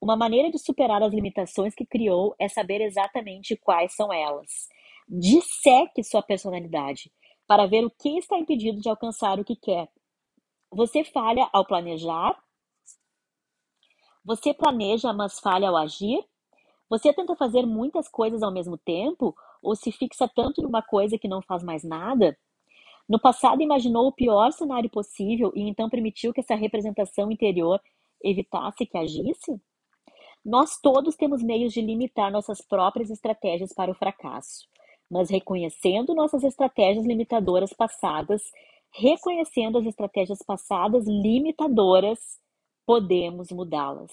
Uma 0.00 0.16
maneira 0.16 0.50
de 0.50 0.58
superar 0.58 1.02
as 1.02 1.12
limitações 1.12 1.74
que 1.74 1.84
criou 1.84 2.34
é 2.38 2.48
saber 2.48 2.80
exatamente 2.80 3.56
quais 3.56 3.94
são 3.94 4.12
elas. 4.12 4.68
Disseque 5.08 6.02
sua 6.02 6.22
personalidade 6.22 7.12
para 7.46 7.66
ver 7.66 7.84
o 7.84 7.90
que 7.90 8.16
está 8.16 8.38
impedido 8.38 8.80
de 8.80 8.88
alcançar 8.88 9.38
o 9.38 9.44
que 9.44 9.56
quer. 9.56 9.88
Você 10.70 11.04
falha 11.04 11.48
ao 11.52 11.66
planejar? 11.66 12.40
Você 14.24 14.54
planeja, 14.54 15.12
mas 15.12 15.40
falha 15.40 15.68
ao 15.68 15.76
agir? 15.76 16.24
Você 16.88 17.12
tenta 17.12 17.36
fazer 17.36 17.66
muitas 17.66 18.08
coisas 18.08 18.42
ao 18.42 18.52
mesmo 18.52 18.78
tempo 18.78 19.34
ou 19.62 19.76
se 19.76 19.92
fixa 19.92 20.28
tanto 20.28 20.62
numa 20.62 20.80
coisa 20.80 21.18
que 21.18 21.28
não 21.28 21.42
faz 21.42 21.62
mais 21.62 21.84
nada? 21.84 22.38
No 23.10 23.18
passado, 23.18 23.60
imaginou 23.60 24.06
o 24.06 24.12
pior 24.12 24.52
cenário 24.52 24.88
possível 24.88 25.50
e 25.56 25.68
então 25.68 25.90
permitiu 25.90 26.32
que 26.32 26.38
essa 26.38 26.54
representação 26.54 27.28
interior 27.28 27.80
evitasse 28.22 28.86
que 28.86 28.96
agisse? 28.96 29.60
Nós 30.44 30.78
todos 30.80 31.16
temos 31.16 31.42
meios 31.42 31.72
de 31.72 31.80
limitar 31.80 32.30
nossas 32.30 32.60
próprias 32.60 33.10
estratégias 33.10 33.72
para 33.72 33.90
o 33.90 33.96
fracasso, 33.96 34.68
mas 35.10 35.28
reconhecendo 35.28 36.14
nossas 36.14 36.44
estratégias 36.44 37.04
limitadoras 37.04 37.72
passadas, 37.72 38.42
reconhecendo 38.92 39.78
as 39.78 39.86
estratégias 39.86 40.38
passadas 40.46 41.04
limitadoras, 41.08 42.38
podemos 42.86 43.50
mudá-las. 43.50 44.12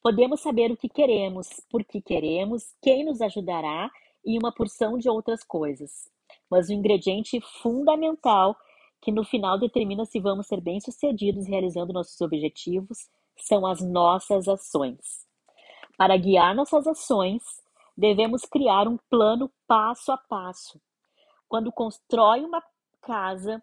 Podemos 0.00 0.40
saber 0.40 0.70
o 0.70 0.76
que 0.76 0.88
queremos, 0.88 1.48
por 1.68 1.84
que 1.84 2.00
queremos, 2.00 2.62
quem 2.80 3.04
nos 3.04 3.20
ajudará 3.20 3.90
e 4.24 4.38
uma 4.38 4.54
porção 4.54 4.96
de 4.98 5.10
outras 5.10 5.42
coisas 5.42 6.08
mas 6.50 6.68
o 6.68 6.72
ingrediente 6.72 7.40
fundamental 7.62 8.56
que 9.00 9.12
no 9.12 9.24
final 9.24 9.58
determina 9.58 10.04
se 10.04 10.20
vamos 10.20 10.46
ser 10.46 10.60
bem-sucedidos 10.60 11.46
realizando 11.46 11.92
nossos 11.92 12.20
objetivos 12.20 13.08
são 13.36 13.66
as 13.66 13.80
nossas 13.80 14.48
ações. 14.48 15.26
Para 15.96 16.16
guiar 16.16 16.54
nossas 16.54 16.86
ações, 16.86 17.42
devemos 17.96 18.42
criar 18.42 18.86
um 18.88 18.98
plano 19.10 19.50
passo 19.66 20.12
a 20.12 20.16
passo. 20.16 20.80
Quando 21.48 21.72
constrói 21.72 22.44
uma 22.44 22.62
casa, 23.00 23.62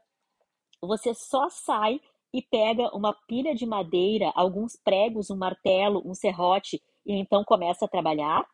você 0.82 1.13
só 1.13 1.50
sai 1.50 2.00
e 2.34 2.41
pega 2.41 2.93
uma 2.95 3.13
pilha 3.13 3.56
de 3.56 3.65
madeira, 3.65 4.32
alguns 4.36 4.76
pregos, 4.76 5.30
um 5.30 5.38
martelo, 5.38 6.02
um 6.06 6.13
serrote 6.13 6.82
e 7.06 7.13
então 7.13 7.43
começa 7.43 7.86
a 7.86 7.88
trabalhar? 7.88 8.45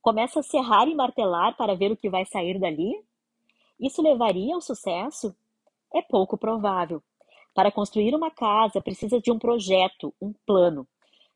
Começa 0.00 0.40
a 0.40 0.42
serrar 0.42 0.86
e 0.88 0.94
martelar 0.94 1.56
para 1.56 1.74
ver 1.74 1.90
o 1.90 1.96
que 1.96 2.08
vai 2.08 2.24
sair 2.24 2.58
dali? 2.58 2.94
Isso 3.80 4.02
levaria 4.02 4.54
ao 4.54 4.60
sucesso? 4.60 5.34
É 5.94 6.02
pouco 6.02 6.36
provável. 6.36 7.02
Para 7.54 7.72
construir 7.72 8.14
uma 8.14 8.30
casa, 8.30 8.80
precisa 8.80 9.20
de 9.20 9.32
um 9.32 9.38
projeto, 9.38 10.14
um 10.20 10.32
plano. 10.46 10.86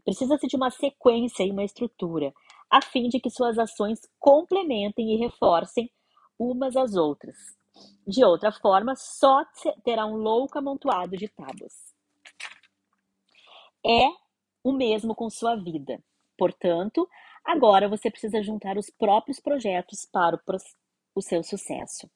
Precisa-se 0.04 0.46
de 0.46 0.54
uma 0.54 0.70
sequência 0.70 1.42
e 1.42 1.50
uma 1.50 1.64
estrutura, 1.64 2.32
a 2.70 2.82
fim 2.82 3.08
de 3.08 3.18
que 3.18 3.30
suas 3.30 3.58
ações 3.58 4.00
complementem 4.20 5.14
e 5.14 5.16
reforcem 5.16 5.90
umas 6.38 6.76
às 6.76 6.94
outras. 6.94 7.36
De 8.06 8.22
outra 8.22 8.52
forma, 8.52 8.94
só 8.94 9.44
terá 9.82 10.04
um 10.04 10.16
louco 10.16 10.58
amontoado 10.58 11.16
de 11.16 11.26
tábuas. 11.28 11.94
É 13.84 14.06
o 14.62 14.72
mesmo 14.72 15.14
com 15.14 15.30
sua 15.30 15.56
vida. 15.56 16.02
Portanto, 16.36 17.08
agora 17.44 17.88
você 17.88 18.10
precisa 18.10 18.42
juntar 18.42 18.76
os 18.76 18.90
próprios 18.90 19.40
projetos 19.40 20.04
para 20.04 20.36
o, 20.36 20.40
o 21.14 21.22
seu 21.22 21.42
sucesso. 21.42 22.08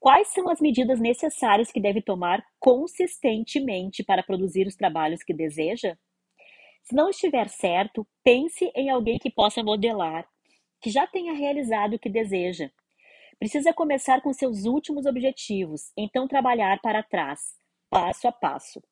Quais 0.00 0.28
são 0.28 0.48
as 0.48 0.60
medidas 0.60 1.00
necessárias 1.00 1.72
que 1.72 1.80
deve 1.80 2.00
tomar 2.00 2.44
consistentemente 2.60 4.04
para 4.04 4.22
produzir 4.22 4.66
os 4.66 4.76
trabalhos 4.76 5.22
que 5.22 5.34
deseja? 5.34 5.96
Se 6.84 6.94
não 6.94 7.10
estiver 7.10 7.48
certo, 7.48 8.06
pense 8.22 8.70
em 8.74 8.90
alguém 8.90 9.18
que 9.18 9.30
possa 9.30 9.62
modelar, 9.62 10.26
que 10.80 10.88
já 10.90 11.06
tenha 11.06 11.32
realizado 11.32 11.94
o 11.94 11.98
que 11.98 12.08
deseja. 12.08 12.70
Precisa 13.38 13.72
começar 13.72 14.20
com 14.22 14.32
seus 14.32 14.64
últimos 14.64 15.04
objetivos, 15.04 15.92
então 15.96 16.28
trabalhar 16.28 16.80
para 16.80 17.02
trás, 17.02 17.56
passo 17.90 18.28
a 18.28 18.32
passo. 18.32 18.82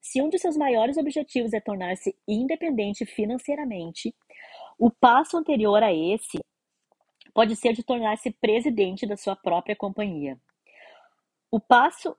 Se 0.00 0.20
um 0.20 0.28
de 0.28 0.38
seus 0.38 0.56
maiores 0.56 0.96
objetivos 0.96 1.52
é 1.52 1.60
tornar-se 1.60 2.14
independente 2.28 3.06
financeiramente, 3.06 4.14
o 4.78 4.90
passo 4.90 5.36
anterior 5.36 5.82
a 5.82 5.92
esse 5.92 6.38
pode 7.34 7.56
ser 7.56 7.72
de 7.72 7.82
tornar-se 7.82 8.30
presidente 8.30 9.06
da 9.06 9.16
sua 9.16 9.36
própria 9.36 9.76
companhia. 9.76 10.38
O 11.50 11.60
passo 11.60 12.16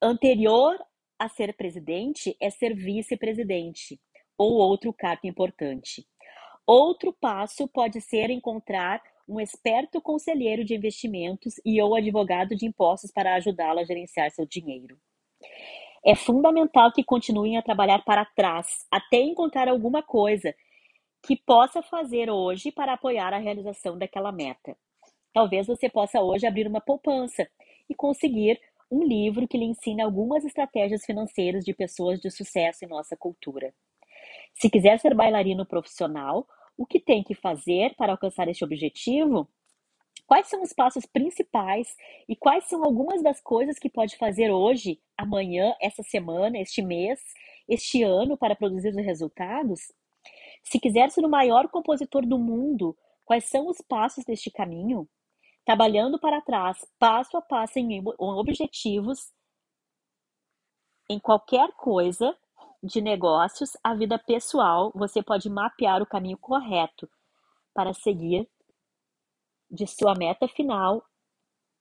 anterior 0.00 0.76
a 1.18 1.28
ser 1.28 1.54
presidente 1.56 2.36
é 2.40 2.50
ser 2.50 2.74
vice-presidente 2.74 4.00
ou 4.36 4.54
outro 4.54 4.92
cargo 4.92 5.26
importante. 5.26 6.06
Outro 6.66 7.12
passo 7.12 7.68
pode 7.68 8.00
ser 8.00 8.30
encontrar 8.30 9.02
um 9.28 9.40
esperto 9.40 10.00
conselheiro 10.00 10.64
de 10.64 10.74
investimentos 10.74 11.54
e 11.64 11.80
ou 11.80 11.94
advogado 11.94 12.56
de 12.56 12.66
impostos 12.66 13.10
para 13.12 13.34
ajudá-lo 13.34 13.80
a 13.80 13.84
gerenciar 13.84 14.30
seu 14.30 14.46
dinheiro. 14.46 14.98
É 16.04 16.16
fundamental 16.16 16.92
que 16.92 17.04
continuem 17.04 17.56
a 17.56 17.62
trabalhar 17.62 18.04
para 18.04 18.24
trás 18.24 18.84
até 18.90 19.18
encontrar 19.18 19.68
alguma 19.68 20.02
coisa 20.02 20.54
que 21.22 21.36
possa 21.36 21.82
fazer 21.82 22.28
hoje 22.28 22.72
para 22.72 22.94
apoiar 22.94 23.32
a 23.32 23.38
realização 23.38 23.96
daquela 23.96 24.32
meta. 24.32 24.76
Talvez 25.32 25.66
você 25.66 25.88
possa 25.88 26.20
hoje 26.20 26.46
abrir 26.46 26.66
uma 26.66 26.80
poupança 26.80 27.48
e 27.88 27.94
conseguir 27.94 28.60
um 28.90 29.02
livro 29.02 29.48
que 29.48 29.56
lhe 29.56 29.64
ensine 29.64 30.02
algumas 30.02 30.44
estratégias 30.44 31.04
financeiras 31.04 31.64
de 31.64 31.72
pessoas 31.72 32.20
de 32.20 32.30
sucesso 32.30 32.84
em 32.84 32.88
nossa 32.88 33.16
cultura. 33.16 33.72
Se 34.54 34.68
quiser 34.68 34.98
ser 34.98 35.14
bailarino 35.14 35.64
profissional, 35.64 36.46
o 36.76 36.84
que 36.84 37.00
tem 37.00 37.22
que 37.22 37.34
fazer 37.34 37.94
para 37.96 38.12
alcançar 38.12 38.48
este 38.48 38.64
objetivo? 38.64 39.48
Quais 40.26 40.48
são 40.48 40.62
os 40.62 40.72
passos 40.72 41.06
principais 41.06 41.96
e 42.28 42.36
quais 42.36 42.64
são 42.64 42.84
algumas 42.84 43.22
das 43.22 43.40
coisas 43.40 43.78
que 43.78 43.88
pode 43.88 44.16
fazer 44.16 44.50
hoje, 44.50 45.00
amanhã, 45.16 45.74
essa 45.80 46.02
semana, 46.02 46.58
este 46.58 46.82
mês, 46.82 47.20
este 47.68 48.02
ano 48.02 48.36
para 48.36 48.54
produzir 48.56 48.90
os 48.90 48.96
resultados? 48.96 49.92
Se 50.64 50.78
quiser 50.80 51.10
ser 51.10 51.24
o 51.24 51.28
maior 51.28 51.68
compositor 51.68 52.26
do 52.26 52.38
mundo, 52.38 52.96
quais 53.24 53.44
são 53.44 53.68
os 53.68 53.80
passos 53.80 54.24
deste 54.24 54.50
caminho? 54.50 55.08
Trabalhando 55.64 56.18
para 56.18 56.40
trás, 56.40 56.84
passo 56.98 57.36
a 57.36 57.42
passo 57.42 57.78
em 57.78 58.02
objetivos, 58.18 59.32
em 61.08 61.18
qualquer 61.18 61.72
coisa 61.72 62.36
de 62.82 63.00
negócios, 63.00 63.76
a 63.84 63.94
vida 63.94 64.18
pessoal, 64.18 64.90
você 64.94 65.22
pode 65.22 65.48
mapear 65.48 66.02
o 66.02 66.06
caminho 66.06 66.38
correto 66.38 67.08
para 67.72 67.94
seguir 67.94 68.48
de 69.70 69.86
sua 69.86 70.14
meta 70.14 70.48
final 70.48 71.04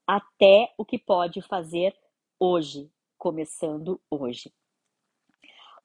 até 0.08 0.74
o 0.78 0.86
que 0.86 1.00
pode 1.00 1.42
fazer 1.42 1.96
hoje, 2.40 2.92
começando 3.18 4.02
hoje. 4.10 4.54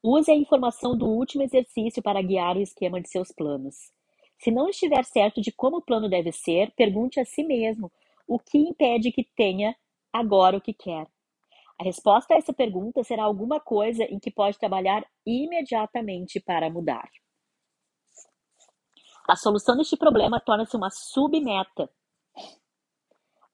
Use 0.03 0.31
a 0.31 0.35
informação 0.35 0.97
do 0.97 1.07
último 1.07 1.43
exercício 1.43 2.03
para 2.03 2.23
guiar 2.23 2.57
o 2.57 2.61
esquema 2.61 3.01
de 3.01 3.09
seus 3.09 3.33
planos. 3.33 3.93
Se 4.39 4.51
não 4.51 4.69
estiver 4.69 5.05
certo 5.05 5.41
de 5.41 5.51
como 5.51 5.79
o 5.79 5.83
plano 5.83 6.09
deve 6.09 6.31
ser, 6.31 6.71
pergunte 6.77 7.19
a 7.19 7.25
si 7.25 7.43
mesmo 7.43 7.91
o 8.29 8.39
que 8.39 8.59
impede 8.59 9.11
que 9.11 9.25
tenha 9.37 9.75
agora 10.13 10.57
o 10.57 10.61
que 10.61 10.73
quer. 10.73 11.07
A 11.79 11.85
resposta 11.85 12.35
a 12.35 12.39
essa 12.39 12.53
pergunta 12.53 13.05
será 13.05 13.25
alguma 13.25 13.61
coisa 13.61 14.05
em 14.05 14.19
que 14.19 14.31
pode 14.31 14.59
trabalhar 14.59 15.07
imediatamente 15.27 16.41
para 16.41 16.71
mudar. 16.71 17.09
A 19.29 19.37
solução 19.37 19.77
deste 19.77 19.97
problema 19.97 20.41
torna-se 20.41 20.77
uma 20.77 20.91
submeta 20.91 21.91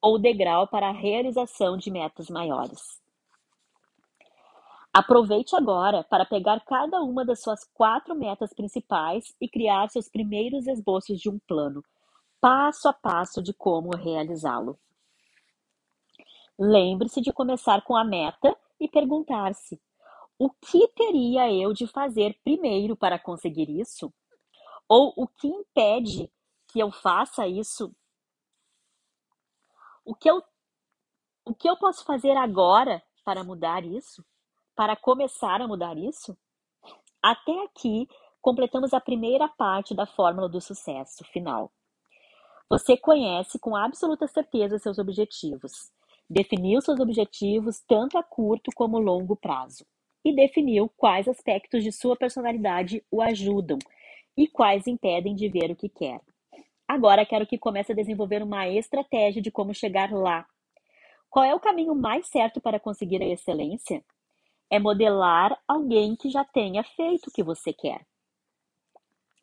ou 0.00 0.18
degrau 0.18 0.68
para 0.68 0.88
a 0.88 0.92
realização 0.92 1.76
de 1.76 1.90
metas 1.90 2.28
maiores. 2.28 3.01
Aproveite 4.94 5.56
agora 5.56 6.04
para 6.04 6.26
pegar 6.26 6.60
cada 6.66 7.00
uma 7.00 7.24
das 7.24 7.40
suas 7.40 7.64
quatro 7.72 8.14
metas 8.14 8.52
principais 8.52 9.34
e 9.40 9.48
criar 9.48 9.88
seus 9.88 10.06
primeiros 10.06 10.66
esboços 10.66 11.18
de 11.18 11.30
um 11.30 11.38
plano, 11.38 11.82
passo 12.38 12.88
a 12.88 12.92
passo 12.92 13.42
de 13.42 13.54
como 13.54 13.96
realizá-lo. 13.96 14.78
Lembre-se 16.58 17.22
de 17.22 17.32
começar 17.32 17.82
com 17.82 17.96
a 17.96 18.04
meta 18.04 18.54
e 18.78 18.86
perguntar-se: 18.86 19.80
o 20.38 20.50
que 20.50 20.86
teria 20.88 21.50
eu 21.50 21.72
de 21.72 21.86
fazer 21.86 22.38
primeiro 22.44 22.94
para 22.94 23.18
conseguir 23.18 23.70
isso? 23.70 24.12
Ou 24.86 25.14
o 25.16 25.26
que 25.26 25.48
impede 25.48 26.30
que 26.66 26.80
eu 26.80 26.90
faça 26.90 27.46
isso? 27.46 27.94
O 30.04 30.14
que 30.14 30.28
eu, 30.28 30.42
o 31.46 31.54
que 31.54 31.70
eu 31.70 31.78
posso 31.78 32.04
fazer 32.04 32.36
agora 32.36 33.02
para 33.24 33.42
mudar 33.42 33.86
isso? 33.86 34.22
Para 34.74 34.96
começar 34.96 35.60
a 35.60 35.68
mudar 35.68 35.96
isso? 35.96 36.36
Até 37.22 37.52
aqui, 37.64 38.08
completamos 38.40 38.92
a 38.92 39.00
primeira 39.00 39.48
parte 39.48 39.94
da 39.94 40.06
fórmula 40.06 40.48
do 40.48 40.60
sucesso 40.60 41.24
final. 41.24 41.70
Você 42.68 42.96
conhece 42.96 43.58
com 43.58 43.76
absoluta 43.76 44.26
certeza 44.26 44.78
seus 44.78 44.98
objetivos, 44.98 45.92
definiu 46.28 46.80
seus 46.80 46.98
objetivos 46.98 47.80
tanto 47.86 48.16
a 48.16 48.22
curto 48.22 48.70
como 48.74 48.98
longo 48.98 49.36
prazo 49.36 49.84
e 50.24 50.34
definiu 50.34 50.88
quais 50.96 51.28
aspectos 51.28 51.84
de 51.84 51.92
sua 51.92 52.16
personalidade 52.16 53.04
o 53.10 53.20
ajudam 53.20 53.78
e 54.36 54.48
quais 54.48 54.86
impedem 54.86 55.34
de 55.34 55.48
ver 55.48 55.70
o 55.70 55.76
que 55.76 55.88
quer. 55.88 56.20
Agora 56.88 57.26
quero 57.26 57.46
que 57.46 57.58
comece 57.58 57.92
a 57.92 57.94
desenvolver 57.94 58.42
uma 58.42 58.68
estratégia 58.68 59.42
de 59.42 59.50
como 59.50 59.74
chegar 59.74 60.10
lá. 60.12 60.46
Qual 61.28 61.44
é 61.44 61.54
o 61.54 61.60
caminho 61.60 61.94
mais 61.94 62.26
certo 62.28 62.60
para 62.60 62.80
conseguir 62.80 63.22
a 63.22 63.26
excelência? 63.26 64.04
É 64.72 64.78
modelar 64.78 65.62
alguém 65.68 66.16
que 66.16 66.30
já 66.30 66.46
tenha 66.46 66.82
feito 66.82 67.26
o 67.26 67.30
que 67.30 67.42
você 67.42 67.74
quer. 67.74 68.06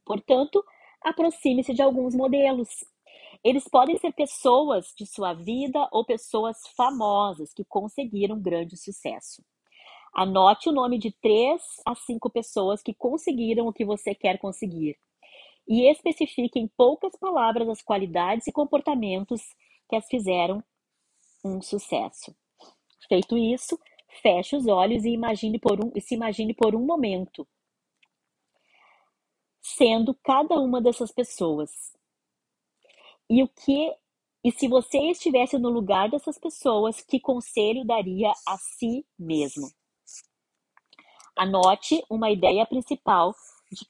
Portanto, 0.04 0.66
aproxime-se 1.04 1.72
de 1.72 1.84
alguns 1.84 2.16
modelos. 2.16 2.68
Eles 3.44 3.68
podem 3.68 3.96
ser 4.00 4.12
pessoas 4.12 4.92
de 4.98 5.06
sua 5.06 5.34
vida 5.34 5.88
ou 5.92 6.04
pessoas 6.04 6.58
famosas 6.76 7.54
que 7.54 7.64
conseguiram 7.64 8.42
grande 8.42 8.76
sucesso. 8.76 9.46
Anote 10.16 10.68
o 10.68 10.72
nome 10.72 10.98
de 10.98 11.12
três 11.12 11.62
a 11.86 11.94
cinco 11.94 12.28
pessoas 12.32 12.82
que 12.82 12.96
conseguiram 12.96 13.68
o 13.68 13.74
que 13.74 13.86
você 13.86 14.16
quer 14.16 14.40
conseguir 14.40 14.98
e 15.68 15.88
especifique 15.92 16.58
em 16.58 16.68
poucas 16.68 17.16
palavras 17.20 17.70
as 17.70 17.84
qualidades 17.84 18.48
e 18.48 18.52
comportamentos 18.52 19.44
que 19.88 19.96
as 19.96 20.08
fizeram 20.08 20.64
um 21.46 21.62
sucesso. 21.62 22.36
Feito 23.08 23.38
isso, 23.38 23.80
Feche 24.22 24.56
os 24.56 24.68
olhos 24.68 25.06
e 25.06 25.10
imagine 25.10 25.60
por 25.60 25.84
um, 25.84 25.92
se 26.00 26.16
imagine 26.16 26.54
por 26.54 26.76
um 26.76 26.86
momento 26.86 27.48
sendo 29.62 30.14
cada 30.24 30.60
uma 30.60 30.82
dessas 30.82 31.12
pessoas. 31.12 31.70
E 33.30 33.44
o 33.44 33.48
que 33.48 33.96
e 34.44 34.52
se 34.52 34.70
você 34.70 34.98
estivesse 35.12 35.58
no 35.58 35.70
lugar 35.70 36.10
dessas 36.10 36.38
pessoas, 36.40 37.02
que 37.02 37.20
conselho 37.20 37.84
daria 37.86 38.32
a 38.48 38.58
si 38.58 39.06
mesmo? 39.18 39.70
Anote 41.36 42.02
uma 42.10 42.32
ideia 42.32 42.66
principal 42.66 43.36
de 43.70 43.86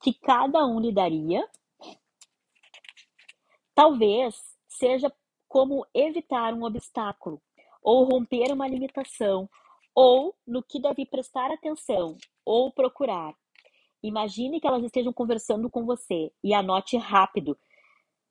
que 0.00 0.14
cada 0.14 0.64
um 0.64 0.78
lhe 0.78 0.92
daria. 0.92 1.48
Talvez 3.74 4.36
seja 4.68 5.12
como 5.48 5.84
evitar 5.92 6.54
um 6.54 6.64
obstáculo, 6.64 7.42
ou 7.82 8.04
romper 8.04 8.52
uma 8.52 8.68
limitação, 8.68 9.48
ou 9.94 10.34
no 10.46 10.62
que 10.62 10.80
deve 10.80 11.04
prestar 11.04 11.50
atenção 11.50 12.16
ou 12.44 12.72
procurar. 12.72 13.34
Imagine 14.02 14.60
que 14.60 14.66
elas 14.66 14.82
estejam 14.82 15.12
conversando 15.12 15.70
com 15.70 15.84
você 15.84 16.32
e 16.42 16.54
anote 16.54 16.96
rápido, 16.96 17.56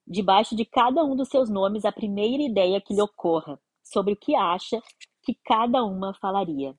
debaixo 0.05 0.55
de 0.55 0.65
cada 0.65 1.03
um 1.03 1.15
dos 1.15 1.29
seus 1.29 1.49
nomes, 1.49 1.85
a 1.85 1.91
primeira 1.91 2.43
ideia 2.43 2.81
que 2.81 2.93
lhe 2.93 3.01
ocorra 3.01 3.59
sobre 3.83 4.13
o 4.13 4.17
que 4.17 4.35
acha 4.35 4.81
que 5.23 5.35
cada 5.45 5.83
uma 5.83 6.13
falaria. 6.15 6.75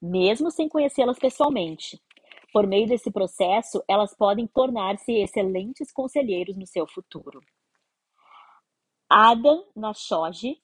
Mesmo 0.00 0.50
sem 0.50 0.68
conhecê-las 0.68 1.18
pessoalmente, 1.18 2.00
por 2.52 2.66
meio 2.66 2.86
desse 2.86 3.10
processo, 3.10 3.82
elas 3.88 4.14
podem 4.14 4.46
tornar-se 4.46 5.12
excelentes 5.12 5.92
conselheiros 5.92 6.56
no 6.56 6.66
seu 6.66 6.86
futuro. 6.86 7.40
Adam 9.08 9.64
Nashoji 9.76 10.60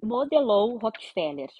modelou 0.00 0.78
Rockefeller. 0.78 1.50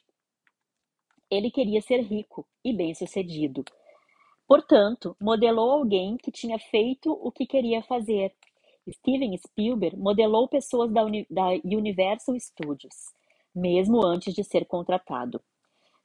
Ele 1.29 1.51
queria 1.51 1.83
ser 1.83 2.03
rico 2.03 2.47
e 2.65 2.73
bem-sucedido. 2.73 3.65
Portanto, 4.47 5.17
modelou 5.21 5.73
alguém 5.73 6.17
que 6.17 6.31
tinha 6.31 6.57
feito 6.57 7.11
o 7.11 7.33
que 7.33 7.47
queria 7.47 7.83
fazer. 7.83 8.33
Steven 8.89 9.37
Spielberg 9.39 9.97
modelou 9.97 10.47
pessoas 10.47 10.93
da, 10.93 11.05
Uni 11.05 11.27
da 11.29 11.49
Universal 11.65 12.39
Studios, 12.39 13.13
mesmo 13.53 14.07
antes 14.07 14.33
de 14.33 14.45
ser 14.45 14.67
contratado. 14.67 15.43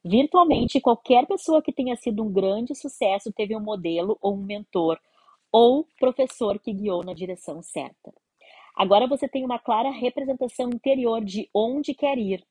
Virtualmente, 0.04 0.80
qualquer 0.80 1.24
pessoa 1.24 1.62
que 1.62 1.72
tenha 1.72 1.94
sido 1.94 2.24
um 2.24 2.32
grande 2.32 2.74
sucesso 2.74 3.32
teve 3.32 3.54
um 3.54 3.60
modelo 3.60 4.18
ou 4.20 4.34
um 4.34 4.42
mentor 4.42 4.98
ou 5.52 5.86
professor 6.00 6.58
que 6.58 6.72
guiou 6.72 7.04
na 7.04 7.14
direção 7.14 7.62
certa. 7.62 8.12
Agora 8.78 9.08
você 9.08 9.26
tem 9.26 9.44
uma 9.44 9.58
clara 9.58 9.90
representação 9.90 10.68
interior 10.68 11.24
de 11.24 11.50
onde 11.52 11.92
quer 11.92 12.16
ir. 12.16 12.46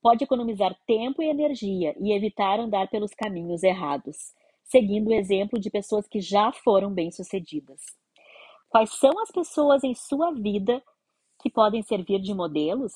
Pode 0.00 0.24
economizar 0.24 0.74
tempo 0.86 1.22
e 1.22 1.28
energia 1.28 1.94
e 2.00 2.10
evitar 2.10 2.58
andar 2.58 2.88
pelos 2.88 3.12
caminhos 3.12 3.62
errados, 3.62 4.32
seguindo 4.64 5.08
o 5.08 5.12
exemplo 5.12 5.60
de 5.60 5.68
pessoas 5.68 6.08
que 6.08 6.22
já 6.22 6.50
foram 6.52 6.90
bem-sucedidas. 6.90 7.82
Quais 8.70 8.94
são 8.94 9.20
as 9.20 9.30
pessoas 9.30 9.84
em 9.84 9.94
sua 9.94 10.32
vida 10.32 10.82
que 11.42 11.50
podem 11.50 11.82
servir 11.82 12.22
de 12.22 12.32
modelos? 12.32 12.94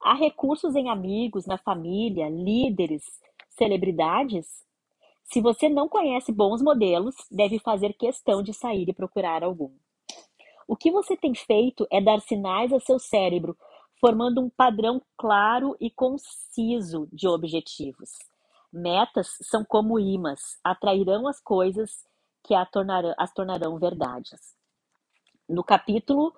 Há 0.00 0.14
recursos 0.14 0.76
em 0.76 0.88
amigos, 0.88 1.44
na 1.44 1.58
família, 1.58 2.28
líderes, 2.28 3.02
celebridades? 3.48 4.46
Se 5.24 5.40
você 5.40 5.68
não 5.68 5.88
conhece 5.88 6.30
bons 6.30 6.62
modelos, 6.62 7.16
deve 7.32 7.58
fazer 7.58 7.94
questão 7.94 8.44
de 8.44 8.54
sair 8.54 8.88
e 8.88 8.94
procurar 8.94 9.42
algum. 9.42 9.72
O 10.66 10.76
que 10.76 10.90
você 10.90 11.16
tem 11.16 11.34
feito 11.34 11.86
é 11.90 12.00
dar 12.00 12.20
sinais 12.20 12.72
a 12.72 12.80
seu 12.80 12.98
cérebro, 12.98 13.56
formando 14.00 14.40
um 14.40 14.50
padrão 14.50 15.00
claro 15.16 15.76
e 15.80 15.90
conciso 15.90 17.08
de 17.12 17.28
objetivos. 17.28 18.10
Metas 18.72 19.38
são 19.42 19.64
como 19.64 19.98
imãs, 19.98 20.58
atrairão 20.64 21.28
as 21.28 21.40
coisas 21.40 22.04
que 22.42 22.54
tornarão, 22.72 23.14
as 23.16 23.32
tornarão 23.32 23.78
verdades. 23.78 24.56
No 25.48 25.62
capítulo 25.62 26.34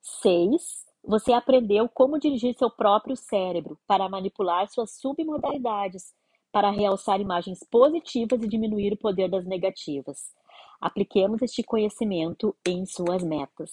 6, 0.00 0.86
você 1.04 1.32
aprendeu 1.32 1.88
como 1.88 2.18
dirigir 2.18 2.54
seu 2.54 2.70
próprio 2.70 3.16
cérebro 3.16 3.78
para 3.86 4.08
manipular 4.08 4.68
suas 4.68 4.92
submodalidades, 4.92 6.14
para 6.52 6.70
realçar 6.70 7.20
imagens 7.20 7.60
positivas 7.70 8.42
e 8.42 8.48
diminuir 8.48 8.92
o 8.92 8.98
poder 8.98 9.28
das 9.28 9.44
negativas. 9.44 10.32
Apliquemos 10.80 11.42
este 11.42 11.62
conhecimento 11.62 12.56
em 12.66 12.86
suas 12.86 13.22
metas. 13.22 13.70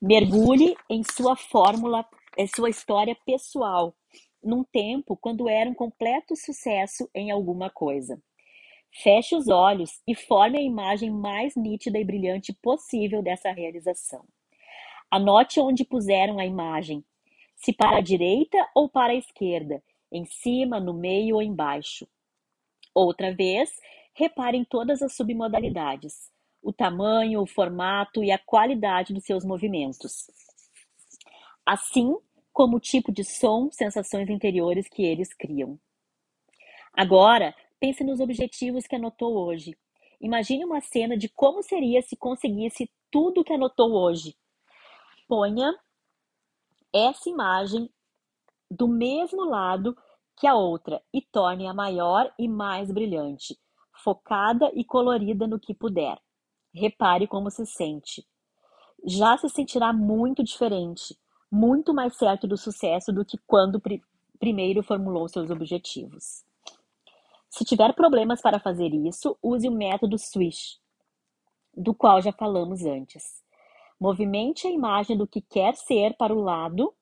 Mergulhe 0.00 0.76
em 0.88 1.02
sua 1.02 1.34
fórmula, 1.34 2.06
em 2.36 2.46
sua 2.46 2.68
história 2.68 3.16
pessoal, 3.24 3.94
num 4.42 4.62
tempo 4.64 5.16
quando 5.16 5.48
era 5.48 5.68
um 5.68 5.74
completo 5.74 6.36
sucesso 6.36 7.08
em 7.14 7.30
alguma 7.30 7.70
coisa. 7.70 8.20
Feche 8.90 9.36
os 9.36 9.48
olhos 9.48 10.02
e 10.06 10.14
forme 10.14 10.58
a 10.58 10.62
imagem 10.62 11.10
mais 11.10 11.54
nítida 11.54 11.98
e 11.98 12.04
brilhante 12.04 12.52
possível 12.52 13.22
dessa 13.22 13.50
realização. 13.50 14.24
Anote 15.10 15.60
onde 15.60 15.84
puseram 15.84 16.38
a 16.38 16.44
imagem, 16.44 17.04
se 17.56 17.72
para 17.72 17.98
a 17.98 18.02
direita 18.02 18.58
ou 18.74 18.88
para 18.88 19.12
a 19.12 19.16
esquerda, 19.16 19.82
em 20.10 20.24
cima, 20.24 20.80
no 20.80 20.92
meio 20.92 21.36
ou 21.36 21.42
embaixo. 21.42 22.06
Outra 22.94 23.32
vez, 23.32 23.70
Repare 24.14 24.56
em 24.56 24.64
todas 24.64 25.02
as 25.02 25.14
submodalidades, 25.14 26.30
o 26.62 26.72
tamanho, 26.72 27.40
o 27.40 27.46
formato 27.46 28.22
e 28.22 28.30
a 28.30 28.38
qualidade 28.38 29.14
dos 29.14 29.24
seus 29.24 29.44
movimentos, 29.44 30.30
assim 31.64 32.16
como 32.52 32.76
o 32.76 32.80
tipo 32.80 33.12
de 33.12 33.24
som, 33.24 33.70
sensações 33.70 34.28
interiores 34.28 34.88
que 34.88 35.04
eles 35.04 35.32
criam. 35.32 35.78
Agora, 36.92 37.54
pense 37.78 38.02
nos 38.02 38.20
objetivos 38.20 38.86
que 38.86 38.96
anotou 38.96 39.36
hoje. 39.36 39.78
Imagine 40.20 40.64
uma 40.64 40.80
cena 40.80 41.16
de 41.16 41.28
como 41.28 41.62
seria 41.62 42.02
se 42.02 42.16
conseguisse 42.16 42.90
tudo 43.10 43.44
que 43.44 43.52
anotou 43.52 43.92
hoje. 43.92 44.36
Ponha 45.26 45.72
essa 46.92 47.30
imagem 47.30 47.88
do 48.70 48.88
mesmo 48.88 49.44
lado 49.44 49.96
que 50.36 50.46
a 50.46 50.54
outra 50.54 51.00
e 51.14 51.22
torne-a 51.22 51.72
maior 51.72 52.32
e 52.38 52.48
mais 52.48 52.90
brilhante 52.90 53.56
focada 54.02 54.70
e 54.74 54.84
colorida 54.84 55.46
no 55.46 55.58
que 55.58 55.74
puder. 55.74 56.18
Repare 56.74 57.26
como 57.26 57.50
se 57.50 57.66
sente. 57.66 58.26
Já 59.04 59.36
se 59.38 59.48
sentirá 59.48 59.92
muito 59.92 60.42
diferente, 60.42 61.16
muito 61.50 61.94
mais 61.94 62.16
certo 62.16 62.46
do 62.46 62.56
sucesso 62.56 63.12
do 63.12 63.24
que 63.24 63.38
quando 63.46 63.80
pr 63.80 64.00
primeiro 64.38 64.82
formulou 64.82 65.28
seus 65.28 65.50
objetivos. 65.50 66.42
Se 67.50 67.62
tiver 67.62 67.92
problemas 67.94 68.40
para 68.40 68.58
fazer 68.58 68.94
isso, 68.94 69.36
use 69.42 69.68
o 69.68 69.72
método 69.72 70.16
Swish, 70.16 70.80
do 71.76 71.92
qual 71.92 72.22
já 72.22 72.32
falamos 72.32 72.84
antes. 72.86 73.42
Movimente 74.00 74.66
a 74.66 74.70
imagem 74.70 75.14
do 75.14 75.26
que 75.26 75.42
quer 75.42 75.74
ser 75.74 76.16
para 76.16 76.34
o 76.34 76.40
lado, 76.40 76.94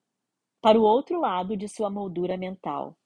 para 0.61 0.77
o 0.77 0.83
outro 0.83 1.21
lado 1.21 1.55
de 1.55 1.69
sua 1.69 1.89
moldura 1.89 2.35
mental. 2.35 2.97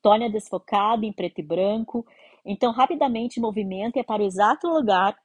Torne-a 0.00 0.30
desfocada 0.30 1.04
em 1.04 1.12
preto 1.12 1.40
e 1.40 1.42
branco 1.42 2.06
então, 2.44 2.72
rapidamente 2.72 3.40
movimenta 3.40 4.04
para 4.04 4.22
o 4.22 4.26
exato 4.26 4.68
lugar 4.68 5.16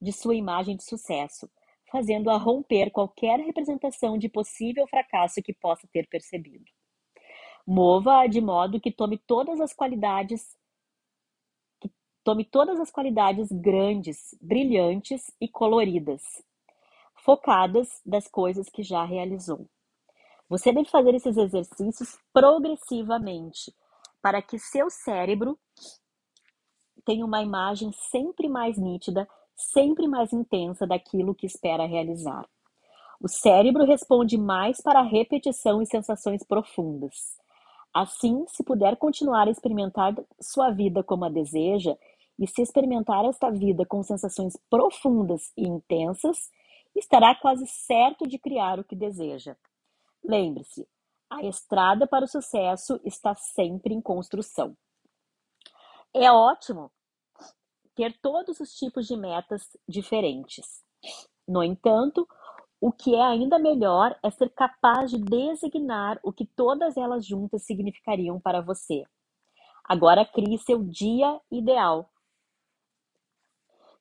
de 0.00 0.12
sua 0.12 0.34
imagem 0.34 0.76
de 0.76 0.84
sucesso, 0.84 1.50
fazendo-a 1.90 2.36
romper 2.36 2.90
qualquer 2.90 3.38
representação 3.40 4.16
de 4.16 4.28
possível 4.28 4.86
fracasso 4.86 5.42
que 5.42 5.52
possa 5.52 5.86
ter 5.92 6.08
percebido. 6.08 6.64
Mova-a 7.66 8.26
de 8.26 8.40
modo 8.40 8.80
que 8.80 8.90
tome 8.90 9.18
todas 9.18 9.60
as 9.60 9.74
qualidades 9.74 10.56
que 11.80 11.92
tome 12.24 12.44
todas 12.44 12.80
as 12.80 12.90
qualidades 12.90 13.48
grandes, 13.52 14.34
brilhantes 14.40 15.30
e 15.38 15.48
coloridas, 15.48 16.22
focadas 17.16 18.00
das 18.06 18.26
coisas 18.26 18.70
que 18.70 18.82
já 18.82 19.04
realizou. 19.04 19.68
Você 20.48 20.72
deve 20.72 20.88
fazer 20.88 21.14
esses 21.14 21.36
exercícios 21.36 22.18
progressivamente, 22.32 23.74
para 24.22 24.40
que 24.40 24.58
seu 24.58 24.88
cérebro 24.88 25.58
tem 27.04 27.22
uma 27.22 27.42
imagem 27.42 27.92
sempre 27.92 28.48
mais 28.48 28.76
nítida, 28.76 29.28
sempre 29.54 30.06
mais 30.06 30.32
intensa 30.32 30.86
daquilo 30.86 31.34
que 31.34 31.46
espera 31.46 31.86
realizar. 31.86 32.48
O 33.20 33.28
cérebro 33.28 33.84
responde 33.84 34.38
mais 34.38 34.80
para 34.80 35.02
repetição 35.02 35.82
e 35.82 35.86
sensações 35.86 36.44
profundas. 36.44 37.36
Assim, 37.92 38.44
se 38.48 38.62
puder 38.62 38.96
continuar 38.96 39.48
a 39.48 39.50
experimentar 39.50 40.14
sua 40.40 40.70
vida 40.70 41.02
como 41.02 41.24
a 41.24 41.28
deseja, 41.28 41.96
e 42.38 42.46
se 42.46 42.62
experimentar 42.62 43.24
esta 43.24 43.50
vida 43.50 43.84
com 43.84 44.02
sensações 44.02 44.56
profundas 44.70 45.52
e 45.56 45.66
intensas, 45.66 46.50
estará 46.94 47.34
quase 47.34 47.66
certo 47.66 48.28
de 48.28 48.38
criar 48.38 48.78
o 48.78 48.84
que 48.84 48.94
deseja. 48.94 49.56
Lembre-se, 50.22 50.86
a 51.28 51.42
estrada 51.44 52.06
para 52.06 52.24
o 52.24 52.28
sucesso 52.28 53.00
está 53.04 53.34
sempre 53.34 53.92
em 53.92 54.00
construção. 54.00 54.76
É 56.14 56.32
ótimo 56.32 56.90
ter 57.94 58.18
todos 58.20 58.60
os 58.60 58.72
tipos 58.74 59.06
de 59.06 59.16
metas 59.16 59.76
diferentes. 59.86 60.82
No 61.46 61.62
entanto, 61.62 62.26
o 62.80 62.92
que 62.92 63.14
é 63.14 63.22
ainda 63.22 63.58
melhor 63.58 64.18
é 64.22 64.30
ser 64.30 64.50
capaz 64.50 65.10
de 65.10 65.18
designar 65.18 66.18
o 66.22 66.32
que 66.32 66.46
todas 66.46 66.96
elas 66.96 67.26
juntas 67.26 67.64
significariam 67.64 68.40
para 68.40 68.60
você. 68.60 69.04
Agora 69.84 70.24
crie 70.24 70.58
seu 70.58 70.82
dia 70.82 71.40
ideal. 71.50 72.10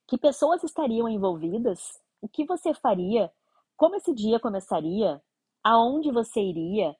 Que 0.07 0.17
pessoas 0.17 0.63
estariam 0.63 1.09
envolvidas? 1.09 1.99
O 2.21 2.29
que 2.29 2.45
você 2.45 2.73
faria? 2.73 3.31
Como 3.75 3.95
esse 3.95 4.13
dia 4.13 4.39
começaria? 4.39 5.21
Aonde 5.63 6.11
você 6.11 6.39
iria? 6.39 6.95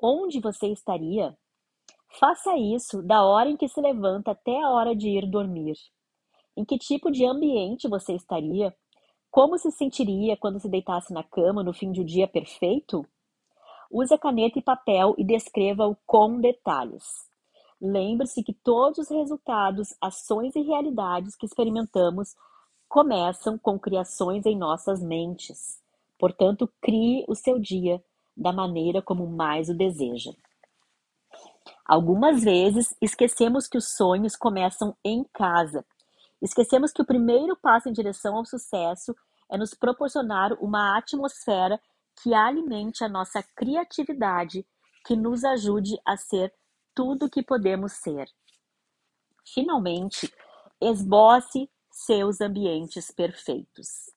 Onde 0.00 0.40
você 0.40 0.68
estaria? 0.68 1.36
Faça 2.18 2.56
isso 2.56 3.02
da 3.02 3.22
hora 3.24 3.50
em 3.50 3.56
que 3.56 3.68
se 3.68 3.78
levanta 3.78 4.30
até 4.30 4.62
a 4.62 4.70
hora 4.70 4.96
de 4.96 5.10
ir 5.10 5.26
dormir. 5.30 5.76
Em 6.56 6.64
que 6.64 6.78
tipo 6.78 7.10
de 7.10 7.26
ambiente 7.26 7.88
você 7.88 8.14
estaria? 8.14 8.74
Como 9.30 9.58
se 9.58 9.70
sentiria 9.70 10.34
quando 10.34 10.58
se 10.58 10.66
deitasse 10.66 11.12
na 11.12 11.22
cama 11.22 11.62
no 11.62 11.74
fim 11.74 11.92
de 11.92 12.00
um 12.00 12.04
dia 12.04 12.26
perfeito? 12.26 13.04
Use 13.90 14.14
a 14.14 14.18
caneta 14.18 14.58
e 14.58 14.62
papel 14.62 15.14
e 15.18 15.24
descreva-o 15.24 15.94
com 16.06 16.40
detalhes. 16.40 17.04
Lembre-se 17.78 18.42
que 18.42 18.54
todos 18.54 18.98
os 18.98 19.08
resultados, 19.10 19.94
ações 20.00 20.56
e 20.56 20.62
realidades 20.62 21.36
que 21.36 21.44
experimentamos 21.44 22.34
começam 22.88 23.58
com 23.58 23.78
criações 23.78 24.46
em 24.46 24.56
nossas 24.56 25.02
mentes. 25.02 25.82
Portanto, 26.18 26.66
crie 26.80 27.26
o 27.28 27.34
seu 27.34 27.58
dia 27.58 28.02
da 28.34 28.54
maneira 28.54 29.02
como 29.02 29.26
mais 29.26 29.68
o 29.68 29.74
deseja. 29.74 30.32
Algumas 31.86 32.42
vezes 32.42 32.94
esquecemos 33.00 33.68
que 33.68 33.78
os 33.78 33.94
sonhos 33.96 34.34
começam 34.36 34.96
em 35.04 35.24
casa 35.32 35.84
Esquecemos 36.40 36.92
que 36.92 37.02
o 37.02 37.06
primeiro 37.06 37.56
passo 37.56 37.88
em 37.88 37.92
direção 37.92 38.36
ao 38.36 38.44
sucesso 38.44 39.14
é 39.50 39.56
nos 39.56 39.74
proporcionar 39.74 40.52
uma 40.60 40.96
atmosfera 40.98 41.80
que 42.22 42.34
alimente 42.34 43.04
a 43.04 43.08
nossa 43.08 43.42
criatividade, 43.54 44.66
que 45.06 45.16
nos 45.16 45.44
ajude 45.44 45.96
a 46.04 46.16
ser 46.16 46.52
tudo 46.94 47.26
o 47.26 47.30
que 47.30 47.42
podemos 47.42 47.92
ser. 47.92 48.26
Finalmente, 49.54 50.32
esboce 50.80 51.70
seus 51.90 52.40
ambientes 52.40 53.10
perfeitos. 53.10 54.10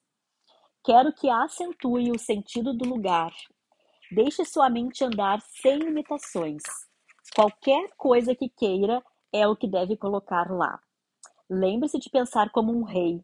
Quero 0.84 1.14
que 1.14 1.30
acentue 1.30 2.12
o 2.12 2.20
sentido 2.20 2.74
do 2.74 2.86
lugar. 2.86 3.32
Deixe 4.12 4.44
sua 4.44 4.70
mente 4.70 5.04
andar 5.04 5.40
sem 5.62 5.78
limitações. 5.78 6.64
Qualquer 7.36 7.90
coisa 7.96 8.36
que 8.36 8.50
queira 8.50 9.04
é 9.32 9.48
o 9.48 9.56
que 9.56 9.68
deve 9.68 9.96
colocar 9.96 10.52
lá. 10.52 10.80
Lembre-se 11.50 12.00
de 12.00 12.10
pensar 12.10 12.52
como 12.52 12.72
um 12.72 12.84
rei. 12.84 13.24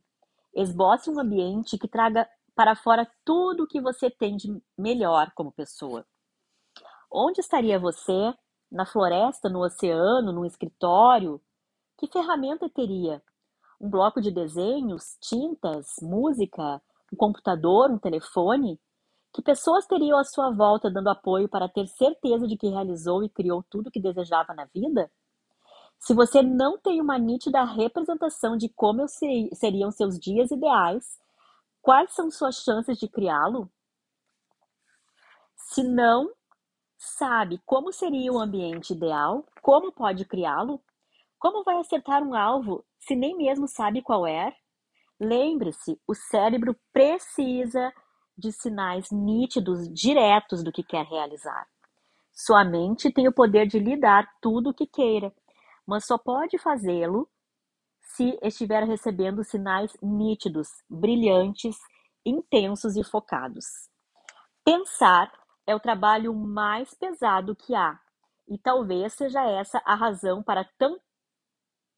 Esboce 0.53 1.10
um 1.10 1.20
ambiente 1.20 1.78
que 1.78 1.88
traga 1.88 2.30
para 2.56 2.76
fora 2.76 3.10
tudo 3.26 3.64
o 3.64 3.68
que 3.68 3.82
você 3.82 4.10
tem 4.10 4.38
de 4.38 4.62
melhor 4.78 5.32
como 5.36 5.51
pessoa. 5.51 6.06
Onde 7.12 7.41
estaria 7.41 7.80
você? 7.80 8.34
Na 8.72 8.86
floresta, 8.86 9.49
no 9.49 9.64
oceano, 9.64 10.32
no 10.32 10.45
escritório? 10.45 11.41
Que 11.97 12.08
ferramenta 12.08 12.70
teria? 12.70 13.22
Um 13.80 13.89
bloco 13.89 14.22
de 14.22 14.32
desenhos, 14.32 15.18
tintas, 15.20 15.95
música, 16.01 16.82
um 17.12 17.18
computador, 17.18 17.91
um 17.91 17.97
telefone? 17.97 18.80
Que 19.36 19.41
pessoas 19.41 19.86
teriam 19.86 20.17
à 20.17 20.23
sua 20.23 20.49
volta 20.49 20.89
dando 20.89 21.09
apoio 21.09 21.49
para 21.49 21.67
ter 21.67 21.88
certeza 21.88 22.47
de 22.47 22.55
que 22.55 22.69
realizou 22.69 23.21
e 23.21 23.27
criou 23.27 23.61
tudo 23.69 23.88
o 23.88 23.91
que 23.91 23.99
desejava 23.99 24.53
na 24.53 24.63
vida? 24.63 25.11
Se 25.99 26.13
você 26.13 26.41
não 26.41 26.77
tem 26.77 27.01
uma 27.01 27.17
nítida 27.19 27.61
representação 27.65 28.55
de 28.55 28.69
como 28.69 29.05
seriam 29.51 29.91
seus 29.91 30.17
dias 30.17 30.51
ideais, 30.51 31.19
quais 31.81 32.13
são 32.13 32.31
suas 32.31 32.63
chances 32.63 32.97
de 32.97 33.09
criá-lo? 33.09 33.69
Se 35.57 35.83
não 35.83 36.31
sabe 36.97 37.61
como 37.65 37.91
seria 37.91 38.31
o 38.31 38.39
ambiente 38.39 38.93
ideal, 38.93 39.45
como 39.61 39.91
pode 39.91 40.23
criá-lo? 40.23 40.81
Como 41.38 41.61
vai 41.65 41.75
acertar 41.79 42.23
um 42.23 42.33
alvo 42.33 42.86
se 42.99 43.17
nem 43.17 43.36
mesmo 43.36 43.67
sabe 43.67 44.01
qual 44.01 44.25
é? 44.25 44.55
Lembre-se, 45.19 45.99
o 46.07 46.15
cérebro 46.15 46.73
precisa 46.93 47.91
de 48.38 48.51
sinais 48.51 49.09
nítidos, 49.11 49.88
diretos 49.93 50.63
do 50.63 50.71
que 50.71 50.83
quer 50.83 51.05
realizar. 51.05 51.67
Sua 52.33 52.65
mente 52.65 53.11
tem 53.11 53.27
o 53.27 53.33
poder 53.33 53.65
de 53.65 53.79
lhe 53.79 53.95
dar 53.95 54.27
tudo 54.41 54.69
o 54.71 54.73
que 54.73 54.86
queira, 54.86 55.33
mas 55.88 56.05
só 56.05 56.17
pode 56.17 56.57
fazê-lo 56.57 57.29
se 58.01 58.38
estiver 58.41 58.83
recebendo 58.83 59.43
sinais 59.43 59.95
nítidos, 60.01 60.67
brilhantes, 60.89 61.77
intensos 62.25 62.95
e 62.95 63.03
focados. 63.03 63.65
Pensar 64.63 65.31
é 65.65 65.75
o 65.75 65.79
trabalho 65.79 66.33
mais 66.33 66.93
pesado 66.93 67.55
que 67.55 67.73
há, 67.73 67.99
e 68.47 68.57
talvez 68.57 69.13
seja 69.13 69.43
essa 69.43 69.81
a 69.86 69.95
razão 69.95 70.43
para 70.43 70.63
tão 70.77 70.99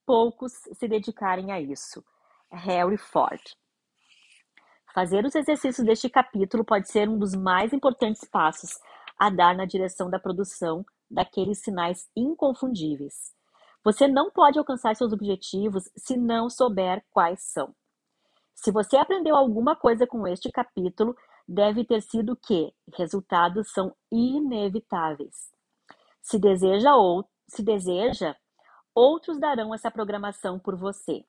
poucos 0.05 0.53
se 0.53 0.87
dedicarem 0.87 1.51
a 1.51 1.59
isso. 1.59 2.03
Harry 2.51 2.97
Ford. 2.97 3.41
Fazer 4.97 5.23
os 5.25 5.35
exercícios 5.35 5.85
deste 5.85 6.09
capítulo 6.09 6.65
pode 6.65 6.89
ser 6.89 7.07
um 7.07 7.19
dos 7.19 7.35
mais 7.35 7.71
importantes 7.71 8.27
passos 8.27 8.71
a 9.15 9.29
dar 9.29 9.55
na 9.55 9.63
direção 9.63 10.09
da 10.09 10.17
produção 10.17 10.83
daqueles 11.07 11.59
sinais 11.59 12.09
inconfundíveis. 12.15 13.31
Você 13.83 14.07
não 14.07 14.31
pode 14.31 14.57
alcançar 14.57 14.95
seus 14.95 15.13
objetivos 15.13 15.83
se 15.95 16.17
não 16.17 16.49
souber 16.49 17.05
quais 17.11 17.43
são. 17.43 17.75
Se 18.55 18.71
você 18.71 18.97
aprendeu 18.97 19.35
alguma 19.35 19.75
coisa 19.75 20.07
com 20.07 20.25
este 20.25 20.51
capítulo, 20.51 21.15
deve 21.47 21.85
ter 21.85 22.01
sido 22.01 22.35
que 22.35 22.73
resultados 22.97 23.71
são 23.71 23.95
inevitáveis. 24.11 25.51
Se 26.23 26.39
deseja 26.39 26.95
ou 26.95 27.29
se 27.47 27.61
deseja, 27.61 28.35
outros 28.95 29.39
darão 29.39 29.75
essa 29.75 29.91
programação 29.91 30.57
por 30.57 30.75
você. 30.75 31.23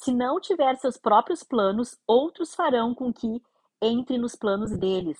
Se 0.00 0.12
não 0.14 0.40
tiver 0.40 0.76
seus 0.76 0.96
próprios 0.96 1.42
planos, 1.42 1.98
outros 2.06 2.54
farão 2.54 2.94
com 2.94 3.12
que 3.12 3.42
entre 3.82 4.16
nos 4.16 4.36
planos 4.36 4.70
deles. 4.70 5.18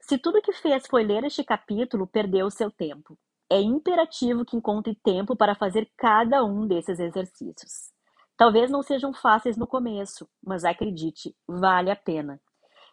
Se 0.00 0.16
tudo 0.16 0.40
que 0.40 0.52
fez 0.54 0.86
foi 0.86 1.04
ler 1.04 1.22
este 1.22 1.44
capítulo, 1.44 2.06
perdeu 2.06 2.50
seu 2.50 2.70
tempo. 2.70 3.18
É 3.50 3.60
imperativo 3.60 4.46
que 4.46 4.56
encontre 4.56 4.94
tempo 4.94 5.36
para 5.36 5.54
fazer 5.54 5.92
cada 5.94 6.42
um 6.42 6.66
desses 6.66 6.98
exercícios. 6.98 7.92
Talvez 8.34 8.70
não 8.70 8.82
sejam 8.82 9.12
fáceis 9.12 9.58
no 9.58 9.66
começo, 9.66 10.26
mas 10.42 10.64
acredite, 10.64 11.36
vale 11.46 11.90
a 11.90 11.96
pena. 11.96 12.40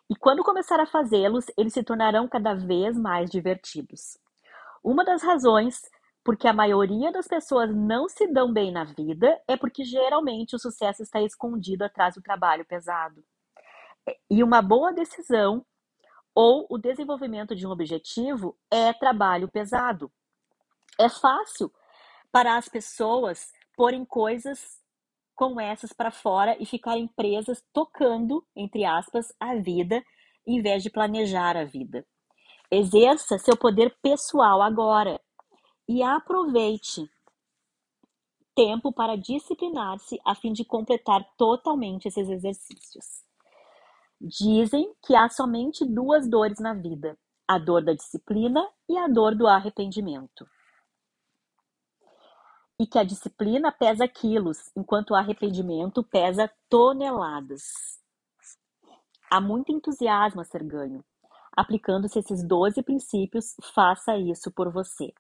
E 0.10 0.18
quando 0.18 0.44
começar 0.44 0.82
a 0.82 0.86
fazê-los, 0.86 1.46
eles 1.58 1.72
se 1.72 1.82
tornarão 1.82 2.28
cada 2.28 2.54
vez 2.54 2.98
mais 2.98 3.30
divertidos. 3.30 4.18
Uma 4.84 5.06
das 5.06 5.24
razões 5.24 5.82
porque 6.24 6.48
a 6.48 6.54
maioria 6.54 7.12
das 7.12 7.28
pessoas 7.28 7.74
não 7.74 8.08
se 8.08 8.28
dão 8.28 8.52
bem 8.52 8.72
na 8.72 8.84
vida 8.84 9.42
é 9.48 9.56
porque 9.56 9.84
geralmente 9.84 10.56
o 10.56 10.60
sucesso 10.60 11.02
está 11.02 11.22
escondido 11.22 11.84
atrás 11.84 12.16
do 12.16 12.22
trabalho 12.22 12.66
pesado. 12.66 13.24
E 14.30 14.44
uma 14.44 14.62
boa 14.62 14.92
decisão 14.92 15.66
ou 16.36 16.66
o 16.70 16.78
desenvolvimento 16.78 17.56
de 17.56 17.66
um 17.66 17.72
objetivo 17.72 18.58
é 18.72 18.94
trabalho 18.94 19.50
pesado. 19.50 20.12
É 21.00 21.10
fácil 21.10 21.72
para 22.32 22.58
as 22.58 22.68
pessoas 22.68 23.52
porem 23.76 24.06
coisas 24.06 24.80
como 25.36 25.60
essas 25.60 25.94
para 25.94 26.12
fora 26.12 26.58
e 26.60 26.66
ficarem 26.66 27.08
presas 27.08 27.64
tocando, 27.72 28.46
entre 28.54 28.84
aspas, 28.84 29.34
a 29.40 29.56
vida, 29.56 30.04
em 30.46 30.62
vez 30.62 30.84
de 30.84 30.90
planejar 30.90 31.56
a 31.56 31.64
vida. 31.64 32.06
Exerça 32.70 33.38
seu 33.40 33.56
poder 33.56 33.98
pessoal 34.02 34.62
agora 34.62 35.20
e 35.90 36.04
aproveite 36.04 37.10
tempo 38.54 38.94
para 38.94 39.18
disciplinar-se 39.18 40.22
a 40.24 40.36
fim 40.36 40.54
de 40.54 40.64
completar 40.64 41.28
totalmente 41.36 42.08
esses 42.08 42.30
exercícios. 42.30 43.24
Dizem 44.22 44.94
que 45.02 45.16
há 45.16 45.28
somente 45.30 45.84
duas 45.84 46.30
dores 46.30 46.60
na 46.60 46.76
vida: 46.76 47.18
a 47.48 47.58
dor 47.58 47.84
da 47.84 47.94
disciplina 47.94 48.64
e 48.88 49.00
a 49.00 49.08
dor 49.08 49.34
do 49.34 49.48
arrependimento. 49.48 50.48
E 52.80 52.86
que 52.86 53.00
a 53.00 53.04
disciplina 53.04 53.72
pesa 53.72 54.08
quilos, 54.08 54.70
enquanto 54.78 55.12
o 55.12 55.16
arrependimento 55.16 56.04
pesa 56.04 56.52
toneladas. 56.70 57.64
Há 59.32 59.42
muito 59.42 59.72
entusiasmo 59.72 60.40
a 60.40 60.46
ser 60.46 60.64
ganho. 60.64 61.04
Aplicando-se 61.52 62.20
esses 62.20 62.44
12 62.44 62.84
princípios, 62.84 63.56
faça 63.74 64.16
isso 64.16 64.52
por 64.52 64.72
você. 64.72 65.12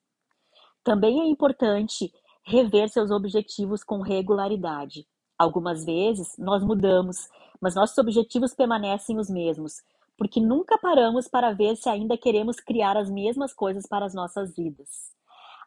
Também 0.90 1.22
é 1.22 1.26
importante 1.28 2.12
rever 2.44 2.90
seus 2.90 3.12
objetivos 3.12 3.84
com 3.84 4.02
regularidade. 4.02 5.06
Algumas 5.38 5.86
vezes 5.86 6.36
nós 6.36 6.64
mudamos, 6.64 7.30
mas 7.62 7.76
nossos 7.76 7.96
objetivos 8.00 8.56
permanecem 8.56 9.20
os 9.20 9.30
mesmos, 9.30 9.84
porque 10.18 10.42
nunca 10.42 10.80
paramos 10.80 11.28
para 11.28 11.54
ver 11.54 11.76
se 11.76 11.88
ainda 11.88 12.18
queremos 12.18 12.60
criar 12.60 12.98
as 12.98 13.08
mesmas 13.08 13.54
coisas 13.54 13.86
para 13.88 14.04
as 14.04 14.16
nossas 14.16 14.56
vidas. 14.56 14.90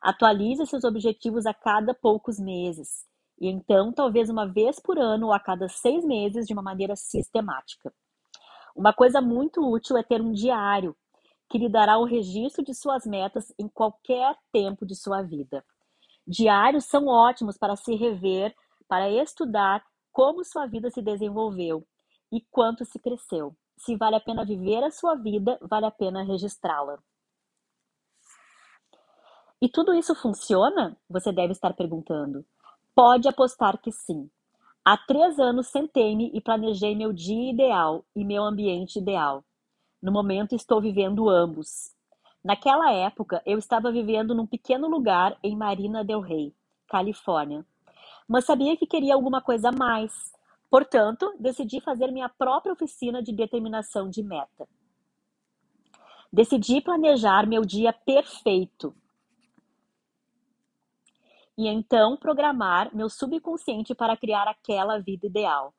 Atualize 0.02 0.66
seus 0.66 0.82
objetivos 0.82 1.46
a 1.46 1.54
cada 1.54 1.94
poucos 1.94 2.40
meses, 2.40 3.04
e 3.40 3.46
então 3.46 3.92
talvez 3.92 4.28
uma 4.28 4.44
vez 4.44 4.80
por 4.80 4.98
ano 4.98 5.26
ou 5.26 5.32
a 5.32 5.38
cada 5.38 5.68
seis 5.68 6.04
meses 6.04 6.48
de 6.48 6.52
uma 6.52 6.62
maneira 6.62 6.96
sistemática. 6.96 7.94
Uma 8.74 8.92
coisa 8.92 9.20
muito 9.20 9.60
útil 9.70 9.96
é 9.96 10.02
ter 10.02 10.20
um 10.20 10.32
diário 10.32 10.96
que 11.52 11.58
lhe 11.58 11.68
dará 11.68 11.98
o 11.98 12.06
registro 12.06 12.64
de 12.64 12.72
suas 12.72 13.04
metas 13.04 13.52
em 13.58 13.68
qualquer 13.68 14.34
tempo 14.50 14.86
de 14.86 14.96
sua 14.96 15.20
vida. 15.20 15.62
Diários 16.26 16.86
são 16.86 17.06
ótimos 17.08 17.58
para 17.58 17.76
se 17.76 17.94
rever, 17.94 18.56
para 18.88 19.10
estudar 19.10 19.84
como 20.10 20.42
sua 20.46 20.64
vida 20.64 20.88
se 20.88 21.02
desenvolveu 21.02 21.86
e 22.32 22.40
quanto 22.50 22.86
se 22.86 22.98
cresceu. 22.98 23.54
Se 23.76 23.94
vale 23.96 24.16
a 24.16 24.20
pena 24.20 24.46
viver 24.46 24.82
a 24.82 24.90
sua 24.90 25.14
vida, 25.14 25.58
vale 25.60 25.84
a 25.84 25.90
pena 25.90 26.22
registrá-la. 26.22 26.98
E 29.60 29.68
tudo 29.68 29.92
isso 29.92 30.14
funciona? 30.14 30.96
Você 31.06 31.30
deve 31.30 31.52
estar 31.52 31.74
perguntando. 31.74 32.46
Pode 32.94 33.28
apostar 33.28 33.76
que 33.78 33.92
sim. 33.92 34.30
Há 34.82 34.96
três 34.96 35.38
anos 35.38 35.66
sentei-me 35.66 36.30
e 36.32 36.40
planejei 36.40 36.96
meu 36.96 37.12
dia 37.12 37.52
ideal 37.52 38.06
e 38.16 38.24
meu 38.24 38.42
ambiente 38.42 38.98
ideal. 38.98 39.44
No 40.02 40.10
momento 40.10 40.56
estou 40.56 40.80
vivendo 40.80 41.30
ambos. 41.30 41.94
Naquela 42.42 42.92
época, 42.92 43.40
eu 43.46 43.56
estava 43.56 43.92
vivendo 43.92 44.34
num 44.34 44.46
pequeno 44.46 44.88
lugar 44.88 45.38
em 45.44 45.56
Marina 45.56 46.04
del 46.04 46.20
Rey, 46.20 46.52
Califórnia. 46.88 47.64
Mas 48.26 48.44
sabia 48.44 48.76
que 48.76 48.84
queria 48.84 49.14
alguma 49.14 49.40
coisa 49.40 49.68
a 49.68 49.72
mais. 49.72 50.32
Portanto, 50.68 51.32
decidi 51.38 51.80
fazer 51.80 52.10
minha 52.10 52.28
própria 52.28 52.72
oficina 52.72 53.22
de 53.22 53.32
determinação 53.32 54.10
de 54.10 54.24
meta. 54.24 54.68
Decidi 56.32 56.80
planejar 56.80 57.46
meu 57.46 57.64
dia 57.64 57.92
perfeito. 57.92 58.92
E 61.56 61.68
então 61.68 62.16
programar 62.16 62.92
meu 62.92 63.08
subconsciente 63.08 63.94
para 63.94 64.16
criar 64.16 64.48
aquela 64.48 64.98
vida 64.98 65.26
ideal. 65.26 65.72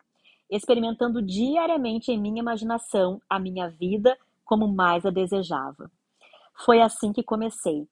Experimentando 0.49 1.21
diariamente 1.21 2.11
em 2.11 2.19
minha 2.19 2.39
imaginação 2.39 3.21
a 3.29 3.39
minha 3.39 3.69
vida 3.69 4.17
como 4.43 4.67
mais 4.67 5.05
a 5.05 5.09
desejava. 5.09 5.89
Foi 6.65 6.81
assim 6.81 7.11
que 7.11 7.23
comecei. 7.23 7.87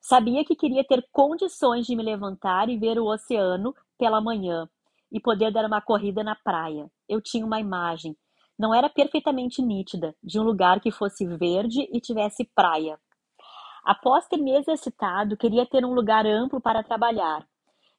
Sabia 0.00 0.44
que 0.44 0.56
queria 0.56 0.84
ter 0.84 1.06
condições 1.12 1.86
de 1.86 1.94
me 1.94 2.02
levantar 2.02 2.68
e 2.68 2.78
ver 2.78 2.98
o 2.98 3.06
oceano 3.06 3.74
pela 3.98 4.20
manhã 4.20 4.68
e 5.12 5.20
poder 5.20 5.52
dar 5.52 5.64
uma 5.64 5.80
corrida 5.80 6.22
na 6.22 6.34
praia. 6.34 6.90
Eu 7.08 7.20
tinha 7.20 7.44
uma 7.44 7.60
imagem, 7.60 8.16
não 8.58 8.74
era 8.74 8.88
perfeitamente 8.88 9.62
nítida, 9.62 10.16
de 10.22 10.38
um 10.40 10.42
lugar 10.42 10.80
que 10.80 10.90
fosse 10.90 11.26
verde 11.26 11.88
e 11.92 12.00
tivesse 12.00 12.44
praia. 12.54 12.98
Após 13.84 14.26
ter 14.26 14.36
me 14.36 14.56
exercitado, 14.56 15.36
queria 15.36 15.64
ter 15.64 15.84
um 15.84 15.94
lugar 15.94 16.26
amplo 16.26 16.60
para 16.60 16.82
trabalhar. 16.82 17.46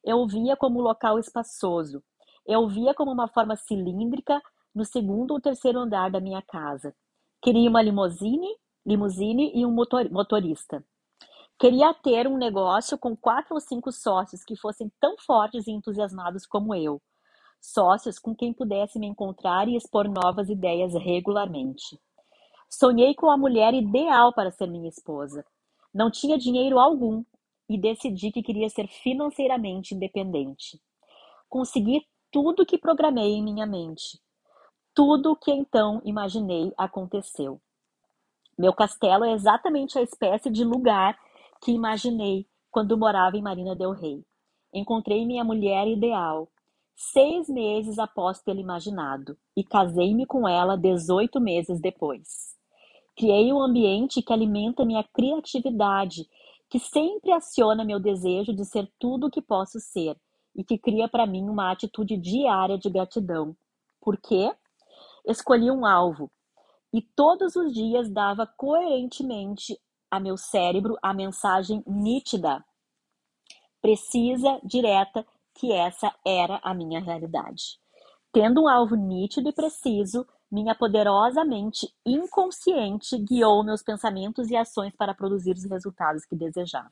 Eu 0.04 0.20
o 0.20 0.28
via 0.28 0.56
como 0.56 0.80
um 0.80 0.84
local 0.84 1.18
espaçoso. 1.18 2.04
Eu 2.52 2.68
via 2.68 2.95
como 2.95 3.12
uma 3.12 3.28
forma 3.28 3.56
cilíndrica 3.56 4.41
no 4.74 4.84
segundo 4.84 5.36
ou 5.36 5.39
terceiro 5.39 5.78
andar 5.78 6.10
da 6.10 6.20
minha 6.20 6.41
casa. 6.41 6.95
Queria 7.39 7.70
uma 7.70 7.80
limusine, 7.80 8.47
limusine 8.84 9.52
e 9.54 9.64
um 9.68 9.72
motor, 9.72 10.10
motorista. 10.10 10.84
Queria 11.60 11.93
ter 11.93 12.26
um 12.26 12.39
negócio 12.39 12.97
com 12.97 13.16
quatro 13.16 13.54
ou 13.54 13.62
cinco 13.62 13.91
sócios 13.91 14.43
que 14.43 14.56
fossem 14.56 14.91
tão 15.00 15.16
fortes 15.20 15.68
e 15.68 15.72
entusiasmados 15.72 16.47
como 16.47 16.74
eu. 16.74 17.00
Sócios 17.62 18.18
com 18.18 18.34
quem 18.34 18.52
pudesse 18.52 18.97
me 18.97 19.06
encontrar 19.06 19.68
e 19.68 19.76
expor 19.76 20.10
novas 20.10 20.50
ideias 20.50 20.95
regularmente. 20.95 22.02
Sonhei 22.68 23.14
com 23.14 23.30
a 23.30 23.38
mulher 23.38 23.76
ideal 23.76 24.34
para 24.34 24.50
ser 24.50 24.66
minha 24.66 24.89
esposa. 24.89 25.45
Não 25.93 26.10
tinha 26.10 26.36
dinheiro 26.36 26.80
algum 26.80 27.24
e 27.70 27.78
decidi 27.78 28.32
que 28.32 28.41
queria 28.41 28.72
ser 28.72 28.88
financeiramente 28.88 29.93
independente. 29.93 30.82
Consegui 31.47 32.08
tudo 32.32 32.65
que 32.65 32.77
programei 32.77 33.34
em 33.34 33.43
minha 33.43 33.65
mente. 33.65 34.19
Tudo 34.93 35.36
que 35.36 35.51
então 35.51 36.01
imaginei 36.05 36.71
aconteceu. 36.77 37.59
Meu 38.57 38.73
castelo 38.73 39.23
é 39.23 39.34
exatamente 39.34 39.97
a 39.97 40.01
espécie 40.01 40.49
de 40.49 40.63
lugar 40.63 41.17
que 41.61 41.71
imaginei 41.71 42.45
quando 42.69 42.97
morava 42.97 43.38
em 43.38 43.41
Marina 43.41 43.75
del 43.75 43.91
Rey. 43.91 44.23
Encontrei 44.73 45.25
minha 45.25 45.43
mulher 45.43 45.88
ideal, 45.88 46.51
seis 46.95 47.49
meses 47.49 47.97
após 47.97 48.41
tê-la 48.41 48.59
imaginado, 48.59 49.38
e 49.55 49.63
casei-me 49.63 50.25
com 50.25 50.47
ela 50.47 50.77
18 50.77 51.39
meses 51.39 51.80
depois. 51.80 52.55
Criei 53.15 53.51
um 53.51 53.61
ambiente 53.61 54.21
que 54.21 54.32
alimenta 54.32 54.86
minha 54.86 55.03
criatividade, 55.03 56.30
que 56.69 56.77
sempre 56.77 57.32
aciona 57.32 57.84
meu 57.84 57.99
desejo 57.99 58.53
de 58.53 58.63
ser 58.65 58.91
tudo 58.99 59.27
o 59.27 59.32
que 59.32 59.41
posso 59.41 59.80
ser 59.80 60.15
e 60.56 60.64
que 60.64 60.78
cria 60.78 61.08
para 61.08 61.26
mim 61.26 61.50
uma 61.50 61.72
atitude 61.72 62.18
diária 62.18 62.78
de 62.78 62.89
gratidão. 62.89 63.56
Por 64.02 64.18
quê? 64.18 64.54
Escolhi 65.26 65.70
um 65.72 65.86
alvo 65.86 66.32
e 66.91 67.02
todos 67.02 67.56
os 67.56 67.74
dias 67.74 68.10
dava 68.10 68.47
coerentemente 68.47 69.80
a 70.10 70.20
meu 70.20 70.38
cérebro 70.38 70.97
a 71.02 71.14
mensagem 71.14 71.84
nítida, 71.86 72.66
precisa, 73.82 74.60
direta, 74.64 75.26
que 75.54 75.72
essa 75.72 76.14
era 76.26 76.60
a 76.64 76.74
minha 76.74 77.00
realidade. 77.00 77.80
Tendo 78.32 78.64
um 78.64 78.68
alvo 78.68 78.95
nítido 78.95 79.50
e 79.50 79.54
preciso, 79.54 80.26
minha 80.52 80.74
poderosa 80.74 81.43
mente 81.43 81.93
inconsciente 82.06 83.18
guiou 83.18 83.64
meus 83.64 83.84
pensamentos 83.84 84.50
e 84.50 84.56
ações 84.56 84.95
para 84.95 85.14
produzir 85.14 85.56
os 85.56 85.66
resultados 85.66 86.26
que 86.26 86.36
desejava. 86.36 86.91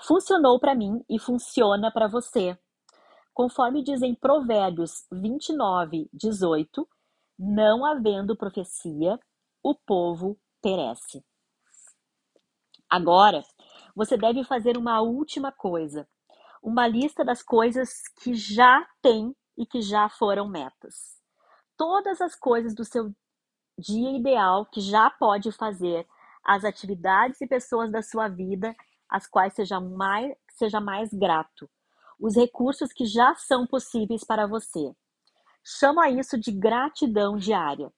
Funcionou 0.00 0.60
para 0.60 0.74
mim 0.74 1.04
e 1.08 1.18
funciona 1.18 1.90
para 1.90 2.06
você. 2.06 2.56
Conforme 3.34 3.82
dizem 3.82 4.14
Provérbios 4.14 5.06
29, 5.10 6.08
18, 6.12 6.88
não 7.38 7.84
havendo 7.84 8.36
profecia, 8.36 9.18
o 9.62 9.74
povo 9.74 10.38
perece. 10.62 11.24
Agora, 12.88 13.44
você 13.94 14.16
deve 14.16 14.44
fazer 14.44 14.76
uma 14.76 15.00
última 15.00 15.50
coisa, 15.52 16.08
uma 16.62 16.86
lista 16.86 17.24
das 17.24 17.42
coisas 17.42 18.02
que 18.22 18.34
já 18.34 18.86
tem 19.02 19.34
e 19.56 19.66
que 19.66 19.82
já 19.82 20.08
foram 20.08 20.48
metas. 20.48 21.20
Todas 21.76 22.20
as 22.20 22.34
coisas 22.34 22.74
do 22.74 22.84
seu 22.84 23.12
dia 23.76 24.16
ideal 24.16 24.66
que 24.66 24.80
já 24.80 25.10
pode 25.10 25.52
fazer, 25.52 26.06
as 26.44 26.64
atividades 26.64 27.40
e 27.40 27.46
pessoas 27.46 27.90
da 27.90 28.02
sua 28.02 28.28
vida 28.28 28.74
às 29.08 29.26
quais 29.26 29.54
seja 29.54 29.80
mais, 29.80 30.34
seja 30.50 30.80
mais 30.80 31.12
grato, 31.12 31.68
os 32.20 32.36
recursos 32.36 32.92
que 32.92 33.04
já 33.04 33.34
são 33.36 33.66
possíveis 33.66 34.24
para 34.24 34.46
você. 34.46 34.92
Chama 35.64 36.10
isso 36.10 36.38
de 36.38 36.50
gratidão 36.50 37.36
diária. 37.36 37.92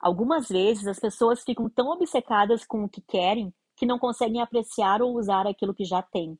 Algumas 0.00 0.48
vezes 0.48 0.86
as 0.86 0.98
pessoas 0.98 1.42
ficam 1.42 1.68
tão 1.68 1.88
obcecadas 1.88 2.64
com 2.64 2.84
o 2.84 2.88
que 2.88 3.02
querem 3.02 3.52
que 3.76 3.86
não 3.86 3.98
conseguem 3.98 4.42
apreciar 4.42 5.02
ou 5.02 5.16
usar 5.16 5.46
aquilo 5.46 5.74
que 5.74 5.84
já 5.84 6.02
têm. 6.02 6.38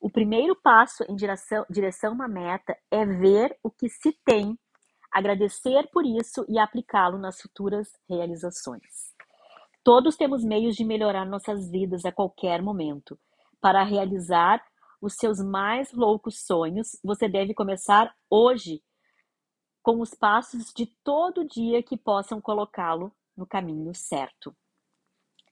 O 0.00 0.10
primeiro 0.10 0.54
passo 0.56 1.04
em 1.08 1.14
direção, 1.14 1.64
direção 1.70 2.10
a 2.10 2.14
uma 2.14 2.28
meta 2.28 2.76
é 2.90 3.06
ver 3.06 3.56
o 3.62 3.70
que 3.70 3.88
se 3.88 4.12
tem, 4.24 4.58
agradecer 5.12 5.88
por 5.92 6.04
isso 6.04 6.44
e 6.48 6.58
aplicá-lo 6.58 7.18
nas 7.18 7.40
futuras 7.40 7.88
realizações. 8.08 9.13
Todos 9.84 10.16
temos 10.16 10.42
meios 10.42 10.74
de 10.74 10.82
melhorar 10.82 11.26
nossas 11.26 11.70
vidas 11.70 12.06
a 12.06 12.10
qualquer 12.10 12.62
momento. 12.62 13.20
Para 13.60 13.84
realizar 13.84 14.64
os 14.98 15.12
seus 15.12 15.38
mais 15.38 15.92
loucos 15.92 16.40
sonhos, 16.46 16.98
você 17.04 17.28
deve 17.28 17.52
começar 17.52 18.16
hoje 18.30 18.82
com 19.82 20.00
os 20.00 20.14
passos 20.14 20.72
de 20.72 20.86
todo 21.04 21.46
dia 21.46 21.82
que 21.82 21.98
possam 21.98 22.40
colocá-lo 22.40 23.14
no 23.36 23.46
caminho 23.46 23.94
certo. 23.94 24.56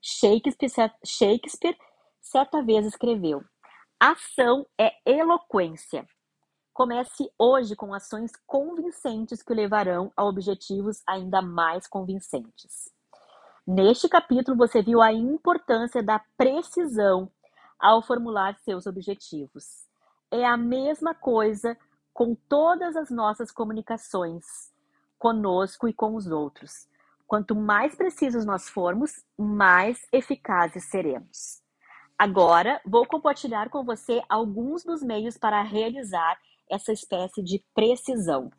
Shakespeare, 0.01 0.91
Shakespeare 1.05 1.77
certa 2.19 2.63
vez 2.63 2.87
escreveu: 2.87 3.45
Ação 4.01 4.67
é 4.81 4.95
eloquência. 5.05 6.07
Comece 6.73 7.31
hoje 7.39 7.77
com 7.77 7.93
ações 7.93 8.33
convincentes 8.47 9.43
que 9.43 9.53
o 9.53 9.57
levarão 9.57 10.11
a 10.17 10.25
objetivos 10.25 11.03
ainda 11.07 11.43
mais 11.43 11.87
convincentes. 11.87 12.91
Neste 13.67 14.09
capítulo, 14.09 14.57
você 14.57 14.83
viu 14.83 15.01
a 15.01 15.13
importância 15.13 16.03
da 16.03 16.21
precisão 16.37 17.31
ao 17.79 18.03
formular 18.03 18.59
seus 18.65 18.87
objetivos. 18.87 19.87
É 20.33 20.45
a 20.45 20.57
mesma 20.57 21.15
coisa 21.15 21.79
com 22.13 22.35
todas 22.35 22.97
as 22.97 23.09
nossas 23.09 23.53
comunicações, 23.53 24.45
conosco 25.17 25.87
e 25.87 25.93
com 25.93 26.17
os 26.17 26.27
outros. 26.27 26.89
Quanto 27.25 27.55
mais 27.55 27.95
precisos 27.95 28.45
nós 28.45 28.69
formos, 28.69 29.13
mais 29.39 30.01
eficazes 30.13 30.91
seremos. 30.91 31.63
Agora, 32.19 32.81
vou 32.85 33.07
compartilhar 33.07 33.71
com 33.71 33.85
você 33.85 34.23
alguns 34.29 34.83
dos 34.83 35.03
meios 35.03 35.39
para 35.39 35.63
realizar 35.63 36.37
essa 36.69 36.93
espécie 36.93 37.43
de 37.43 37.65
precisão 37.73 38.51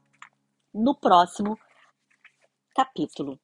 no 0.73 0.95
próximo 0.95 1.59
capítulo. 2.73 3.37